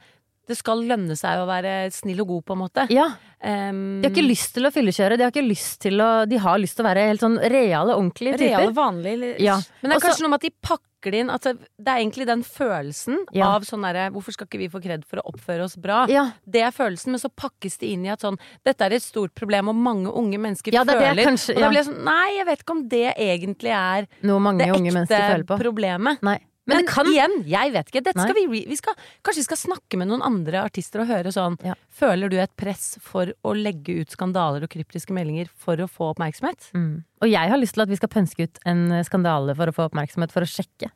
Det 0.49 0.57
skal 0.57 0.79
lønne 0.81 1.13
seg 1.15 1.37
å 1.37 1.45
være 1.45 1.91
snill 1.93 2.21
og 2.23 2.27
god, 2.27 2.43
på 2.47 2.53
en 2.55 2.61
måte. 2.63 2.87
Ja. 2.89 3.03
Um, 3.37 4.01
De 4.01 4.07
har 4.09 4.15
ikke 4.15 4.25
lyst 4.25 4.55
til 4.55 4.65
å 4.65 4.71
fyllekjøre, 4.73 5.15
de 5.15 5.23
har 5.27 5.29
ikke 5.31 5.45
lyst 5.47 5.77
til 5.85 6.01
å 6.01 6.25
De 6.27 6.37
har 6.41 6.57
lyst 6.57 6.75
til 6.75 6.83
å 6.83 6.89
være 6.89 7.03
helt 7.05 7.21
sånn 7.21 7.37
reale, 7.37 7.93
ordentlige 7.93 8.33
typer. 8.39 8.57
Reale, 8.57 8.73
vanlige 8.73 9.35
Ja. 9.39 9.59
Men 9.83 9.91
det 9.91 9.93
er 9.93 9.99
Også- 9.99 10.07
kanskje 10.09 10.21
noe 10.25 10.29
med 10.33 10.39
at 10.41 10.41
de 10.41 10.53
pakker 10.65 10.88
det 11.11 11.19
inn 11.23 11.29
altså, 11.31 11.53
Det 11.79 11.87
er 11.87 11.99
egentlig 12.03 12.25
den 12.27 12.43
følelsen 12.43 13.17
Ja. 13.31 13.47
av 13.55 13.63
sånn 13.63 13.81
derre 13.81 14.09
Hvorfor 14.11 14.33
skal 14.35 14.47
ikke 14.47 14.59
vi 14.59 14.67
få 14.69 14.81
kred 14.83 15.05
for 15.05 15.17
å 15.21 15.31
oppføre 15.33 15.63
oss 15.63 15.75
bra? 15.79 16.05
Ja. 16.11 16.31
Det 16.45 16.61
er 16.61 16.71
følelsen, 16.71 17.11
men 17.15 17.19
så 17.19 17.29
pakkes 17.31 17.77
det 17.79 17.87
inn 17.93 18.05
i 18.05 18.09
at 18.09 18.19
sånn 18.21 18.37
Dette 18.65 18.81
er 18.85 18.91
et 18.93 19.01
stort 19.03 19.33
problem, 19.33 19.69
og 19.69 19.75
mange 19.75 20.11
unge 20.11 20.37
mennesker 20.37 20.73
Ja, 20.73 20.83
det 20.83 20.95
er 20.95 20.99
det 20.99 21.07
føler 21.15 21.25
kanskje- 21.31 21.55
Og 21.55 21.61
da 21.61 21.69
blir 21.69 21.79
jeg 21.83 21.85
sånn 21.93 22.03
Nei, 22.03 22.29
jeg 22.37 22.45
vet 22.45 22.59
ikke 22.65 22.71
om 22.75 22.87
det 22.89 23.15
egentlig 23.17 23.71
er 23.71 24.07
det 25.07 25.17
føler 25.17 25.39
ekte 25.43 25.47
på. 25.47 25.57
problemet. 25.63 26.21
Nei. 26.23 26.39
Men, 26.69 26.83
Men 26.83 26.89
kan 26.89 27.09
igjen, 27.09 27.35
jeg 27.49 27.73
vet 27.75 27.91
ikke. 27.91 28.13
Skal 28.13 28.35
vi, 28.37 28.63
vi 28.69 28.77
skal, 28.79 28.97
kanskje 29.25 29.43
vi 29.43 29.47
skal 29.49 29.61
snakke 29.63 29.99
med 29.99 30.11
noen 30.11 30.23
andre 30.25 30.63
artister 30.63 31.03
og 31.03 31.09
høre 31.11 31.33
sånn 31.35 31.57
Ja. 31.65 31.75
Føler 31.99 32.31
du 32.31 32.37
et 32.39 32.53
press 32.59 32.93
for 33.03 33.33
å 33.43 33.53
legge 33.57 33.97
ut 33.99 34.13
skandaler 34.13 34.63
og 34.63 34.71
kryptiske 34.71 35.15
meldinger 35.15 35.49
for 35.59 35.81
å 35.81 35.89
få 35.89 36.13
oppmerksomhet? 36.13 36.71
mm. 36.77 36.95
Og 37.19 37.27
jeg 37.27 37.51
har 37.51 37.59
lyst 37.59 37.75
til 37.75 37.83
at 37.83 37.91
vi 37.91 37.97
skal 37.99 38.11
pønske 38.13 38.45
ut 38.47 38.61
en 38.69 39.01
skandale 39.03 39.51
for 39.57 39.67
å 39.67 39.75
få 39.75 39.89
oppmerksomhet, 39.89 40.31
for 40.31 40.45
å 40.45 40.47
sjekke. 40.47 40.87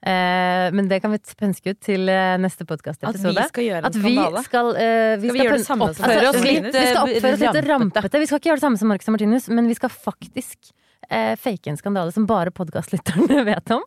Eh, 0.00 0.72
men 0.72 0.88
det 0.88 1.02
kan 1.04 1.12
vi 1.12 1.20
pønske 1.38 1.74
ut 1.74 1.80
til 1.84 2.08
neste 2.40 2.64
podkastepisode. 2.64 3.34
At 3.36 3.44
vi 3.44 3.52
skal 3.52 3.66
gjøre 3.66 3.82
en 3.84 3.88
At 3.90 3.98
vi 4.00 4.14
skandale? 4.16 4.42
skal, 4.48 4.70
eh, 4.80 5.16
vi 5.20 5.28
Skal 5.28 5.36
vi 5.36 5.44
gjøre 5.44 5.58
det 5.60 5.66
samme 5.68 5.88
som 5.92 6.04
Oppføre 6.08 6.28
oss 6.30 6.42
litt, 6.42 6.64
vi 6.64 6.72
skal 6.72 6.96
eh, 6.96 7.02
oppføre 7.04 7.32
oss 7.36 7.44
litt 7.44 7.68
rampete. 7.68 8.22
Vi 8.22 8.28
skal 8.30 8.40
ikke 8.40 8.50
gjøre 8.50 8.60
det 8.62 8.66
samme 8.66 8.80
som 8.80 8.88
Marcus 8.88 9.10
og 9.10 9.16
Martinus, 9.18 9.48
men 9.52 9.68
vi 9.68 9.76
skal 9.76 9.92
faktisk 9.92 10.72
eh, 11.08 11.32
fake 11.40 11.70
en 11.72 11.78
skandale 11.80 12.12
som 12.12 12.26
bare 12.28 12.50
podkastlytterne 12.54 13.44
vet 13.50 13.72
om. 13.74 13.82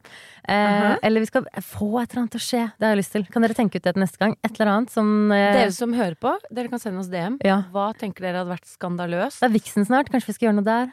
Eh, 0.48 0.96
Eller 1.04 1.24
vi 1.24 1.30
skal 1.30 1.46
få 1.62 1.92
et 2.02 2.12
eller 2.12 2.24
annet 2.24 2.34
til 2.36 2.42
å 2.42 2.46
skje. 2.48 2.64
Det 2.80 2.88
har 2.88 2.96
jeg 2.96 3.02
lyst 3.04 3.16
til. 3.18 3.26
Kan 3.34 3.46
dere 3.46 3.58
tenke 3.58 3.78
ut 3.80 3.86
det 3.86 3.94
til 3.96 4.04
neste 4.06 4.22
gang? 4.22 4.36
Et 4.44 4.52
eller 4.58 4.74
annet 4.74 4.94
som 4.96 5.14
eh, 5.32 5.52
Dere 5.60 5.72
som 5.76 5.94
hører 5.98 6.18
på, 6.20 6.34
dere 6.52 6.72
kan 6.74 6.82
sende 6.84 7.04
oss 7.04 7.12
DM. 7.14 7.38
Ja. 7.46 7.62
Hva 7.74 7.92
tenker 8.00 8.26
dere 8.28 8.42
hadde 8.44 8.56
vært 8.56 8.70
skandaløst? 8.72 9.40
Det 9.44 9.50
er 9.52 9.56
Vixen 9.56 9.88
snart. 9.90 10.12
Kanskje 10.14 10.34
vi 10.34 10.38
skal 10.40 10.50
gjøre 10.50 10.60
noe 10.62 10.68
der? 10.70 10.92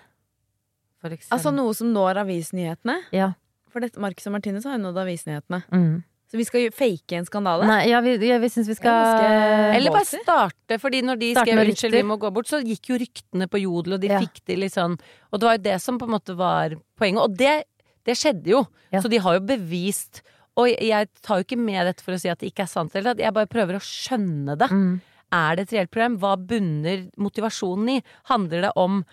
For. 1.00 1.16
Altså 1.32 1.50
noe 1.56 1.72
som 1.78 1.94
når 1.94 2.18
avisnyhetene. 2.26 2.98
Ja. 3.16 3.32
For 3.72 3.80
dette, 3.80 4.00
Marcus 4.02 4.26
og 4.28 4.34
Martinus 4.34 4.66
har 4.68 4.74
jo 4.76 4.82
nådd 4.82 4.98
avisnyhetene. 5.00 5.62
Mm. 5.72 6.00
Så 6.30 6.38
vi 6.38 6.44
skal 6.46 6.68
fake 6.70 7.16
en 7.18 7.24
skandale? 7.26 7.66
Nei, 7.66 7.88
ja, 7.90 7.98
vi, 8.04 8.12
ja, 8.28 8.36
vi 8.38 8.48
syns 8.52 8.68
vi 8.70 8.76
skal 8.78 9.74
Eller 9.74 9.90
bare 9.90 10.06
starte, 10.06 10.78
fordi 10.78 11.00
når 11.02 11.18
de 11.18 11.30
skrev 11.34 11.58
'unnskyld, 11.64 11.96
vi 11.96 12.02
må 12.06 12.16
gå 12.22 12.30
bort', 12.30 12.46
så 12.46 12.60
gikk 12.62 12.92
jo 12.92 12.98
ryktene 13.02 13.48
på 13.50 13.58
Jodel, 13.60 13.94
og 13.94 14.00
de 14.00 14.08
Ja. 14.12 14.20
fikk 14.20 14.38
det 14.46 14.58
litt 14.58 14.72
sånn 14.72 14.94
Og 15.32 15.40
det 15.40 15.46
var 15.48 15.56
jo 15.58 15.62
det 15.64 15.80
som 15.82 15.98
på 15.98 16.06
en 16.06 16.14
måte 16.14 16.36
var 16.36 16.76
poenget. 16.96 17.22
Og 17.22 17.36
det, 17.36 17.64
det 18.06 18.14
skjedde 18.16 18.46
jo. 18.46 18.66
Ja. 18.92 19.00
Så 19.00 19.10
de 19.10 19.18
har 19.18 19.34
jo 19.40 19.40
bevist 19.46 20.22
Og 20.56 20.68
jeg 20.68 21.08
tar 21.22 21.38
jo 21.38 21.44
ikke 21.44 21.58
med 21.58 21.86
dette 21.86 22.02
for 22.02 22.12
å 22.12 22.20
si 22.20 22.28
at 22.28 22.38
det 22.38 22.52
ikke 22.52 22.62
er 22.62 22.70
sant, 22.70 22.94
eller 22.94 23.10
at 23.12 23.18
jeg 23.18 23.32
bare 23.32 23.46
prøver 23.46 23.74
å 23.78 23.82
skjønne 23.82 24.58
det. 24.58 24.68
Mm. 24.70 25.00
Er 25.32 25.56
det 25.56 25.62
et 25.68 25.72
reelt 25.78 25.90
problem? 25.90 26.18
Hva 26.18 26.36
bunner 26.36 27.08
motivasjonen 27.16 27.88
i? 27.98 28.02
Handler 28.26 28.62
det 28.62 28.72
om 28.76 29.04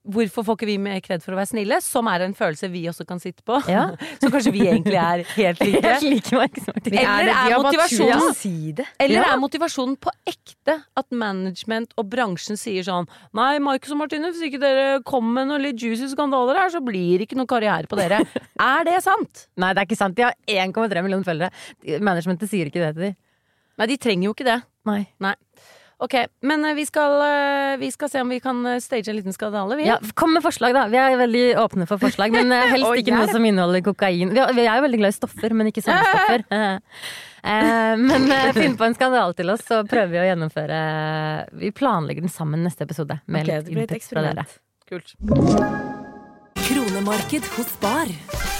Hvorfor 0.00 0.46
får 0.46 0.56
ikke 0.56 0.66
vi 0.70 0.74
mer 0.80 1.00
kred 1.04 1.20
for 1.20 1.34
å 1.34 1.36
være 1.36 1.50
snille? 1.50 1.76
Som 1.84 2.06
er 2.08 2.22
en 2.24 2.32
følelse 2.36 2.70
vi 2.72 2.86
også 2.88 3.04
kan 3.04 3.20
sitte 3.20 3.44
på. 3.44 3.58
Ja. 3.68 3.90
Så 4.22 4.30
kanskje 4.32 4.52
vi 4.54 4.62
egentlig 4.64 4.96
er 4.96 5.24
helt 5.34 5.60
like. 5.60 5.82
helt 5.90 6.06
like. 6.08 6.62
Eller 6.88 7.32
er 7.34 7.56
motivasjonen. 7.60 8.80
Eller 9.04 9.28
er 9.28 9.42
motivasjonen 9.42 9.98
på 10.00 10.14
ekte 10.30 10.78
at 10.80 11.08
management 11.12 11.92
og 12.00 12.08
bransjen 12.12 12.56
sier 12.60 12.86
sånn 12.86 13.08
Nei, 13.36 13.58
Marcus 13.60 13.92
og 13.92 14.00
Martine, 14.00 14.32
hvis 14.32 14.48
ikke 14.48 14.62
dere 14.62 14.86
kommer 15.04 15.42
med 15.42 15.50
noen 15.52 15.66
litt 15.68 15.84
juicy 15.84 16.08
skandaler 16.14 16.62
her, 16.62 16.72
så 16.72 16.80
blir 16.84 17.20
det 17.20 17.28
ikke 17.28 17.38
noe 17.38 17.50
karriere 17.50 17.90
på 17.90 18.00
dere. 18.00 18.22
er 18.72 18.88
det 18.88 18.96
sant? 19.04 19.46
Nei, 19.60 19.74
det 19.76 19.84
er 19.84 19.90
ikke 19.90 20.00
sant. 20.00 20.16
De 20.16 20.24
har 20.30 20.36
1,3 20.48 21.04
millioner 21.04 21.28
følgere. 21.28 22.00
Managementet 22.00 22.48
sier 22.48 22.72
ikke 22.72 22.80
det 22.80 22.94
til 22.96 23.10
dem. 23.10 23.20
Nei, 23.80 23.88
de 23.92 24.00
trenger 24.00 24.28
jo 24.28 24.34
ikke 24.36 24.48
det. 24.48 24.60
Nei. 24.88 25.02
Nei. 25.20 25.36
Ok, 26.00 26.14
men 26.40 26.64
eh, 26.64 26.74
vi 26.74 26.86
skal, 26.88 27.12
eh, 27.20 27.76
vi 27.76 27.90
skal 27.92 28.08
se 28.08 28.20
om 28.24 28.28
vi 28.32 28.40
kan 28.40 28.66
eh, 28.66 28.78
stage 28.80 29.08
en 29.12 29.16
liten 29.18 29.34
skandale, 29.36 29.76
vi. 29.76 29.84
Ja, 29.84 29.98
kom 30.14 30.32
med 30.32 30.42
forslag, 30.42 30.72
da. 30.72 30.86
Vi 30.88 30.96
er 30.96 31.16
veldig 31.20 31.42
åpne 31.60 31.84
for 31.90 32.00
forslag. 32.00 32.32
Men 32.32 32.54
helst 32.72 33.02
ikke 33.02 33.18
noe 33.18 33.28
som 33.28 33.44
inneholder 33.44 33.84
kokain. 33.84 34.32
Vi 34.32 34.40
er, 34.64 34.72
jo 34.78 34.86
veldig 34.86 35.00
glad 35.02 35.12
i 35.12 35.18
stoffer, 35.18 35.56
men 35.56 35.68
ikke 35.72 35.84
sånne 35.84 36.06
stoffer. 36.06 36.46
Eh, 37.40 37.94
men 37.96 38.26
finn 38.52 38.74
på 38.76 38.84
en 38.84 38.92
skandale 38.92 39.32
til 39.32 39.48
oss, 39.48 39.62
så 39.64 39.78
prøver 39.88 40.10
vi 40.12 40.18
å 40.20 40.26
gjennomføre 40.26 40.80
Vi 41.56 41.70
planlegger 41.72 42.26
den 42.26 42.34
sammen 42.34 42.60
neste 42.68 42.84
episode. 42.84 43.16
Med 43.24 43.48
Ok, 43.48 43.48
litt 43.48 43.64
det 43.64 43.78
blir 43.78 43.86
et 43.86 43.96
input 43.96 44.12
fra 44.12 44.26
dere. 44.28 44.44
eksperiment. 44.44 44.60
Kult. 44.92 46.20
Kronemarked 46.68 47.52
hos 47.56 47.72
Spar. 47.78 48.59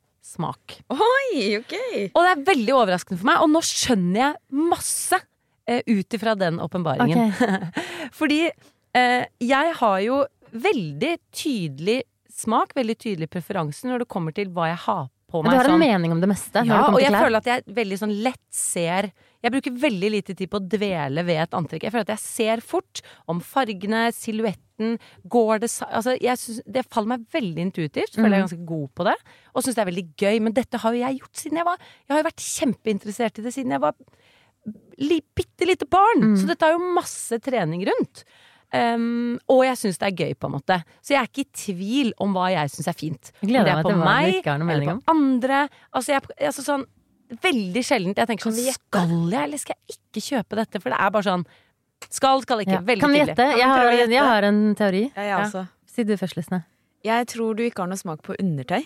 smak. 0.31 0.77
Oi, 0.95 1.57
ok. 1.59 1.75
Og 2.15 2.21
det 2.23 2.31
er 2.33 2.43
veldig 2.51 2.75
overraskende 2.77 3.19
for 3.21 3.29
meg, 3.31 3.41
og 3.43 3.51
nå 3.51 3.61
skjønner 3.67 4.21
jeg 4.23 4.67
masse 4.71 5.19
eh, 5.67 5.81
ut 5.91 6.17
ifra 6.17 6.35
den 6.39 6.59
åpenbaringen. 6.63 7.33
Fordi 8.19 8.41
eh, 8.47 9.23
jeg 9.43 9.73
har 9.81 9.97
jo 10.05 10.21
veldig 10.51 11.13
tydelig 11.35 12.01
smak, 12.41 12.71
veldig 12.75 12.95
tydelig 12.99 13.27
preferanse 13.31 13.85
når 13.87 14.03
det 14.05 14.09
kommer 14.11 14.33
til 14.35 14.49
hva 14.55 14.71
jeg 14.71 14.79
har 14.87 15.03
på 15.31 15.41
Men 15.43 15.51
meg. 15.51 15.53
du 15.53 15.59
har 15.61 15.67
en 15.69 15.75
sånn- 15.77 15.83
mening 15.85 16.11
om 16.15 16.21
det 16.23 16.27
meste? 16.31 16.63
ja, 16.67 16.79
og 16.89 16.99
jeg 16.99 17.11
føler 17.13 17.37
at 17.39 17.51
jeg 17.51 17.75
veldig 17.77 17.99
sånn 18.01 18.15
lett 18.25 18.41
ser 18.51 19.11
Jeg 19.41 19.53
bruker 19.55 19.77
veldig 19.83 20.11
lite 20.13 20.35
tid 20.37 20.51
på 20.51 20.59
å 20.59 20.67
dvele 20.69 21.23
ved 21.25 21.39
et 21.43 21.55
antrekk. 21.57 21.87
Jeg 21.87 21.93
føler 21.93 22.07
at 22.07 22.13
jeg 22.15 22.23
ser 22.23 22.61
fort 22.65 23.01
om 23.31 23.41
fargene, 23.43 24.07
silhuetten, 24.15 24.97
går 25.29 25.63
det. 25.63 25.69
Altså, 25.89 26.15
jeg 26.21 26.41
synes, 26.41 26.61
det 26.65 26.85
faller 26.89 27.15
meg 27.15 27.25
veldig 27.33 27.65
intuitivt. 27.67 28.15
Føler 28.17 28.37
jeg 28.37 28.39
er 28.39 28.47
ganske 28.47 28.69
god 28.69 28.87
på 28.97 29.07
det. 29.09 29.17
Og 29.53 29.65
syns 29.65 29.77
det 29.77 29.83
er 29.83 29.91
veldig 29.91 30.07
gøy. 30.23 30.39
Men 30.45 30.57
dette 30.57 30.81
har 30.81 30.95
jo 30.95 31.03
jeg 31.03 31.19
gjort 31.21 31.43
siden 31.43 31.61
jeg 31.61 31.69
var 31.69 31.81
Jeg 31.81 32.13
har 32.13 32.21
jo 32.21 32.29
vært 32.29 32.45
kjempeinteressert 32.47 33.41
i 33.41 33.45
det 33.45 33.55
siden 33.55 33.75
jeg 33.75 33.83
var 33.83 33.97
li, 35.01 35.19
bitte 35.35 35.67
lite 35.69 35.89
barn. 35.89 36.31
Mm. 36.31 36.37
Så 36.37 36.47
dette 36.49 36.67
har 36.67 36.77
jo 36.77 36.95
masse 36.97 37.41
trening 37.41 37.85
rundt. 37.89 38.25
Um, 38.71 39.35
og 39.51 39.65
jeg 39.65 39.79
syns 39.81 39.99
det 39.99 40.07
er 40.07 40.25
gøy, 40.25 40.33
på 40.39 40.47
en 40.47 40.55
måte. 40.55 40.77
Så 41.03 41.15
jeg 41.15 41.19
er 41.19 41.27
ikke 41.27 41.43
i 41.43 41.61
tvil 41.65 42.13
om 42.23 42.37
hva 42.37 42.47
jeg 42.53 42.71
syns 42.71 42.87
er 42.87 42.97
fint. 42.97 43.31
Jeg 43.41 43.51
gleder 43.51 43.67
Om 43.67 43.67
det 43.67 43.73
er 43.73 43.81
meg 43.81 43.83
på 43.83 43.91
til 43.91 44.01
meg 44.05 44.37
noe 44.45 44.53
eller 44.53 44.69
mening 44.69 45.01
på 45.01 45.15
andre. 45.15 45.61
Altså, 45.91 46.13
jeg, 46.15 46.35
altså 46.51 46.65
sånn 46.65 46.85
Veldig 47.41 47.83
sjeldent 47.87 48.17
jeg 48.19 48.27
tenker 48.29 48.49
sånn? 48.49 48.57
Skal 48.75 49.11
jeg, 49.31 49.43
eller 49.45 49.61
skal 49.61 49.77
jeg 49.77 49.97
ikke 49.97 50.23
kjøpe 50.25 50.57
dette? 50.59 50.81
For 50.83 50.91
det 50.93 50.97
er 50.99 51.13
bare 51.15 51.27
sånn 51.27 51.45
Skal, 52.09 52.41
skal 52.43 52.63
ikke. 52.65 52.79
Ja. 52.79 52.81
Veldig 52.87 53.03
Kan 53.05 53.13
vi 53.13 53.19
tydelig. 53.21 53.35
gjette? 53.35 53.59
Jeg 53.61 53.69
har, 53.71 53.91
gjette? 53.95 54.15
jeg 54.15 54.25
har 54.25 54.47
en 54.49 54.61
teori. 54.75 55.03
Ja, 55.15 55.27
jeg 55.29 55.53
Ja. 55.53 55.65
Si 55.91 56.03
du 56.07 56.13
først, 56.17 56.37
Lysne. 56.39 56.61
Jeg 57.03 57.27
tror 57.27 57.55
du 57.57 57.63
ikke 57.65 57.83
har 57.83 57.89
noe 57.91 57.99
smak 57.99 58.21
på 58.23 58.35
undertøy. 58.39 58.85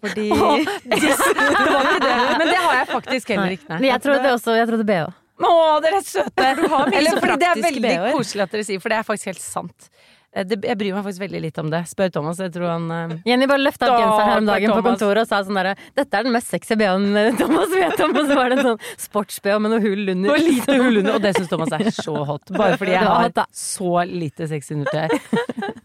Fordi 0.00 0.28
oh, 0.32 0.56
yes, 0.56 1.18
det 1.36 1.66
var 1.68 1.88
ikke 1.90 2.04
det. 2.06 2.12
Men 2.40 2.46
det 2.48 2.60
har 2.60 2.76
jeg 2.78 2.86
faktisk 2.88 3.32
heller 3.34 3.54
ikke. 3.56 3.68
Men 3.74 3.88
jeg 3.90 4.02
trodde 4.06 4.30
også, 4.36 4.54
jeg 4.56 4.68
trodde 4.70 4.86
BH. 4.88 5.10
Å, 5.40 5.50
dere 5.84 5.98
er 6.00 6.04
søte! 6.04 6.46
Eller, 6.46 7.10
så 7.10 7.20
fordi 7.20 7.36
det 7.40 7.48
er 7.48 7.60
veldig 7.64 7.92
koselig 8.14 8.44
at 8.44 8.54
dere 8.54 8.64
sier, 8.68 8.80
for 8.80 8.92
det 8.92 8.98
er 9.00 9.06
faktisk 9.08 9.30
helt 9.32 9.42
sant. 9.44 9.90
Eh, 10.32 10.44
Det, 10.46 10.60
jeg 10.62 10.78
bryr 10.78 10.94
meg 10.94 11.02
faktisk 11.02 11.22
veldig 11.24 11.40
litt 11.42 11.58
om 11.58 11.70
det. 11.72 11.80
Spør 11.90 12.10
Thomas, 12.14 12.38
jeg 12.38 12.52
tror 12.54 12.68
han 12.70 12.84
eh, 12.94 13.14
Jenny 13.26 13.48
bare 13.50 13.64
løfta 13.64 13.88
opp 13.90 13.98
genseren 13.98 14.28
her 14.30 14.38
om 14.42 14.46
dagen 14.50 14.70
på 14.76 14.82
kontoret 14.86 15.24
og 15.24 15.28
sa 15.30 15.40
sånn 15.42 15.58
derre 15.58 15.72
Dette 15.98 16.20
er 16.20 16.22
den 16.28 16.34
mest 16.36 16.52
sexy 16.54 16.76
BH-en 16.78 17.36
Thomas 17.40 17.72
vet 17.74 17.98
om. 18.04 18.14
Og 18.14 18.28
så 18.30 18.36
var 18.38 18.52
det 18.52 18.58
en 18.60 18.68
sånn 18.70 18.80
sports-BH 19.08 19.58
med 19.64 19.74
noe 19.74 19.82
hull 19.82 20.12
under. 20.14 20.30
Og 20.36 20.38
lite 20.46 20.76
hull 20.78 21.00
under, 21.02 21.16
og 21.18 21.24
det 21.26 21.34
syns 21.38 21.50
Thomas 21.50 21.74
er 21.74 21.90
så 21.98 22.14
hot. 22.30 22.54
Bare 22.54 22.78
fordi 22.78 22.94
jeg 22.94 23.06
har 23.10 23.34
så 23.50 23.92
lite 24.06 24.46
sexy 24.50 24.76
undertøy. 24.78 25.18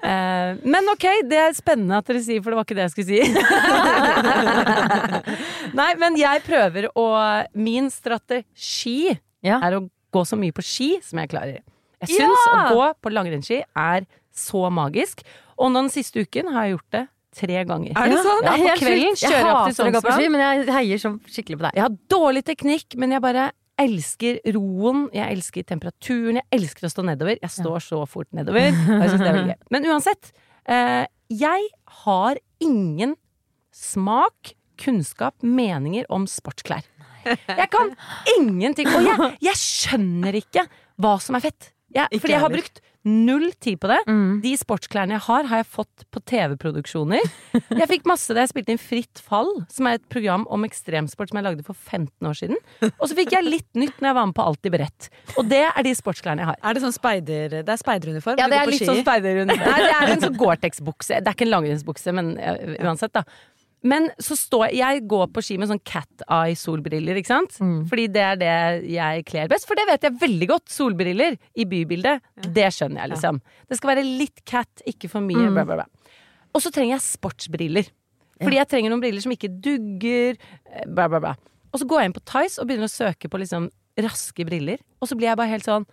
Uh, 0.06 0.54
men 0.62 0.86
ok, 0.94 1.06
det 1.26 1.40
er 1.48 1.56
spennende 1.58 1.98
at 1.98 2.06
dere 2.12 2.22
sier, 2.22 2.44
for 2.46 2.54
det 2.54 2.60
var 2.60 2.68
ikke 2.68 2.78
det 2.78 2.86
jeg 2.86 2.94
skulle 2.94 3.10
si. 3.10 3.22
Nei, 5.80 5.92
men 6.02 6.18
jeg 6.20 6.44
prøver 6.46 6.90
å 6.94 7.06
Min 7.58 7.90
strategi 7.94 9.16
Ja. 9.46 9.58
er 9.66 9.80
å 9.80 9.86
gå 10.14 10.22
så 10.26 10.38
mye 10.40 10.54
på 10.56 10.64
ski 10.64 10.92
som 11.04 11.20
jeg 11.22 11.30
klarer. 11.34 11.60
Jeg 12.08 12.22
syns 12.22 12.46
Ja! 12.46 12.62
å 12.62 12.76
gå 12.76 12.88
på 13.02 13.12
langrennsski 13.14 13.60
er 13.64 14.06
så 14.36 14.70
magisk. 14.74 15.24
Og 15.58 15.72
nå 15.72 15.86
den 15.86 15.92
siste 15.94 16.24
uken 16.26 16.52
har 16.54 16.66
jeg 16.68 16.78
gjort 16.78 16.96
det 16.98 17.04
tre 17.36 17.62
ganger. 17.68 17.92
Er 18.00 18.12
det 18.12 18.22
sant? 18.24 18.48
Ja, 18.48 18.56
på 18.56 18.80
kvelden 18.80 19.18
kjører 19.20 19.36
jeg 19.36 19.52
opp 19.52 19.68
til 19.68 19.76
Sognsvann. 19.76 20.32
men 20.32 20.42
jeg 20.46 20.74
heier 20.76 21.02
så 21.04 21.12
skikkelig 21.28 21.60
på 21.60 21.66
deg. 21.68 21.78
Jeg 21.80 21.84
har 21.86 21.96
dårlig 22.16 22.44
teknikk, 22.48 22.96
men 23.02 23.16
jeg 23.16 23.24
bare 23.24 23.50
elsker 23.82 24.40
roen. 24.56 25.10
Jeg 25.16 25.36
elsker 25.36 25.66
temperaturen. 25.68 26.40
Jeg 26.40 26.48
elsker 26.56 26.88
å 26.88 26.92
stå 26.94 27.04
nedover. 27.08 27.40
Jeg 27.42 27.52
står 27.52 27.84
så 27.84 28.02
fort 28.08 28.30
nedover. 28.36 28.72
Og 28.72 29.04
jeg 29.04 29.12
det 29.20 29.20
er 29.20 29.36
veldig 29.36 29.52
gøy. 29.52 29.60
Men 29.76 29.88
uansett. 29.92 30.32
Eh, 30.72 31.04
jeg 31.36 31.68
har 32.06 32.40
ingen 32.64 33.16
smak, 33.76 34.54
kunnskap, 34.80 35.36
meninger 35.44 36.08
om 36.10 36.28
sportsklær. 36.30 36.88
Jeg 37.26 37.70
kan 37.74 37.92
ingenting. 38.38 38.88
Og 38.96 39.04
jeg, 39.08 39.32
jeg 39.50 39.60
skjønner 39.60 40.40
ikke 40.40 40.68
hva 41.02 41.18
som 41.20 41.36
er 41.36 41.44
fett. 41.50 41.72
Ikke 41.96 42.26
fordi 42.26 42.36
jeg 42.36 42.44
har 42.44 42.54
brukt 42.54 42.84
null 43.06 43.52
tid 43.62 43.78
på 43.80 43.90
det. 43.90 44.00
Mm. 44.10 44.40
De 44.42 44.52
sportsklærne 44.58 45.16
jeg 45.16 45.24
har, 45.28 45.46
har 45.50 45.62
jeg 45.62 45.68
fått 45.70 46.06
på 46.14 46.22
TV-produksjoner. 46.26 47.22
Jeg 47.54 47.88
fikk 47.92 48.08
masse 48.10 48.34
da 48.34 48.44
jeg 48.44 48.52
spilte 48.52 48.74
inn 48.74 48.82
Fritt 48.82 49.22
fall, 49.22 49.52
som 49.72 49.88
er 49.90 50.00
et 50.00 50.08
program 50.12 50.48
om 50.54 50.66
ekstremsport 50.66 51.30
som 51.30 51.40
jeg 51.40 51.46
lagde 51.46 51.66
for 51.68 51.78
15 51.78 52.30
år 52.30 52.38
siden. 52.40 52.60
Og 52.90 53.06
så 53.06 53.18
fikk 53.18 53.36
jeg 53.38 53.46
litt 53.46 53.70
nytt 53.78 54.02
når 54.02 54.10
jeg 54.10 54.18
var 54.18 54.30
med 54.32 54.38
på 54.38 54.46
Alltid 54.50 54.74
beredt. 54.74 55.10
Og 55.38 55.46
det 55.50 55.62
er 55.68 55.86
de 55.86 55.94
sportsklærne 55.98 56.44
jeg 56.44 56.52
har. 56.52 56.60
Er 56.66 56.78
det 56.78 56.86
sånn 56.86 56.98
speider... 56.98 57.58
Det 57.62 57.76
er 57.76 57.82
speideruniform? 57.82 58.42
Ja, 58.42 58.50
det 58.50 58.60
er 58.60 58.74
litt 58.74 58.82
ski 58.82 58.90
sånn 58.90 59.04
speideruniform. 59.06 59.70
Nei, 59.76 59.82
det 59.86 59.96
er 60.00 60.16
en 60.16 60.26
sånn 60.26 60.40
Gore-Tex-bukse. 60.42 61.22
Det 61.22 61.30
er 61.30 61.38
ikke 61.38 61.48
en 61.48 61.54
langrennsbukse, 61.54 62.16
men 62.18 62.34
eh, 62.42 62.80
uansett, 62.82 63.14
da. 63.14 63.26
Men 63.86 64.08
så 64.18 64.34
står 64.40 64.72
jeg 64.74 65.04
går 65.12 65.28
på 65.36 65.44
ski 65.46 65.58
med 65.62 65.70
sånn 65.70 65.82
cat 65.86 66.24
eye-solbriller, 66.26 67.20
ikke 67.22 67.30
sant? 67.30 67.58
Mm. 67.62 67.84
Fordi 67.92 68.06
det 68.16 68.24
er 68.26 68.40
det 68.42 68.54
jeg 68.96 69.26
kler 69.30 69.52
best. 69.52 69.68
For 69.70 69.78
det 69.78 69.86
vet 69.92 70.08
jeg 70.08 70.16
veldig 70.24 70.48
godt. 70.50 70.72
Solbriller 70.74 71.38
i 71.54 71.68
bybildet, 71.70 72.24
det 72.56 72.72
skjønner 72.74 73.04
jeg, 73.04 73.12
liksom. 73.14 73.42
Det 73.70 73.78
skal 73.78 73.92
være 73.94 74.06
litt 74.08 74.42
cat, 74.50 74.82
ikke 74.90 75.12
for 75.12 75.22
mye, 75.22 75.46
Mm. 75.46 75.54
bla, 75.60 75.66
bla, 75.70 75.76
bla. 75.84 75.86
Og 76.56 76.64
så 76.66 76.72
trenger 76.74 76.96
jeg 76.96 77.06
sportsbriller. 77.06 77.92
Fordi 78.42 78.58
jeg 78.58 78.68
trenger 78.72 78.90
noen 78.92 79.04
briller 79.04 79.22
som 79.24 79.32
ikke 79.32 79.52
dugger, 79.64 80.36
eh, 80.72 80.86
bla, 80.88 81.06
bla, 81.08 81.20
bla. 81.20 81.36
Og 81.72 81.80
så 81.80 81.86
går 81.88 82.02
jeg 82.02 82.10
inn 82.10 82.18
på 82.18 82.26
Tice 82.26 82.60
og 82.60 82.68
begynner 82.68 82.90
å 82.90 82.96
søke 82.96 83.30
på 83.30 83.40
liksom 83.40 83.70
raske 84.02 84.46
briller. 84.48 84.80
Og 85.02 85.08
så 85.08 85.16
blir 85.16 85.30
jeg 85.30 85.38
bare 85.38 85.52
helt 85.54 85.64
sånn 85.68 85.86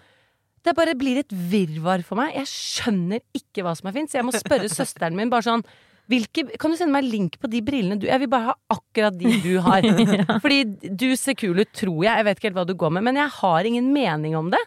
Det 0.65 0.77
bare 0.79 0.95
blir 0.95 1.19
et 1.19 1.29
virvar 1.29 2.05
for 2.07 2.15
meg. 2.15 2.37
Jeg 2.37 2.47
skjønner 2.47 3.19
ikke 3.35 3.65
hva 3.67 3.73
som 3.77 3.89
er 3.91 3.93
fint, 3.97 4.09
så 4.09 4.21
jeg 4.21 4.27
må 4.29 4.31
spørre 4.31 4.69
søsteren 4.71 5.17
min 5.19 5.29
bare 5.29 5.43
sånn 5.43 5.65
hvilke, 6.11 6.45
kan 6.61 6.73
du 6.73 6.77
sende 6.79 6.95
meg 6.95 7.07
link 7.07 7.39
på 7.41 7.51
de 7.51 7.61
brillene 7.65 8.01
du 8.01 8.09
Jeg 8.09 8.21
vil 8.25 8.31
bare 8.33 8.53
ha 8.53 8.55
akkurat 8.75 9.15
de 9.19 9.37
du 9.45 9.53
har. 9.65 9.87
Fordi 10.45 10.65
du 10.91 11.13
ser 11.19 11.37
kul 11.39 11.63
ut, 11.63 11.71
tror 11.77 12.03
jeg. 12.05 12.11
Jeg 12.11 12.27
vet 12.27 12.41
ikke 12.41 12.51
helt 12.51 12.59
hva 12.59 12.67
du 12.69 12.75
går 12.79 12.97
med, 12.99 13.07
men 13.07 13.21
jeg 13.21 13.35
har 13.39 13.69
ingen 13.69 13.93
mening 13.95 14.37
om 14.39 14.51
det. 14.53 14.61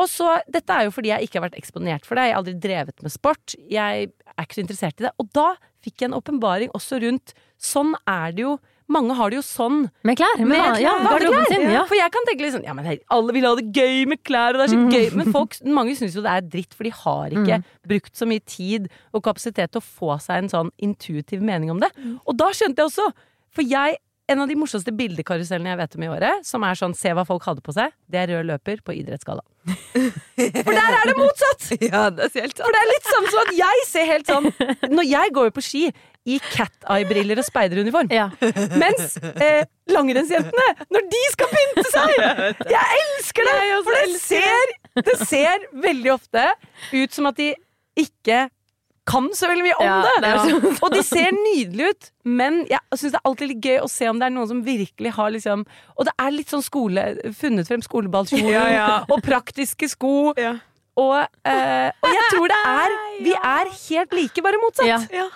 Og 0.00 0.08
så, 0.08 0.38
Dette 0.48 0.72
er 0.72 0.86
jo 0.86 0.94
fordi 0.94 1.10
jeg 1.10 1.26
ikke 1.26 1.36
har 1.36 1.44
vært 1.50 1.58
eksponert 1.60 2.06
for 2.08 2.16
det. 2.16 2.28
Jeg 2.28 2.34
har 2.34 2.40
aldri 2.40 2.54
drevet 2.56 3.02
med 3.04 3.12
sport. 3.12 3.54
Jeg 3.68 4.08
er 4.08 4.44
ikke 4.46 4.56
så 4.56 4.64
interessert 4.64 5.02
i 5.02 5.06
det. 5.06 5.14
Og 5.20 5.28
da 5.36 5.50
fikk 5.84 6.00
jeg 6.00 6.10
en 6.10 6.16
åpenbaring 6.16 6.72
også 6.76 7.02
rundt 7.04 7.34
Sånn 7.60 7.92
er 8.08 8.32
det 8.32 8.46
jo 8.46 8.54
mange 8.92 9.14
har 9.18 9.32
det 9.32 9.38
jo 9.38 9.44
sånn. 9.46 9.80
Med 10.06 10.18
klær. 10.20 10.36
Med, 10.40 10.50
Med 10.52 10.82
ja, 10.82 10.92
garderoben 11.04 11.46
sin. 11.50 11.66
Ja. 11.70 11.84
For 11.88 11.98
jeg 11.98 12.14
kan 12.14 12.28
tenke 12.28 12.52
sånn 12.54 12.66
Ja, 12.66 12.74
men 12.76 12.88
hei, 12.88 12.98
alle 13.14 13.34
vil 13.36 13.46
ha 13.48 13.54
det 13.58 13.66
gøy 13.76 14.04
med 14.10 14.22
klær, 14.26 14.56
og 14.56 14.62
det 14.62 14.68
er 14.68 14.74
så 14.74 14.82
gøy. 14.90 15.08
Men 15.20 15.32
folk, 15.34 15.56
mange 15.80 15.96
syns 15.98 16.18
jo 16.18 16.24
det 16.26 16.34
er 16.34 16.46
dritt, 16.56 16.76
for 16.76 16.88
de 16.88 16.94
har 17.04 17.38
ikke 17.40 17.62
brukt 17.94 18.12
så 18.18 18.28
mye 18.28 18.44
tid 18.44 18.90
og 19.14 19.24
kapasitet 19.26 19.72
til 19.72 19.82
å 19.82 19.86
få 19.86 20.18
seg 20.22 20.44
en 20.44 20.52
sånn 20.52 20.74
intuitiv 20.82 21.42
mening 21.46 21.72
om 21.74 21.82
det. 21.82 21.90
Og 22.26 22.36
da 22.38 22.50
skjønte 22.56 22.82
jeg 22.82 22.92
også, 22.92 23.10
for 23.54 23.66
jeg 23.66 23.98
en 24.30 24.44
av 24.44 24.50
de 24.50 24.54
morsomste 24.58 24.92
bildekarusellene 24.94 25.72
jeg 25.72 25.78
vet 25.80 25.96
om 25.98 26.04
i 26.06 26.10
året, 26.12 26.46
som 26.46 26.62
er 26.62 26.78
sånn 26.78 26.94
'se 26.94 27.10
hva 27.16 27.24
folk 27.26 27.42
hadde 27.48 27.64
på 27.66 27.74
seg', 27.74 27.90
det 28.08 28.20
er 28.20 28.28
rød 28.30 28.46
løper 28.46 28.82
på 28.86 28.94
idrettsgalla. 28.94 29.42
For 30.64 30.72
der 30.72 30.94
er 30.96 31.04
det 31.10 31.16
motsatt! 31.18 31.66
Ja, 31.82 32.08
det 32.14 32.30
er 32.30 32.40
helt 32.40 32.56
For 32.56 32.72
det 32.72 32.80
er 32.80 32.88
litt 32.88 33.08
sånn 33.10 33.26
som 33.28 33.40
at 33.42 33.50
jeg 33.58 33.82
ser 33.90 34.06
helt 34.08 34.30
sånn 34.30 34.46
Når 34.88 35.04
jeg 35.04 35.34
går 35.36 35.50
jo 35.50 35.52
på 35.58 35.64
ski 35.66 35.82
i 36.28 36.36
cat 36.52 36.84
eye-briller 36.92 37.38
og 37.40 37.46
speideruniform, 37.46 38.10
Ja. 38.12 38.26
mens 38.76 39.16
eh, 39.40 39.64
langrennsjentene, 39.88 40.66
når 40.92 41.06
de 41.14 41.20
skal 41.32 41.48
pynte 41.54 41.84
seg 41.88 42.14
Jeg 42.76 43.00
elsker 43.06 43.48
det! 43.48 43.58
For 43.86 43.98
det 44.04 44.20
ser, 44.20 44.72
det 45.08 45.18
ser 45.26 45.64
veldig 45.86 46.12
ofte 46.18 46.44
ut 46.92 47.12
som 47.16 47.30
at 47.30 47.38
de 47.40 47.54
ikke 47.98 48.48
kan 49.10 49.26
så 49.34 49.48
veldig 49.50 49.64
mye 49.64 49.78
om 49.80 49.86
Ja, 49.88 49.96
det. 50.04 50.18
det 50.22 50.32
sånn. 50.44 50.76
Og 50.84 50.92
de 50.94 51.00
ser 51.08 51.32
nydelige 51.34 51.88
ut, 51.94 52.10
men 52.28 52.60
jeg 52.70 52.78
syns 53.00 53.14
det 53.16 53.18
er 53.18 53.28
alltid 53.32 53.50
litt 53.54 53.64
gøy 53.70 53.78
å 53.82 53.88
se 53.90 54.10
om 54.12 54.20
det 54.20 54.28
er 54.28 54.34
noen 54.36 54.50
som 54.52 54.60
virkelig 54.66 55.14
har 55.16 55.32
liksom 55.34 55.64
Og 55.96 56.06
det 56.06 56.14
er 56.20 56.34
litt 56.36 56.52
sånn 56.52 56.62
skole 56.62 57.06
funnet 57.34 57.66
frem 57.66 57.82
skoleballkjoler 57.82 59.08
og 59.16 59.24
praktiske 59.24 59.88
sko. 59.90 60.12
Og, 61.00 61.16
eh, 61.48 61.88
og 61.96 62.12
jeg 62.12 62.28
tror 62.34 62.52
det 62.52 62.60
er 62.76 62.94
Vi 63.24 63.34
er 63.40 63.72
helt 63.88 64.14
like, 64.20 64.42
bare 64.44 64.60
motsatt. 64.62 65.08
Ja. 65.16 65.26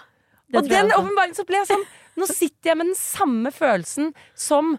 Og 0.59 0.69
den 0.71 0.91
åpenbaringen 0.95 1.39
så 1.39 1.47
ble 1.49 1.63
jeg 1.63 1.71
sånn 1.73 1.87
Nå 2.15 2.29
sitter 2.31 2.71
jeg 2.71 2.79
med 2.79 2.93
den 2.93 2.99
samme 2.99 3.51
følelsen 3.51 4.13
som 4.39 4.77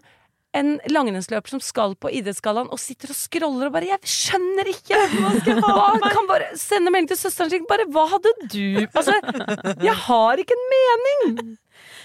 en 0.56 0.78
langrennsløper 0.88 1.52
som 1.52 1.60
skal 1.60 1.92
på 2.00 2.08
idrettsgallaen 2.16 2.70
og 2.72 2.80
sitter 2.80 3.12
og 3.12 3.18
scroller 3.18 3.68
og 3.68 3.74
bare 3.74 3.90
'Jeg 3.90 4.08
skjønner 4.08 4.70
ikke!' 4.72 5.02
Hva? 5.60 5.98
Kan 6.00 6.30
bare 6.30 6.48
sende 6.56 6.88
melding 6.90 7.10
til 7.12 7.20
søsteren 7.20 7.52
sin. 7.52 7.66
Bare 7.68 7.84
'Hva 7.84 8.06
hadde 8.14 8.32
du?' 8.48 8.86
Altså, 8.96 9.12
jeg 9.84 9.96
har 10.06 10.40
ikke 10.40 10.56
en 10.56 10.66
mening! 10.72 11.58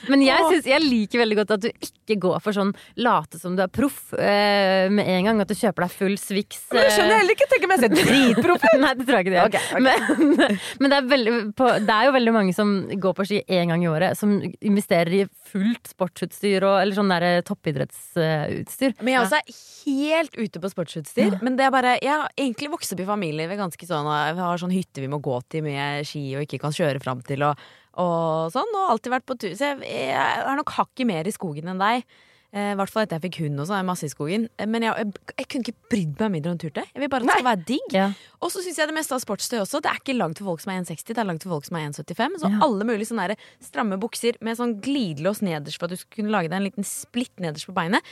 Men 0.10 0.24
jeg, 0.26 0.46
synes, 0.48 0.68
jeg 0.70 0.84
liker 0.84 1.22
veldig 1.22 1.38
godt 1.42 1.54
at 1.58 1.66
du 1.66 1.70
ikke 1.72 2.18
går 2.26 2.40
for 2.44 2.56
sånn 2.56 2.72
late 3.02 3.40
som 3.42 3.56
du 3.58 3.64
er 3.64 3.72
proff 3.72 4.14
eh, 4.18 4.88
med 4.94 5.10
en 5.16 5.30
gang. 5.30 5.42
At 5.44 5.52
du 5.52 5.58
kjøper 5.58 5.86
deg 5.86 5.96
full 6.00 6.18
Swix. 6.22 6.64
Men 6.72 6.88
jeg 6.88 6.96
skjønner 6.98 7.22
heller 7.22 7.38
ikke. 7.38 7.50
Tenker 7.52 7.72
meg 7.72 7.84
selv 7.84 8.00
dritproff 8.00 8.66
ut. 8.66 8.80
Nei, 8.84 8.94
det 9.00 9.08
tror 9.08 9.20
jeg 9.20 9.28
ikke 9.28 9.36
det 9.36 9.42
gjør. 9.42 9.86
Men, 9.86 10.40
men 10.82 10.94
det, 10.94 11.00
er 11.00 11.10
veldig, 11.12 11.36
på, 11.58 11.70
det 11.88 11.98
er 11.98 12.10
jo 12.10 12.16
veldig 12.18 12.36
mange 12.38 12.56
som 12.58 12.74
går 13.06 13.18
på 13.18 13.28
ski 13.30 13.42
én 13.52 13.74
gang 13.74 13.86
i 13.86 13.92
året, 13.92 14.18
som 14.20 14.38
investerer 14.42 15.18
i 15.22 15.26
fullt 15.52 15.92
sportsutstyr 15.92 16.64
og, 16.64 16.78
eller 16.80 16.98
sånn 16.98 17.12
der 17.12 17.28
toppidrettsutstyr. 17.48 18.96
Men 19.02 19.16
jeg 19.16 19.26
også 19.26 19.42
er 19.42 19.60
helt 19.82 20.38
ute 20.40 20.64
på 20.64 20.72
sportsutstyr. 20.72 21.38
Men 21.44 21.60
det 21.60 21.68
er 21.68 21.74
bare, 21.74 21.98
jeg 22.02 22.14
har 22.14 22.32
egentlig 22.38 22.72
vokst 22.74 22.96
opp 22.96 23.04
i 23.04 23.10
familie 23.10 23.50
ved 23.52 23.60
ganske 23.60 23.88
sånn 23.88 24.08
Vi 24.08 24.44
har 24.46 24.62
sånn 24.62 24.74
hytte 24.74 25.04
vi 25.04 25.12
må 25.12 25.22
gå 25.24 25.38
til 25.52 25.66
med 25.66 26.08
ski 26.08 26.24
og 26.36 26.46
ikke 26.46 26.62
kan 26.62 26.76
kjøre 26.76 27.02
fram 27.04 27.24
til 27.26 27.46
og, 27.48 27.60
og 28.02 28.52
sånn. 28.56 28.74
Og 28.82 28.90
alltid 28.96 29.14
vært 29.16 29.30
på 29.30 29.38
tur. 29.40 29.54
Så 29.56 29.72
jeg, 29.72 29.80
jeg 29.88 30.44
er 30.44 30.60
nok 30.60 30.74
hakket 30.80 31.08
mer 31.10 31.30
i 31.30 31.34
skogen 31.36 31.72
enn 31.72 31.82
deg. 31.82 32.06
Eh, 32.52 32.74
I 32.74 32.76
hvert 32.76 32.92
fall 32.92 33.06
etter 33.06 33.16
jeg 33.16 33.24
fikk 33.30 33.38
hund 33.46 33.62
også, 33.64 33.78
er 33.78 33.86
masse 33.88 34.04
i 34.04 34.12
skogen. 34.12 34.50
Eh, 34.60 34.68
Men 34.68 34.84
jeg, 34.84 34.92
jeg, 35.06 35.36
jeg 35.40 35.46
kunne 35.54 35.64
ikke 35.64 35.90
brydd 35.94 36.18
meg 36.26 36.32
mindre 36.34 36.52
om 36.52 36.58
turte. 36.60 36.84
Jeg 36.92 37.00
vil 37.00 37.12
bare 37.14 37.24
at 37.24 37.30
det 37.30 37.36
skal 37.38 37.48
være 37.48 37.64
digg. 37.70 37.94
Ja. 37.96 38.08
Og 38.44 38.52
så 38.52 38.64
syns 38.66 38.82
jeg 38.82 38.90
det 38.92 38.98
meste 38.98 39.16
av 39.16 39.22
sportstøy 39.24 39.62
også. 39.62 39.80
Det 39.86 39.88
er 39.94 40.02
ikke 40.02 40.18
langt 40.18 40.42
for 40.42 40.50
folk 40.52 40.66
som 40.66 40.74
er 40.74 40.82
1,60, 40.84 41.06
det 41.14 41.22
er 41.24 41.30
langt 41.30 41.46
for 41.48 41.54
folk 41.56 41.70
som 41.70 41.80
er 41.80 41.86
1,75. 41.94 42.36
Så 42.44 42.52
Ja. 42.52 42.60
alle 42.68 42.90
mulige 42.90 43.08
sånne 43.14 43.38
stramme 43.64 44.02
bukser 44.04 44.36
med 44.44 44.60
sånn 44.60 44.76
glidelås 44.84 45.40
nederst 45.48 45.80
for 45.80 45.88
at 45.88 45.96
du 45.96 46.02
skal 46.04 46.18
kunne 46.20 46.36
lage 46.36 46.52
deg 46.52 46.60
en 46.60 46.68
liten 46.68 46.84
splitt 46.92 47.40
nederst 47.40 47.70
på 47.72 47.78
beinet. 47.80 48.04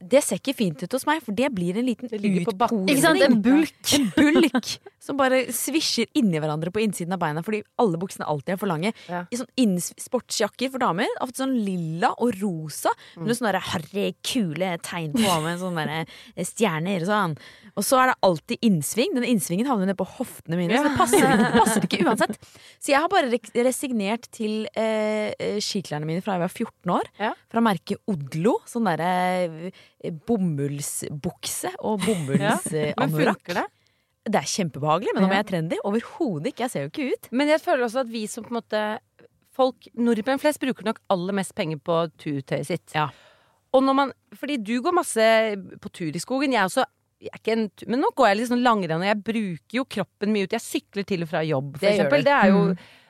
Det 0.00 0.22
ser 0.24 0.38
ikke 0.40 0.54
fint 0.56 0.80
ut 0.80 0.94
hos 0.96 1.04
meg, 1.04 1.20
for 1.20 1.36
det 1.36 1.50
blir 1.52 1.76
en 1.76 1.84
liten 1.84 2.08
sant? 3.02 3.20
En 3.26 3.34
bulk. 3.44 3.90
En 3.98 4.06
bulk 4.16 4.70
som 5.00 5.16
bare 5.18 5.42
svisjer 5.52 6.08
inni 6.16 6.40
hverandre 6.40 6.72
på 6.72 6.80
innsiden 6.80 7.12
av 7.16 7.20
beina 7.20 7.42
fordi 7.44 7.60
alle 7.80 7.98
buksene 8.00 8.24
alltid 8.28 8.54
er 8.54 8.60
for 8.60 8.70
lange. 8.70 8.92
Ja. 9.10 9.22
I 9.32 9.38
sånn 9.40 9.76
sportsjakker 10.00 10.72
for 10.72 10.80
damer. 10.82 11.08
Ofte 11.24 11.42
sånn 11.44 11.52
lilla 11.66 12.14
og 12.16 12.32
rosa. 12.40 12.92
Mm. 13.16 13.26
Med 13.28 13.36
sånne 13.38 13.52
der 13.56 13.66
harry, 13.70 14.06
kule 14.24 14.70
tegn 14.86 15.12
på 15.18 15.36
med 15.44 15.60
sånne 15.60 15.84
eh, 16.00 16.44
stjerner 16.48 17.04
og 17.04 17.10
sånn. 17.10 17.36
Og 17.76 17.86
så 17.86 18.00
er 18.02 18.10
det 18.12 18.16
alltid 18.26 18.66
innsving. 18.66 19.14
Den 19.16 19.28
innsvingen 19.28 19.68
havner 19.68 19.88
ned 19.92 19.98
på 20.00 20.08
hoftene 20.16 20.58
mine. 20.58 20.80
Så 20.80 20.88
det 20.88 20.96
passer, 20.98 21.20
ikke- 21.28 21.44
det 21.44 21.52
passer 21.60 21.86
ikke 21.88 22.02
uansett. 22.08 22.40
Så 22.80 22.92
jeg 22.94 23.00
har 23.04 23.12
bare 23.12 23.40
resignert 23.68 24.28
til 24.32 24.64
eh, 24.74 25.30
eh, 25.36 25.60
skiklærne 25.60 26.08
mine 26.08 26.24
fra 26.24 26.38
jeg 26.38 26.44
var 26.46 26.56
14 26.56 26.96
år. 26.96 27.12
Ja. 27.20 27.32
Fra 27.52 27.64
merket 27.64 28.00
Odlo. 28.10 28.56
Sånn 28.68 28.88
derre 28.88 29.12
eh, 29.44 29.88
bomullsbukse 30.26 31.74
og 31.80 32.00
Men 32.06 32.08
bomullsanorakk. 32.08 33.44
funker 33.44 33.60
det? 33.60 33.66
det 34.30 34.36
er 34.36 34.48
kjempebehagelig, 34.52 35.14
men 35.16 35.24
om 35.26 35.32
jeg 35.32 35.42
er 35.42 35.48
trendy? 35.48 35.78
Overhodet 35.88 36.52
ikke. 36.52 36.66
Jeg 36.66 36.72
ser 36.72 36.84
jo 36.84 36.90
ikke 36.90 37.06
ut. 37.14 37.28
Men 37.32 37.48
jeg 37.48 37.62
føler 37.64 37.86
også 37.86 38.02
at 38.04 38.10
vi 38.12 38.26
som 38.30 38.46
på 38.46 38.52
en 38.54 38.60
måte 38.62 38.82
Folk, 39.60 39.88
nordmenn 39.98 40.38
flest, 40.40 40.60
bruker 40.62 40.86
nok 40.86 41.00
aller 41.10 41.34
mest 41.36 41.52
penger 41.58 41.80
på 41.84 41.96
turtøyet 42.22 42.68
sitt. 42.68 42.92
Ja. 42.94 43.08
Og 43.74 43.82
når 43.82 43.96
man 43.98 44.12
Fordi 44.38 44.56
du 44.62 44.76
går 44.80 44.94
masse 44.94 45.26
på 45.82 45.90
tur 45.92 46.16
i 46.16 46.22
skogen. 46.22 46.54
Jeg 46.54 46.70
også 46.70 46.86
en, 47.20 47.66
men 47.90 48.00
nå 48.00 48.12
går 48.16 48.30
jeg 48.30 48.38
litt 48.38 48.48
sånn 48.48 48.62
langrenn, 48.64 49.02
og 49.02 49.08
jeg 49.10 49.18
bruker 49.26 49.76
jo 49.76 49.84
kroppen 49.84 50.32
mye 50.32 50.46
ut. 50.46 50.54
Jeg 50.56 50.64
sykler 50.64 51.04
til 51.04 51.26
og 51.26 51.28
fra 51.28 51.42
jobb, 51.44 51.74
for 51.74 51.84
Det 51.84 51.90
eksempel. 51.92 52.24
Det 52.24 52.32
er 52.32 52.54
jo, 52.54 52.62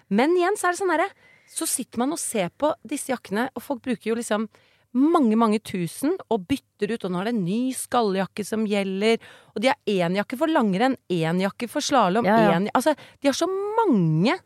Men 0.08 0.34
igjen 0.34 0.58
så 0.58 0.66
er 0.66 0.74
det 0.74 0.80
sånn 0.80 0.90
herre 0.90 1.06
Så 1.46 1.68
sitter 1.70 2.02
man 2.02 2.16
og 2.16 2.18
ser 2.18 2.50
på 2.58 2.72
disse 2.82 3.12
jakkene, 3.12 3.48
og 3.54 3.62
folk 3.62 3.82
bruker 3.84 4.10
jo 4.10 4.18
liksom 4.18 4.48
mange, 4.96 5.36
mange 5.38 5.60
tusen 5.62 6.16
og 6.30 6.46
bytter 6.50 6.94
ut. 6.96 7.04
Og 7.06 7.12
nå 7.14 7.20
er 7.20 7.30
det 7.30 7.34
en 7.36 7.44
ny 7.46 7.62
skalljakke 7.76 8.44
som 8.46 8.66
gjelder. 8.68 9.18
Og 9.54 9.62
de 9.62 9.70
har 9.70 9.78
én 9.86 10.16
jakke 10.18 10.38
for 10.40 10.50
langrenn, 10.50 10.96
én 11.12 11.42
jakke 11.44 11.68
for 11.70 11.84
slalåm, 11.84 12.26
Ja, 12.26 12.38
ja. 12.50 12.60
Altså, 12.74 12.96
de 13.20 13.30
har 13.30 13.36
så 13.36 13.46
mange 13.48 14.38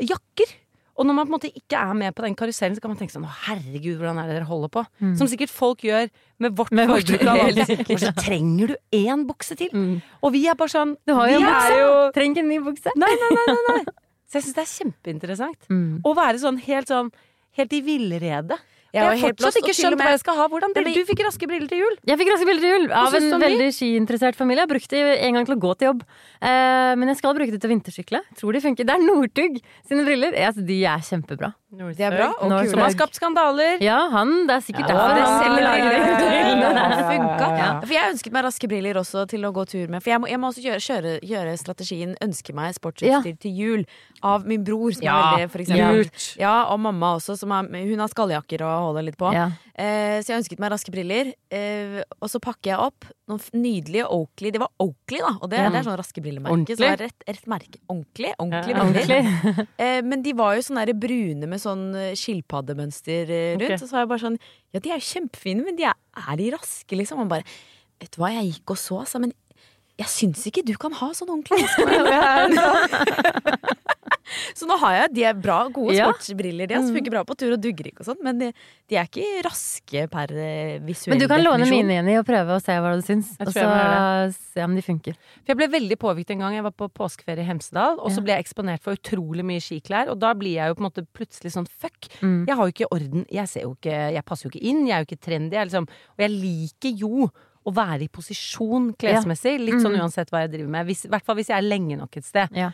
jakker. 0.00 0.56
Og 0.98 1.06
når 1.06 1.14
man 1.14 1.26
på 1.28 1.30
en 1.30 1.36
måte 1.36 1.50
ikke 1.54 1.78
er 1.78 1.94
med 1.94 2.14
på 2.16 2.24
den 2.24 2.34
karusellen, 2.34 2.74
så 2.74 2.82
kan 2.82 2.90
man 2.90 2.98
tenke 2.98 3.14
sånn 3.14 3.22
Å, 3.22 3.30
herregud, 3.46 4.00
hvordan 4.00 4.18
er 4.18 4.26
det 4.26 4.34
dere 4.40 4.48
holder 4.48 4.70
på? 4.74 4.82
Som 5.20 5.28
sikkert 5.30 5.52
folk 5.54 5.84
gjør 5.86 6.08
med 6.42 6.56
vårt 6.58 6.72
forbruk 6.74 7.22
av. 7.22 7.42
Og 7.94 8.02
så 8.02 8.10
trenger 8.18 8.72
du 8.72 8.76
én 8.98 9.22
bukse 9.28 9.54
til. 9.60 9.70
Og 10.22 10.34
vi 10.34 10.48
er 10.50 10.58
bare 10.58 10.74
sånn 10.74 10.96
Du 11.06 11.14
har 11.14 11.30
jo 11.30 11.38
en 11.38 11.46
bukse. 11.46 11.76
jo 11.78 11.92
Trenger 12.16 12.34
ikke 12.34 12.44
en 12.44 12.50
ny 12.50 12.58
bukse. 12.66 12.94
Nei, 12.98 13.12
nei, 13.14 13.30
nei, 13.38 13.46
nei, 13.54 13.76
nei. 13.78 13.84
Så 14.28 14.36
jeg 14.40 14.44
syns 14.44 14.56
det 14.58 14.64
er 14.64 14.72
kjempeinteressant. 14.74 15.68
Mm. 15.72 16.02
Å 16.04 16.10
være 16.18 16.42
sånn 16.42 16.58
helt 16.66 16.90
sånn 16.90 17.12
Helt 17.58 17.72
i 17.72 17.80
villrede. 17.82 18.58
Jeg 18.88 19.04
Jeg 19.04 19.04
har 19.04 19.18
fortsatt 19.20 19.56
ikke 19.60 19.74
skjønt 19.76 20.00
hva 20.00 20.12
jeg 20.14 20.20
skal 20.22 20.36
ha. 20.38 20.44
Hvordan 20.48 20.72
briller 20.72 20.96
Du 20.96 21.08
fikk 21.10 21.20
raske 21.26 21.48
briller 21.50 21.68
til 21.68 21.82
jul. 21.82 21.96
Jeg 22.08 22.16
fikk 22.20 22.30
raske 22.32 22.46
briller 22.48 22.62
til 22.64 22.72
jul 22.72 22.86
av 22.96 23.16
en 23.18 23.26
de? 23.28 23.40
veldig 23.42 23.66
skiinteressert 23.76 24.38
familie. 24.38 24.64
Jeg 24.64 24.70
brukte 24.72 25.02
en 25.28 25.36
gang 25.36 25.44
til 25.44 25.56
å 25.58 25.60
gå 25.60 25.72
til 25.76 25.90
jobb. 25.90 26.04
Eh, 26.40 26.92
men 26.96 27.12
jeg 27.12 27.18
skal 27.20 27.36
bruke 27.36 27.52
det 27.52 27.60
til 27.60 27.72
vintersykle. 27.74 28.22
Tror 28.40 28.56
de 28.56 28.62
funker. 28.64 28.88
Det 28.88 28.94
er 28.96 29.04
Northug 29.04 29.60
sine 29.84 30.06
briller. 30.08 30.32
De 30.32 30.78
er 30.88 31.04
kjempebra. 31.04 31.52
Det 31.68 32.00
er 32.00 32.14
bra. 32.16 32.26
Og 32.40 32.48
Northug. 32.48 32.70
Som 32.72 32.80
har 32.80 32.92
skapt 32.94 33.18
skandaler. 33.18 33.82
Ja, 33.84 33.98
han. 34.08 34.30
Det 34.48 34.54
er 34.54 34.62
sikkert 34.64 34.88
Ja, 34.88 35.02
derfor 35.18 37.02
funka. 37.12 37.48
Ja. 37.58 37.66
For 37.82 37.92
jeg 37.92 38.12
ønsket 38.14 38.32
meg 38.32 38.46
raske 38.46 38.70
briller 38.70 38.96
også 39.02 39.26
til 39.28 39.44
å 39.44 39.50
gå 39.52 39.66
tur 39.68 39.84
med. 39.92 40.00
For 40.00 40.14
jeg 40.14 40.22
må, 40.22 40.30
jeg 40.32 40.40
må 40.40 40.48
også 40.48 40.64
gjøre, 40.64 40.80
kjøre, 40.80 41.12
gjøre 41.28 41.52
strategien 41.60 42.14
ønske 42.24 42.56
meg 42.56 42.72
sportsutstyr 42.78 43.36
til 43.44 43.52
jul 43.60 43.84
av 44.24 44.48
min 44.48 44.64
bror, 44.64 44.96
som 44.96 45.04
Ja, 45.04 45.18
er 45.18 45.44
veldig 45.44 45.52
for 45.52 45.66
eksempel. 45.66 46.08
Ja, 46.40 46.54
og 46.72 46.80
mamma 46.88 47.12
også, 47.18 47.36
som 47.36 47.52
er, 47.52 47.68
hun 47.68 48.00
har 48.00 48.08
skalljakker 48.14 48.64
og 48.64 48.88
holder 48.88 49.10
litt 49.10 49.20
på. 49.20 49.28
Ja. 49.36 49.50
Eh, 49.76 50.18
så 50.24 50.32
jeg 50.32 50.40
ønsket 50.46 50.64
meg 50.64 50.72
raske 50.72 50.94
briller. 50.94 51.34
Eh, 51.52 52.00
og 52.18 52.32
så 52.32 52.40
pakker 52.40 52.72
jeg 52.72 52.80
opp 52.88 53.12
noen 53.30 53.40
nydelige 53.62 54.06
Oakley. 54.14 54.50
Det 54.54 54.60
var 54.62 54.70
Oakley, 54.82 55.20
da. 55.22 55.32
Og 55.40 55.46
det, 55.52 55.58
Ja. 55.60 55.68
det 55.70 55.78
er 55.80 55.84
sånn 55.86 55.98
raske 56.00 56.20
brillemerke. 56.24 56.52
Ordentlig. 56.54 56.76
Så 56.80 56.84
rett, 57.02 57.20
rett 57.28 57.46
merke. 57.46 57.78
Ordentlig. 57.88 58.30
Ordentlig 58.38 58.74
Ja. 58.74 58.80
Ordentlig. 58.84 59.20
Eh, 59.78 60.02
men 60.02 60.22
de 60.22 60.32
var 60.32 60.54
jo 60.56 60.62
sånn 60.66 60.92
brune 60.98 61.46
med 61.46 61.60
sånn 61.62 61.94
eh, 61.94 62.14
skilpaddemønster 62.18 63.22
eh, 63.30 63.52
rundt. 63.56 63.62
Okay. 63.68 63.76
Og 63.76 63.80
så 63.84 63.90
var 63.94 64.00
jeg 64.04 64.08
bare 64.14 64.24
sånn 64.26 64.38
Ja, 64.74 64.78
de 64.80 64.90
er 64.90 64.98
kjempefine, 65.04 65.64
men 65.64 65.76
de 65.76 65.84
er, 65.84 65.94
er 66.16 66.36
de 66.40 66.50
raske, 66.56 66.96
liksom? 66.96 67.20
Og 67.24 67.28
bare 67.28 67.44
Vet 67.98 68.12
du 68.14 68.20
hva, 68.22 68.28
jeg 68.30 68.46
gikk 68.52 68.70
og 68.70 68.78
så, 68.78 68.94
altså, 69.02 69.18
men 69.18 69.32
jeg 69.98 70.06
syns 70.06 70.44
ikke 70.46 70.62
du 70.62 70.76
kan 70.78 70.92
ha 70.94 71.08
sånn 71.16 71.32
ordentlig 71.34 71.66
raske 71.66 71.82
Så 74.54 74.66
nå 74.68 74.76
har 74.78 74.92
jeg 74.94 75.14
De 75.14 75.24
er 75.24 75.34
bra, 75.34 75.68
gode 75.68 75.94
Ja. 75.96 76.08
sportsbriller. 76.12 76.66
De 76.68 76.74
altså, 76.74 76.92
funker 76.94 77.10
bra 77.10 77.24
på 77.24 77.36
tur 77.36 77.52
og 77.54 77.60
dugger 77.60 77.86
ikke 77.90 78.00
og 78.04 78.06
sånn, 78.10 78.22
men 78.22 78.38
de, 78.38 78.52
de 78.88 78.96
er 78.96 79.06
ikke 79.08 79.42
raske 79.46 80.04
per 80.10 80.32
eh, 80.36 80.78
visuell 80.84 81.14
Men 81.14 81.22
du 81.22 81.28
kan 81.28 81.42
låne 81.42 81.68
mine 81.70 81.96
igjen 81.96 82.08
i 82.12 82.16
og 82.18 82.26
prøve 82.28 82.56
å 82.58 82.62
se 82.62 82.72
hva 82.78 82.94
du 82.96 83.02
syns. 83.02 83.34
Og 83.40 83.52
så 83.52 83.64
se 84.54 84.64
om 84.64 84.74
de 84.76 84.82
funker. 84.84 85.16
For 85.44 85.52
jeg 85.54 85.60
ble 85.60 85.68
veldig 85.72 85.98
påvirket 86.00 86.30
en 86.36 86.44
gang. 86.44 86.54
Jeg 86.58 86.66
var 86.68 86.74
på 86.76 86.88
påskeferie 86.92 87.44
i 87.44 87.48
Hemsedal, 87.48 87.98
og 87.98 88.10
så 88.10 88.18
Ja. 88.18 88.22
ble 88.22 88.32
jeg 88.36 88.44
eksponert 88.44 88.80
for 88.82 88.92
utrolig 88.96 89.44
mye 89.44 89.60
skiklær. 89.60 90.08
Og 90.10 90.18
da 90.18 90.34
blir 90.34 90.54
jeg 90.58 90.68
jo 90.68 90.74
på 90.74 90.84
en 90.84 90.90
måte 90.90 91.06
plutselig 91.14 91.52
sånn 91.54 91.68
fuck. 91.68 92.08
Mm. 92.20 92.46
Jeg 92.46 92.56
har 92.56 92.64
jo 92.66 92.72
ikke 92.72 92.90
orden. 92.92 93.26
Jeg 93.30 93.48
ser 93.48 93.62
jo 93.62 93.74
ikke 93.76 94.12
Jeg 94.12 94.24
passer 94.24 94.48
jo 94.48 94.50
ikke 94.52 94.64
inn. 94.68 94.86
Jeg 94.86 94.94
er 94.96 95.04
jo 95.04 95.08
ikke 95.08 95.24
trendy. 95.24 95.52
Jeg 95.56 95.68
liksom, 95.68 95.88
og 95.88 96.18
jeg 96.18 96.30
liker 96.30 96.92
jo 96.98 97.30
å 97.66 97.72
være 97.74 98.02
i 98.04 98.08
posisjon 98.08 98.94
klesmessig. 98.96 99.58
Litt 99.60 99.80
sånn 99.82 99.92
Mm. 99.96 100.00
uansett 100.00 100.30
hva 100.30 100.40
jeg 100.46 100.52
driver 100.52 100.68
med. 100.70 100.86
Hvis, 100.86 101.04
I 101.04 101.08
hvert 101.08 101.24
fall 101.24 101.36
hvis 101.36 101.48
jeg 101.48 101.58
er 101.58 101.68
lenge 101.68 101.98
nok 101.98 102.16
et 102.16 102.24
sted. 102.24 102.48
Ja. 102.54 102.70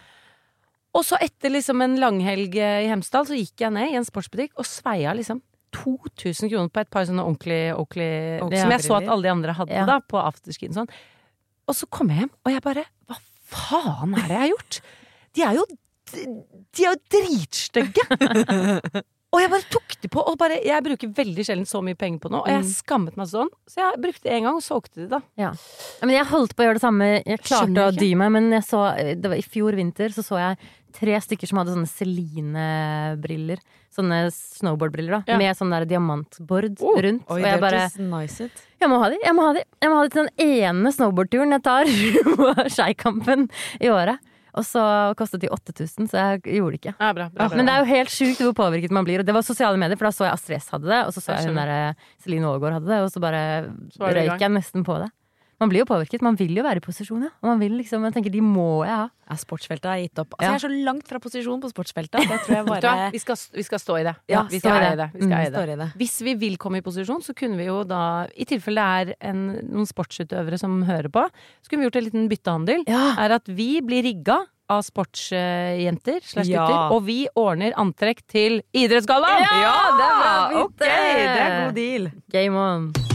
Og 0.94 1.02
så 1.06 1.18
etter 1.22 1.50
liksom 1.50 1.82
en 1.82 1.96
langhelg 1.98 2.54
eh, 2.60 2.84
i 2.84 2.90
Hemsedal, 2.90 3.26
så 3.26 3.34
gikk 3.38 3.64
jeg 3.64 3.74
ned 3.74 3.90
i 3.90 3.98
en 3.98 4.06
sportsbutikk 4.06 4.54
og 4.60 4.68
sveia 4.68 5.14
liksom 5.18 5.40
2000 5.74 6.50
kroner 6.52 6.70
på 6.70 6.82
et 6.84 6.90
par 6.94 7.06
sånne 7.08 7.24
ordentlige 7.26 7.72
Oakley 7.74 8.38
Som 8.60 8.74
jeg 8.76 8.84
så 8.84 8.98
at 9.00 9.08
alle 9.10 9.26
de 9.26 9.32
andre 9.32 9.56
hadde 9.58 9.74
Ja. 9.74 9.86
da, 9.88 9.96
på 10.00 10.20
afterski 10.22 10.68
og 10.70 10.76
sånn. 10.78 10.92
Og 11.66 11.74
så 11.74 11.88
kom 11.90 12.12
jeg 12.12 12.22
hjem, 12.24 12.30
og 12.44 12.52
jeg 12.52 12.62
bare 12.62 12.84
Hva 13.08 13.18
faen 13.54 14.14
er 14.20 14.28
det 14.28 14.36
jeg 14.36 14.42
har 14.44 14.52
gjort? 14.52 14.78
De 15.34 15.42
er 15.48 15.58
jo 15.58 15.64
De 16.14 16.84
er 16.84 16.92
jo 16.92 17.00
dritstygge! 17.16 18.04
og 19.34 19.40
jeg 19.42 19.50
bare 19.50 19.66
tok 19.72 19.96
de 20.04 20.10
på, 20.14 20.22
og 20.22 20.38
bare 20.38 20.60
Jeg 20.62 20.84
bruker 20.86 21.10
veldig 21.16 21.46
sjelden 21.48 21.66
så 21.66 21.82
mye 21.82 21.98
penger 21.98 22.22
på 22.22 22.30
noe, 22.30 22.44
og 22.44 22.52
jeg 22.52 22.68
skammet 22.70 23.18
meg 23.18 23.26
sånn. 23.32 23.50
Så 23.66 23.80
jeg 23.82 23.98
brukte 24.04 24.28
det 24.28 24.36
en 24.36 24.46
gang, 24.46 24.60
og 24.60 24.62
solgte 24.62 25.00
de, 25.02 25.08
da. 25.16 25.20
Ja, 25.40 25.50
Men 26.04 26.14
jeg 26.14 26.28
holdt 26.30 26.54
på 26.54 26.62
å 26.62 26.68
gjøre 26.68 26.78
det 26.78 26.84
samme. 26.86 27.10
Jeg 27.24 27.42
klarte 27.42 27.88
å 27.88 27.94
dy 27.96 28.12
meg, 28.20 28.30
men 28.36 28.52
jeg 28.54 28.62
så, 28.68 28.84
det 28.94 29.32
var 29.32 29.40
i 29.40 29.42
fjor 29.42 29.74
vinter 29.80 30.14
så 30.14 30.22
så 30.22 30.38
jeg 30.38 30.60
tre 30.94 31.16
stykker 31.20 31.50
som 31.50 31.60
hadde 31.60 31.74
sånne 31.74 31.90
Celine-briller. 31.90 33.62
Sånne 33.94 34.20
snowboard-briller, 34.34 35.20
da. 35.20 35.32
Ja. 35.34 35.38
Med 35.38 35.56
sånn 35.58 35.72
der 35.74 35.86
diamantbord 35.88 36.80
Oh, 36.82 36.98
rundt. 37.04 37.24
Oi, 37.30 37.40
og 37.40 37.46
jeg 37.46 37.62
bare 37.62 37.82
nice. 38.10 38.48
Jeg 38.82 38.90
må 38.90 38.98
ha 39.02 39.10
de! 39.12 39.18
Jeg 39.22 39.36
må 39.36 39.46
ha 39.46 39.52
de 39.56 39.62
Jeg 39.62 39.90
må 39.92 39.98
ha 39.98 40.04
de 40.06 40.12
til 40.14 40.26
den 40.28 40.46
ene 40.64 40.92
snowboardturen 40.94 41.54
jeg 41.54 41.64
tar 41.66 41.90
på 42.40 42.52
Skeikampen 42.74 43.46
i 43.80 43.90
året. 43.92 44.18
Og 44.54 44.62
så 44.62 44.82
kostet 45.18 45.42
de 45.42 45.48
8000, 45.50 46.06
så 46.12 46.20
jeg 46.20 46.58
gjorde 46.60 46.76
det 46.76 46.78
ikke. 46.78 46.92
Ja, 46.94 47.08
bra, 47.10 47.24
bra, 47.26 47.48
bra. 47.50 47.58
Men 47.58 47.66
det 47.66 47.72
er 47.74 47.82
jo 47.82 47.88
helt 47.90 48.12
sjukt 48.14 48.42
hvor 48.44 48.54
påvirket 48.60 48.92
man 48.94 49.06
blir. 49.06 49.22
Og 49.22 49.26
det 49.26 49.34
var 49.34 49.42
sosiale 49.42 49.78
medier, 49.80 49.98
for 49.98 50.06
da 50.06 50.14
så 50.14 50.28
jeg 50.28 50.36
Astrid 50.36 50.62
S 50.62 50.70
hadde 50.70 50.90
det, 50.92 51.00
og 51.08 51.14
så 51.16 51.22
så 51.24 51.34
Jeg 51.34 51.50
hun 51.50 51.58
der 51.58 51.72
eh, 51.74 52.04
Celine 52.22 52.46
Aagaard 52.52 52.76
hadde 52.78 52.92
det, 52.92 53.00
og 53.02 53.10
så 53.10 53.22
bare 53.24 53.40
Så 53.96 54.12
røyk 54.14 54.44
jeg 54.46 54.54
nesten 54.54 54.86
på 54.86 55.00
det. 55.02 55.10
Man 55.64 55.72
blir 55.72 55.80
jo 55.82 55.88
påvirket. 55.88 56.20
Man 56.24 56.36
vil 56.36 56.52
jo 56.58 56.62
være 56.66 56.82
i 56.82 56.84
posisjon, 56.84 57.22
ja. 57.24 57.30
Og 57.40 57.48
man 57.54 57.60
vil 57.64 57.72
liksom, 57.80 58.04
jeg 58.04 58.12
tenker 58.18 58.32
de 58.34 58.42
må 58.44 58.84
jeg 58.84 58.92
ha. 58.92 59.06
Ja, 59.24 59.36
sportsfeltet 59.40 59.88
har 59.88 59.96
gitt 60.02 60.18
opp. 60.20 60.34
Altså, 60.36 60.44
Ja. 60.44 60.50
Jeg 60.52 60.58
er 60.60 60.62
så 60.66 60.84
langt 60.84 61.08
fra 61.08 61.18
posisjon 61.24 61.60
på 61.62 61.70
sportsfeltet 61.72 62.26
Da 62.28 62.36
tror 62.44 62.56
jeg 62.58 62.66
bare 62.74 62.90
Vi 63.14 63.20
skal, 63.22 63.38
vi 63.56 63.62
skal 63.64 63.80
stå 63.80 63.96
i 64.02 64.04
det. 64.04 64.12
Ja, 64.28 64.42
vi 64.52 64.60
skal 64.60 64.76
eie 64.82 64.90
det. 64.90 64.98
det. 65.00 65.08
Vi 65.14 65.22
skal 65.24 65.32
Mm, 65.32 65.38
eie 65.40 65.50
det. 65.72 65.78
det. 65.80 65.88
Hvis 66.02 66.16
vi 66.28 66.34
vil 66.44 66.58
komme 66.60 66.82
i 66.82 66.84
posisjon, 66.84 67.22
så 67.24 67.32
kunne 67.34 67.56
vi 67.56 67.64
jo 67.70 67.78
da, 67.88 68.02
i 68.36 68.44
tilfelle 68.44 68.84
det 69.08 69.16
er 69.16 69.30
en, 69.32 69.40
noen 69.72 69.88
sportsutøvere 69.88 70.58
som 70.60 70.82
hører 70.84 71.08
på, 71.08 71.24
så 71.64 71.70
kunne 71.72 71.80
vi 71.80 71.88
gjort 71.88 71.96
en 72.02 72.04
liten 72.10 72.28
byttehandel. 72.28 72.84
Ja. 72.86 73.14
Er 73.24 73.38
at 73.40 73.48
vi 73.48 73.80
blir 73.80 74.04
rigga 74.04 74.42
av 74.68 74.82
sportsjenter 74.84 76.20
slash 76.24 76.48
Ja. 76.52 76.66
gutter, 76.66 76.92
og 76.96 77.02
vi 77.08 77.26
ordner 77.36 77.72
antrekk 77.80 78.20
til 78.28 78.60
Idrettsgallaen! 78.76 79.40
Ja, 79.40 79.74
det 79.96 80.04
er 80.04 80.20
bra 80.20 80.36
bytte! 80.52 80.84
Det 80.84 81.40
er 81.48 81.58
god 81.64 81.74
deal. 81.74 82.10
Game 82.32 82.56
on. 82.56 83.13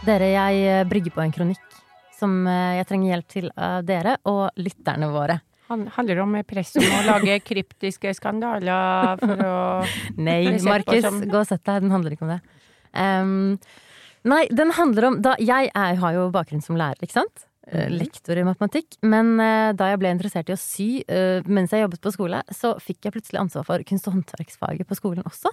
Dere, 0.00 0.30
jeg 0.32 0.60
eh, 0.64 0.86
brygger 0.88 1.12
på 1.12 1.20
en 1.20 1.32
kronikk 1.34 1.74
som 2.16 2.40
eh, 2.48 2.78
jeg 2.78 2.88
trenger 2.88 3.12
hjelp 3.12 3.26
til 3.28 3.50
av 3.52 3.84
dere 3.84 4.14
og 4.30 4.60
lytterne 4.60 5.10
våre. 5.12 5.36
Han 5.70 5.84
handler 5.94 6.22
om 6.24 6.38
press 6.48 6.72
om 6.80 6.86
å 6.88 7.02
lage 7.06 7.36
kryptiske 7.48 8.14
skandaler 8.16 9.20
for 9.20 9.44
å 9.44 9.58
Nei, 10.26 10.56
Markus, 10.64 11.04
som- 11.04 11.20
gå 11.20 11.42
og 11.42 11.46
sett 11.48 11.62
deg. 11.68 11.84
Den 11.84 11.92
handler 11.92 12.16
ikke 12.16 12.26
om 12.26 12.32
det. 12.32 12.40
Um, 12.96 13.60
nei, 14.26 14.42
den 14.50 14.72
handler 14.74 15.10
om 15.10 15.20
da, 15.22 15.36
Jeg 15.38 15.68
er, 15.68 16.00
har 16.00 16.16
jo 16.16 16.26
bakgrunn 16.34 16.64
som 16.64 16.80
lærer, 16.80 16.98
ikke 17.04 17.20
sant? 17.20 17.44
Eh, 17.70 17.92
Lektor 17.92 18.40
i 18.40 18.46
matematikk. 18.48 18.96
Men 19.04 19.36
uh, 19.36 19.70
da 19.76 19.92
jeg 19.92 20.00
ble 20.00 20.16
interessert 20.16 20.48
i 20.50 20.56
å 20.56 20.60
sy 20.60 20.88
uh, 21.12 21.44
mens 21.46 21.76
jeg 21.76 21.84
jobbet 21.84 22.02
på 22.02 22.16
skole, 22.16 22.40
så 22.56 22.72
fikk 22.82 23.04
jeg 23.06 23.18
plutselig 23.18 23.44
ansvar 23.44 23.68
for 23.68 23.84
kunst- 23.86 24.08
og 24.08 24.16
håndverksfaget 24.16 24.88
på 24.88 24.98
skolen 24.98 25.28
også. 25.28 25.52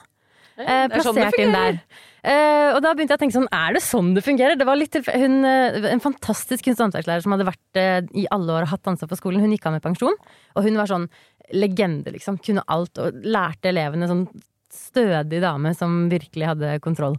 Eh, 0.58 0.88
sånn 0.90 1.14
plassert 1.14 1.38
inn 1.42 1.54
der. 1.54 1.80
Eh, 2.28 2.74
og 2.74 2.82
da 2.84 2.92
begynte 2.96 3.14
jeg 3.14 3.20
å 3.20 3.22
tenke 3.22 3.36
sånn, 3.38 3.50
er 3.54 3.76
det 3.78 3.82
sånn 3.86 4.10
det 4.16 4.24
fungerer? 4.26 4.58
Det 4.58 4.66
var 4.68 4.80
litt 4.80 4.96
hun, 5.06 5.46
eh, 5.46 5.92
En 5.94 6.02
fantastisk 6.04 6.66
kunst- 6.66 6.82
og 6.82 6.90
håndverkslærer 6.90 7.24
som 7.24 7.32
hadde 7.36 7.48
vært 7.48 7.80
eh, 7.80 8.02
i 8.18 8.26
alle 8.32 8.52
år 8.58 8.66
og 8.66 8.74
hatt 8.74 8.90
ansvar 8.90 9.12
for 9.12 9.22
skolen. 9.22 9.40
Hun 9.40 9.54
gikk 9.54 9.68
av 9.70 9.78
med 9.78 9.86
pensjon, 9.86 10.18
og 10.56 10.64
hun 10.66 10.76
var 10.76 10.90
sånn 10.90 11.08
legende, 11.54 12.12
liksom. 12.12 12.42
Kunne 12.44 12.66
alt 12.68 12.98
og 12.98 13.22
lærte 13.24 13.70
elevene 13.72 14.10
sånn 14.10 14.28
stødig 14.74 15.40
dame 15.42 15.74
som 15.78 16.10
virkelig 16.10 16.50
hadde 16.52 16.80
kontroll. 16.84 17.16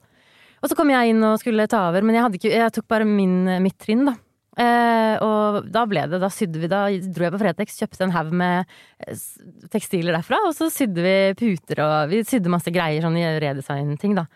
Og 0.63 0.69
så 0.69 0.77
kom 0.77 0.91
jeg 0.91 1.15
inn 1.15 1.23
og 1.23 1.39
skulle 1.41 1.69
ta 1.71 1.89
over, 1.89 2.03
men 2.03 2.19
jeg, 2.19 2.41
ikke, 2.41 2.51
jeg 2.53 2.73
tok 2.75 2.89
bare 2.91 3.07
min, 3.07 3.47
mitt 3.63 3.79
trinn, 3.79 4.05
da. 4.11 4.17
Eh, 4.59 5.15
og 5.23 5.69
da 5.71 5.85
ble 5.87 6.03
det, 6.11 6.19
da 6.19 6.31
sydde 6.33 6.59
vi, 6.59 6.71
da 6.71 6.87
dro 7.15 7.29
jeg 7.29 7.35
på 7.35 7.39
Fretex, 7.43 7.77
kjøpte 7.79 8.07
en 8.09 8.15
haug 8.15 8.33
med 8.35 8.67
eh, 9.07 9.21
tekstiler 9.71 10.17
derfra, 10.17 10.41
og 10.49 10.57
så 10.57 10.67
sydde 10.73 11.05
vi 11.05 11.15
puter 11.39 11.83
og 11.85 12.11
vi 12.11 12.25
sydde 12.27 12.51
masse 12.51 12.73
greier, 12.75 13.05
sånn 13.05 13.19
redesign-ting, 13.45 14.17
da. 14.19 14.27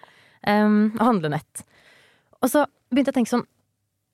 Um, 0.43 0.93
og 0.97 1.03
handlenett. 1.07 1.65
Og 2.43 2.51
så 2.51 2.65
begynte 2.91 3.11
jeg 3.11 3.15
å 3.15 3.19
tenke 3.21 3.35
sånn 3.37 3.49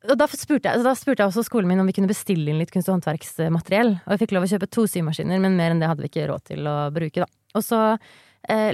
og 0.08 0.14
da 0.14 0.28
spurte, 0.30 0.70
jeg, 0.70 0.84
da 0.86 0.92
spurte 0.94 1.24
jeg 1.24 1.32
også 1.32 1.42
skolen 1.42 1.66
min 1.66 1.80
om 1.82 1.88
vi 1.88 1.92
kunne 1.96 2.08
bestille 2.08 2.52
inn 2.52 2.60
litt 2.60 2.70
kunst- 2.70 2.86
og 2.86 2.94
håndverksmateriell. 2.94 3.96
Og 4.06 4.12
vi 4.12 4.20
fikk 4.20 4.34
lov 4.36 4.44
å 4.46 4.50
kjøpe 4.52 4.68
to 4.70 4.84
symaskiner, 4.86 5.40
men 5.42 5.56
mer 5.58 5.74
enn 5.74 5.82
det 5.82 5.88
hadde 5.90 6.04
vi 6.04 6.10
ikke 6.12 6.28
råd 6.30 6.44
til 6.52 6.68
å 6.70 6.74
bruke. 6.94 7.24
Da. 7.24 7.26
Og, 7.58 7.64
så, 7.66 7.80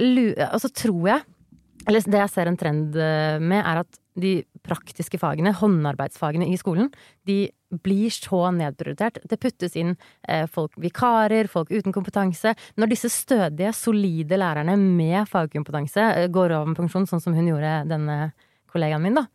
lu, 0.03 0.27
og 0.45 0.59
så 0.61 0.69
tror 0.69 1.09
jeg, 1.09 1.25
eller 1.89 2.05
det 2.13 2.21
jeg 2.21 2.33
ser 2.35 2.51
en 2.51 2.59
trend 2.61 2.99
med, 3.41 3.57
er 3.57 3.81
at 3.81 3.99
de 4.21 4.35
praktiske 4.65 5.19
fagene, 5.21 5.53
håndarbeidsfagene 5.55 6.47
i 6.51 6.57
skolen, 6.59 6.89
de 7.27 7.45
blir 7.83 8.13
så 8.13 8.41
nedprioritert. 8.55 9.19
Det 9.27 9.39
puttes 9.41 9.75
inn 9.79 9.95
eh, 10.27 10.45
folk 10.51 10.75
vikarer, 10.81 11.49
folk 11.51 11.71
uten 11.73 11.95
kompetanse. 11.95 12.55
Når 12.79 12.91
disse 12.91 13.11
stødige, 13.13 13.73
solide 13.75 14.39
lærerne 14.39 14.77
med 14.79 15.29
fagkompetanse 15.31 16.05
eh, 16.11 16.27
går 16.33 16.55
over 16.57 16.71
med 16.71 16.79
pensjon, 16.79 17.07
sånn 17.09 17.23
som 17.23 17.35
hun 17.37 17.49
gjorde, 17.49 17.73
denne 17.89 18.19
kollegaen 18.71 19.03
min, 19.03 19.17
da, 19.17 19.25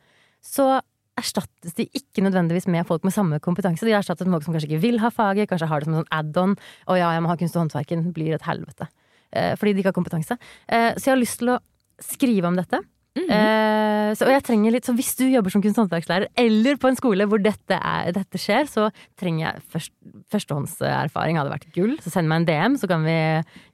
så 0.45 0.79
erstattes 1.21 1.75
de 1.77 1.85
ikke 1.97 2.23
nødvendigvis 2.25 2.69
med 2.71 2.87
folk 2.89 3.05
med 3.05 3.13
samme 3.13 3.41
kompetanse. 3.45 3.85
De 3.85 3.93
er 3.93 3.99
erstattet 4.01 4.29
med 4.29 4.39
folk 4.39 4.47
som 4.47 4.57
kanskje 4.57 4.71
ikke 4.71 4.85
vil 4.87 5.03
ha 5.03 5.11
faget, 5.13 5.51
kanskje 5.51 5.69
har 5.69 5.83
det 5.83 5.89
som 5.91 5.97
en 5.99 6.01
sånn 6.03 6.15
add-on. 6.17 6.55
Å 6.89 6.97
ja, 6.97 7.11
jeg 7.17 7.25
må 7.25 7.33
ha 7.33 7.37
kunst 7.41 7.59
og 7.59 7.67
håndverken. 7.67 8.07
Blir 8.17 8.39
et 8.39 8.47
helvete. 8.47 8.89
Eh, 9.37 9.53
fordi 9.61 9.75
de 9.75 9.83
ikke 9.83 9.93
har 9.93 9.99
kompetanse. 9.99 10.39
Så 10.71 11.05
jeg 11.05 11.13
har 11.13 11.21
lyst 11.21 11.43
til 11.43 11.53
å 11.53 11.61
skrive 12.01 12.49
om 12.49 12.57
dette. 12.57 12.81
Eh, 13.19 14.11
så, 14.15 14.27
og 14.27 14.33
jeg 14.35 14.45
trenger 14.47 14.75
litt, 14.75 14.87
så 14.87 14.95
hvis 14.97 15.13
du 15.19 15.25
jobber 15.27 15.51
som 15.51 15.63
kunst- 15.65 15.79
og 15.79 15.87
håndverkslærer, 15.89 16.31
eller 16.39 16.79
på 16.81 16.91
en 16.91 16.99
skole 16.99 17.27
hvor 17.31 17.43
dette, 17.43 17.77
er, 17.79 18.13
dette 18.17 18.39
skjer, 18.41 18.69
så 18.71 18.89
trenger 19.21 19.47
jeg 19.47 19.63
først, 19.75 19.93
førstehåndserfaring. 20.31 21.39
Hadde 21.41 21.55
vært 21.55 21.71
gull. 21.75 21.97
Så 22.05 22.13
send 22.15 22.31
meg 22.31 22.43
en 22.43 22.51
DM, 22.51 22.79
så 22.81 22.91
kan 22.91 23.07
vi 23.07 23.17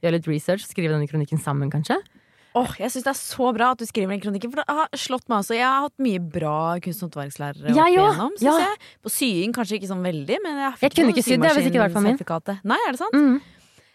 gjøre 0.04 0.16
litt 0.18 0.30
research. 0.30 0.66
Skrive 0.68 0.94
denne 0.94 1.08
kronikken 1.10 1.40
sammen, 1.42 1.72
kanskje. 1.72 1.98
Åh, 2.56 2.70
jeg 2.80 2.88
syns 2.88 3.04
det 3.04 3.10
er 3.12 3.18
så 3.20 3.50
bra 3.52 3.66
at 3.74 3.80
du 3.82 3.84
skriver 3.84 4.14
den 4.14 4.22
kronikken, 4.22 4.48
for 4.48 4.62
det 4.62 4.76
har 4.78 4.88
slått 4.96 5.26
meg 5.28 5.42
også. 5.42 5.56
Jeg 5.58 5.66
har 5.68 5.82
hatt 5.84 5.98
mye 6.00 6.20
bra 6.24 6.54
kunst- 6.80 7.02
og 7.04 7.10
håndverkslærere 7.10 7.68
opp 7.68 7.90
igjennom, 8.16 8.32
ja. 8.40 8.54
På 9.04 9.12
sying 9.12 9.52
kanskje 9.52 9.76
ikke 9.76 9.90
sånn 9.90 10.00
veldig, 10.06 10.38
men 10.46 10.62
jeg, 10.62 10.72
Jeg 10.86 10.94
kunne 10.94 11.12
ikke 11.12 11.26
sydd 11.26 11.42
det 11.44 11.50
hvis 11.52 11.68
ikke 11.68 11.76
det 11.76 11.82
var 11.84 11.92
for 11.92 12.06
min. 12.06 12.16
Nei, 12.72 12.78
er 12.86 12.96
det 12.96 13.02
sant? 13.02 13.12
Mm. 13.12 13.36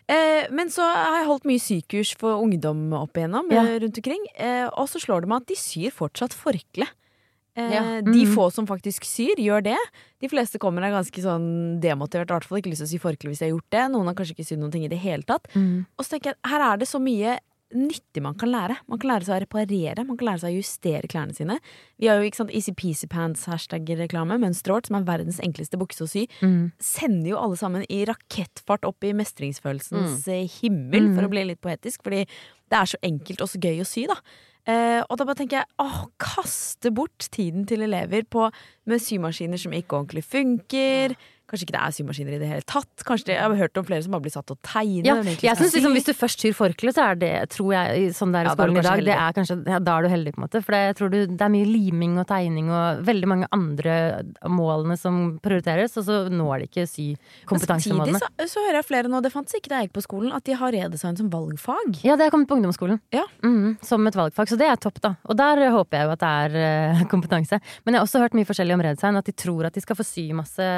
Eh, 0.10 0.48
men 0.52 0.68
så 0.70 0.82
har 0.84 1.20
jeg 1.22 1.28
holdt 1.28 1.46
mye 1.46 1.62
sykurs 1.62 2.16
for 2.18 2.42
ungdom 2.42 2.92
opp 2.98 3.14
igjennom 3.14 3.52
Ja. 3.52 3.64
eh, 3.64 3.80
rundt 3.80 3.98
omkring. 3.98 4.26
Eh, 4.36 4.68
og 4.74 4.88
så 4.90 5.00
slår 5.00 5.22
det 5.22 5.30
meg 5.30 5.42
at 5.42 5.48
de 5.48 5.56
syr 5.56 5.92
fortsatt 5.92 6.34
forkle. 6.34 6.88
Eh, 7.56 7.70
Ja. 7.74 8.02
De 8.02 8.26
Mm. 8.26 8.34
få 8.36 8.52
som 8.52 8.66
faktisk 8.66 9.04
syr, 9.04 9.36
gjør 9.38 9.62
det. 9.64 9.78
De 10.22 10.28
fleste 10.30 10.58
kommer 10.58 10.84
er 10.84 10.92
ganske 10.92 11.22
sånn 11.22 11.80
demotivert, 11.82 12.30
i 12.32 12.34
hvert 12.34 12.44
fall 12.46 12.58
ikke 12.60 12.72
lyst 12.72 12.80
til 12.80 12.88
å 12.88 12.94
sy 12.96 13.00
forkle 13.00 13.30
hvis 13.30 13.40
de 13.40 13.46
har 13.50 13.58
gjort 13.58 13.70
det. 13.72 13.92
Noen 13.92 14.06
har 14.08 14.14
kanskje 14.16 14.36
ikke 14.36 14.48
sydd 14.48 14.60
noen 14.60 14.72
ting 14.72 14.84
i 14.86 14.88
det 14.88 15.00
hele 15.00 15.24
tatt. 15.24 15.48
Mm. 15.54 15.86
Og 16.00 16.06
så 16.06 16.10
tenker 16.18 16.32
jeg, 16.32 16.36
her 16.46 16.62
er 16.74 16.78
det 16.78 16.88
så 16.88 17.00
mye 17.02 17.40
nyttig 17.76 18.22
man 18.22 18.36
kan 18.36 18.50
lære. 18.52 18.78
Man 18.88 19.00
kan 19.00 19.10
lære 19.12 19.26
seg 19.28 19.36
å 19.38 19.42
reparere, 19.46 20.06
man 20.08 20.18
kan 20.20 20.28
lære 20.28 20.42
seg 20.44 20.54
å 20.54 20.60
justere 20.60 21.08
klærne 21.12 21.36
sine. 21.38 21.60
Vi 22.00 22.08
har 22.08 22.20
jo 22.22 22.28
ikke 22.30 22.42
sant, 22.42 22.52
Easy 22.58 22.74
Peasy 22.74 23.08
Pants 23.08 23.46
hashtag-reklame, 23.50 24.38
Mønsterhårt, 24.42 24.88
som 24.88 24.98
er 25.00 25.08
verdens 25.08 25.40
enkleste 25.40 25.80
bukse 25.82 26.04
å 26.06 26.10
sy. 26.12 26.28
Mm. 26.42 26.72
Sender 26.80 27.30
jo 27.34 27.38
alle 27.42 27.56
sammen 27.60 27.86
i 27.90 28.04
rakettfart 28.06 28.84
opp 28.88 29.04
i 29.04 29.14
mestringsfølelsens 29.14 30.28
Mm. 30.28 30.34
eh, 30.34 30.48
himmel, 30.62 31.10
Mm. 31.10 31.16
for 31.16 31.28
å 31.28 31.30
bli 31.30 31.44
litt 31.46 31.62
poetisk, 31.62 32.04
fordi 32.04 32.26
det 32.70 32.78
er 32.80 32.86
så 32.86 32.98
enkelt 33.04 33.42
og 33.42 33.48
så 33.50 33.60
gøy 33.60 33.80
å 33.82 33.86
sy, 33.88 34.06
da. 34.08 34.16
Eh, 34.68 35.02
og 35.10 35.18
da 35.18 35.26
bare 35.26 35.36
tenker 35.38 35.58
jeg 35.58 35.66
åh, 35.80 36.06
kaste 36.20 36.92
bort 36.94 37.18
tiden 37.32 37.66
til 37.66 37.80
elever 37.82 38.22
på, 38.30 38.52
med 38.86 39.00
symaskiner 39.02 39.58
som 39.58 39.72
ikke 39.72 39.98
ordentlig 39.98 40.24
funker. 40.24 41.16
Kanskje 41.52 41.68
ikke 41.68 41.76
det 41.76 41.82
er 41.84 41.96
symaskiner 41.98 42.36
i 42.38 42.40
det 42.40 42.48
hele 42.48 42.64
tatt. 42.64 43.04
Kanskje 43.04 43.28
det, 43.28 43.36
Jeg 43.36 43.44
har 43.44 43.58
hørt 43.60 43.80
om 43.82 43.88
flere 43.88 44.04
som 44.06 44.16
har 44.16 44.22
blitt 44.24 44.36
satt 44.38 44.48
til 44.48 44.56
å 44.56 44.62
tegne. 44.64 45.04
Ja, 45.04 45.16
jeg 45.20 45.58
synes 45.60 45.76
liksom. 45.76 45.96
Hvis 45.98 46.08
du 46.08 46.14
først 46.16 46.44
syr 46.46 46.56
forkle, 46.56 46.94
så 46.96 47.10
er 47.12 47.20
det, 47.20 47.32
tror 47.52 47.74
jeg, 47.76 47.98
i 48.00 48.14
sånn 48.16 48.32
det 48.32 48.46
Ja, 48.46 48.54
er 48.54 48.56
i 48.56 48.56
skolen 48.56 48.80
i 48.80 48.86
dag, 48.86 49.04
det 49.10 49.18
er 49.18 49.36
kanskje, 49.36 49.58
ja, 49.68 49.80
da 49.84 49.98
er 49.98 50.08
du 50.08 50.12
heldig, 50.14 50.34
på 50.36 50.40
en 50.40 50.46
måte. 50.46 50.62
For 50.64 50.78
det, 50.78 50.82
jeg 50.86 50.98
tror 51.02 51.12
du, 51.12 51.18
det 51.28 51.46
er 51.48 51.52
mye 51.52 51.68
liming 51.68 52.16
og 52.22 52.28
tegning 52.30 52.72
og 52.72 53.04
veldig 53.08 53.30
mange 53.34 53.50
andre 53.52 53.98
målene 54.48 54.98
som 55.00 55.20
prioriteres, 55.44 55.98
og 56.00 56.08
så 56.08 56.22
når 56.32 56.64
de 56.64 56.70
ikke 56.70 56.88
sykompetansemålene. 56.88 58.22
samtidig 58.22 58.48
så, 58.48 58.56
så 58.56 58.66
hører 58.66 58.80
jeg 58.80 58.88
flere 58.88 59.12
nå, 59.12 59.22
det 59.26 59.34
fantes 59.34 59.58
ikke 59.60 59.74
da 59.74 59.82
jeg 59.82 59.90
gikk 59.90 59.98
på 60.00 60.06
skolen, 60.08 60.32
at 60.36 60.48
de 60.48 60.58
har 60.62 60.76
redesign 60.76 61.20
som 61.20 61.30
valgfag. 61.34 62.02
Ja, 62.08 62.16
det 62.20 62.28
er 62.28 62.34
kommet 62.34 62.50
på 62.50 62.58
ungdomsskolen. 62.60 63.02
Ja. 63.16 63.26
Mm, 63.44 63.76
som 63.86 64.08
et 64.08 64.18
valgfag, 64.18 64.50
så 64.52 64.60
det 64.60 64.70
er 64.72 64.80
topp, 64.82 65.02
da. 65.04 65.16
Og 65.28 65.38
der 65.40 65.66
håper 65.74 66.00
jeg 66.00 66.08
jo 66.08 66.16
at 66.16 66.24
det 66.24 66.32
er 66.46 66.58
eh, 66.64 67.04
kompetanse. 67.14 67.60
Men 67.84 67.96
jeg 67.96 68.02
har 68.02 68.08
også 68.08 68.24
hørt 68.24 68.38
mye 68.38 68.48
forskjellig 68.48 68.78
om 68.78 68.86
redesign, 68.88 69.20
at 69.20 69.28
de 69.28 69.36
tror 69.36 69.68
at 69.68 69.76
de 69.76 69.84
skal 69.84 70.00
få 70.00 70.08
sy 70.08 70.30
masse 70.36 70.72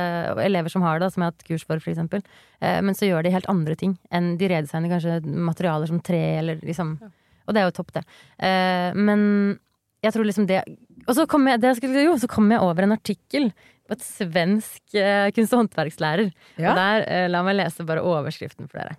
elever 0.43 0.62
som 0.71 0.85
har 0.85 1.01
det, 1.01 1.11
som 1.13 1.23
jeg 1.23 1.29
har 1.29 1.33
hatt 1.33 1.47
kurs 1.47 1.65
for, 1.67 1.81
eksempel. 1.91 2.23
Eh, 2.61 2.79
men 2.85 2.95
så 2.95 3.09
gjør 3.09 3.25
de 3.25 3.33
helt 3.33 3.49
andre 3.51 3.75
ting 3.79 3.97
enn 4.13 4.35
de 4.39 4.49
redesigner 4.51 4.93
kanskje 4.93 5.19
materialer 5.23 5.89
som 5.89 5.99
tre, 5.99 6.23
eller 6.39 6.63
liksom 6.63 6.97
Og 7.43 7.53
det 7.53 7.59
er 7.59 7.67
jo 7.67 7.75
topp, 7.75 7.91
det. 7.97 8.05
Eh, 8.39 8.95
men 8.95 9.59
jeg 10.03 10.13
tror 10.15 10.27
liksom 10.27 10.47
det 10.47 10.63
Og 11.07 11.15
så 11.15 11.25
kom 11.27 11.47
jeg, 11.47 11.59
skulle, 11.75 12.05
jo, 12.05 12.17
så 12.17 12.29
kom 12.31 12.51
jeg 12.51 12.63
over 12.63 12.85
en 12.85 12.95
artikkel 12.95 13.51
på 13.83 13.97
et 13.97 14.03
svensk 14.05 14.95
eh, 14.95 15.29
kunst- 15.35 15.53
og 15.53 15.65
håndverkslærer. 15.65 16.29
Ja. 16.55 16.71
Og 16.71 16.77
der, 16.79 17.07
eh, 17.11 17.29
la 17.29 17.43
meg 17.43 17.57
lese 17.57 17.83
bare 17.83 18.03
overskriften 18.03 18.69
for 18.69 18.79
dere. 18.79 18.95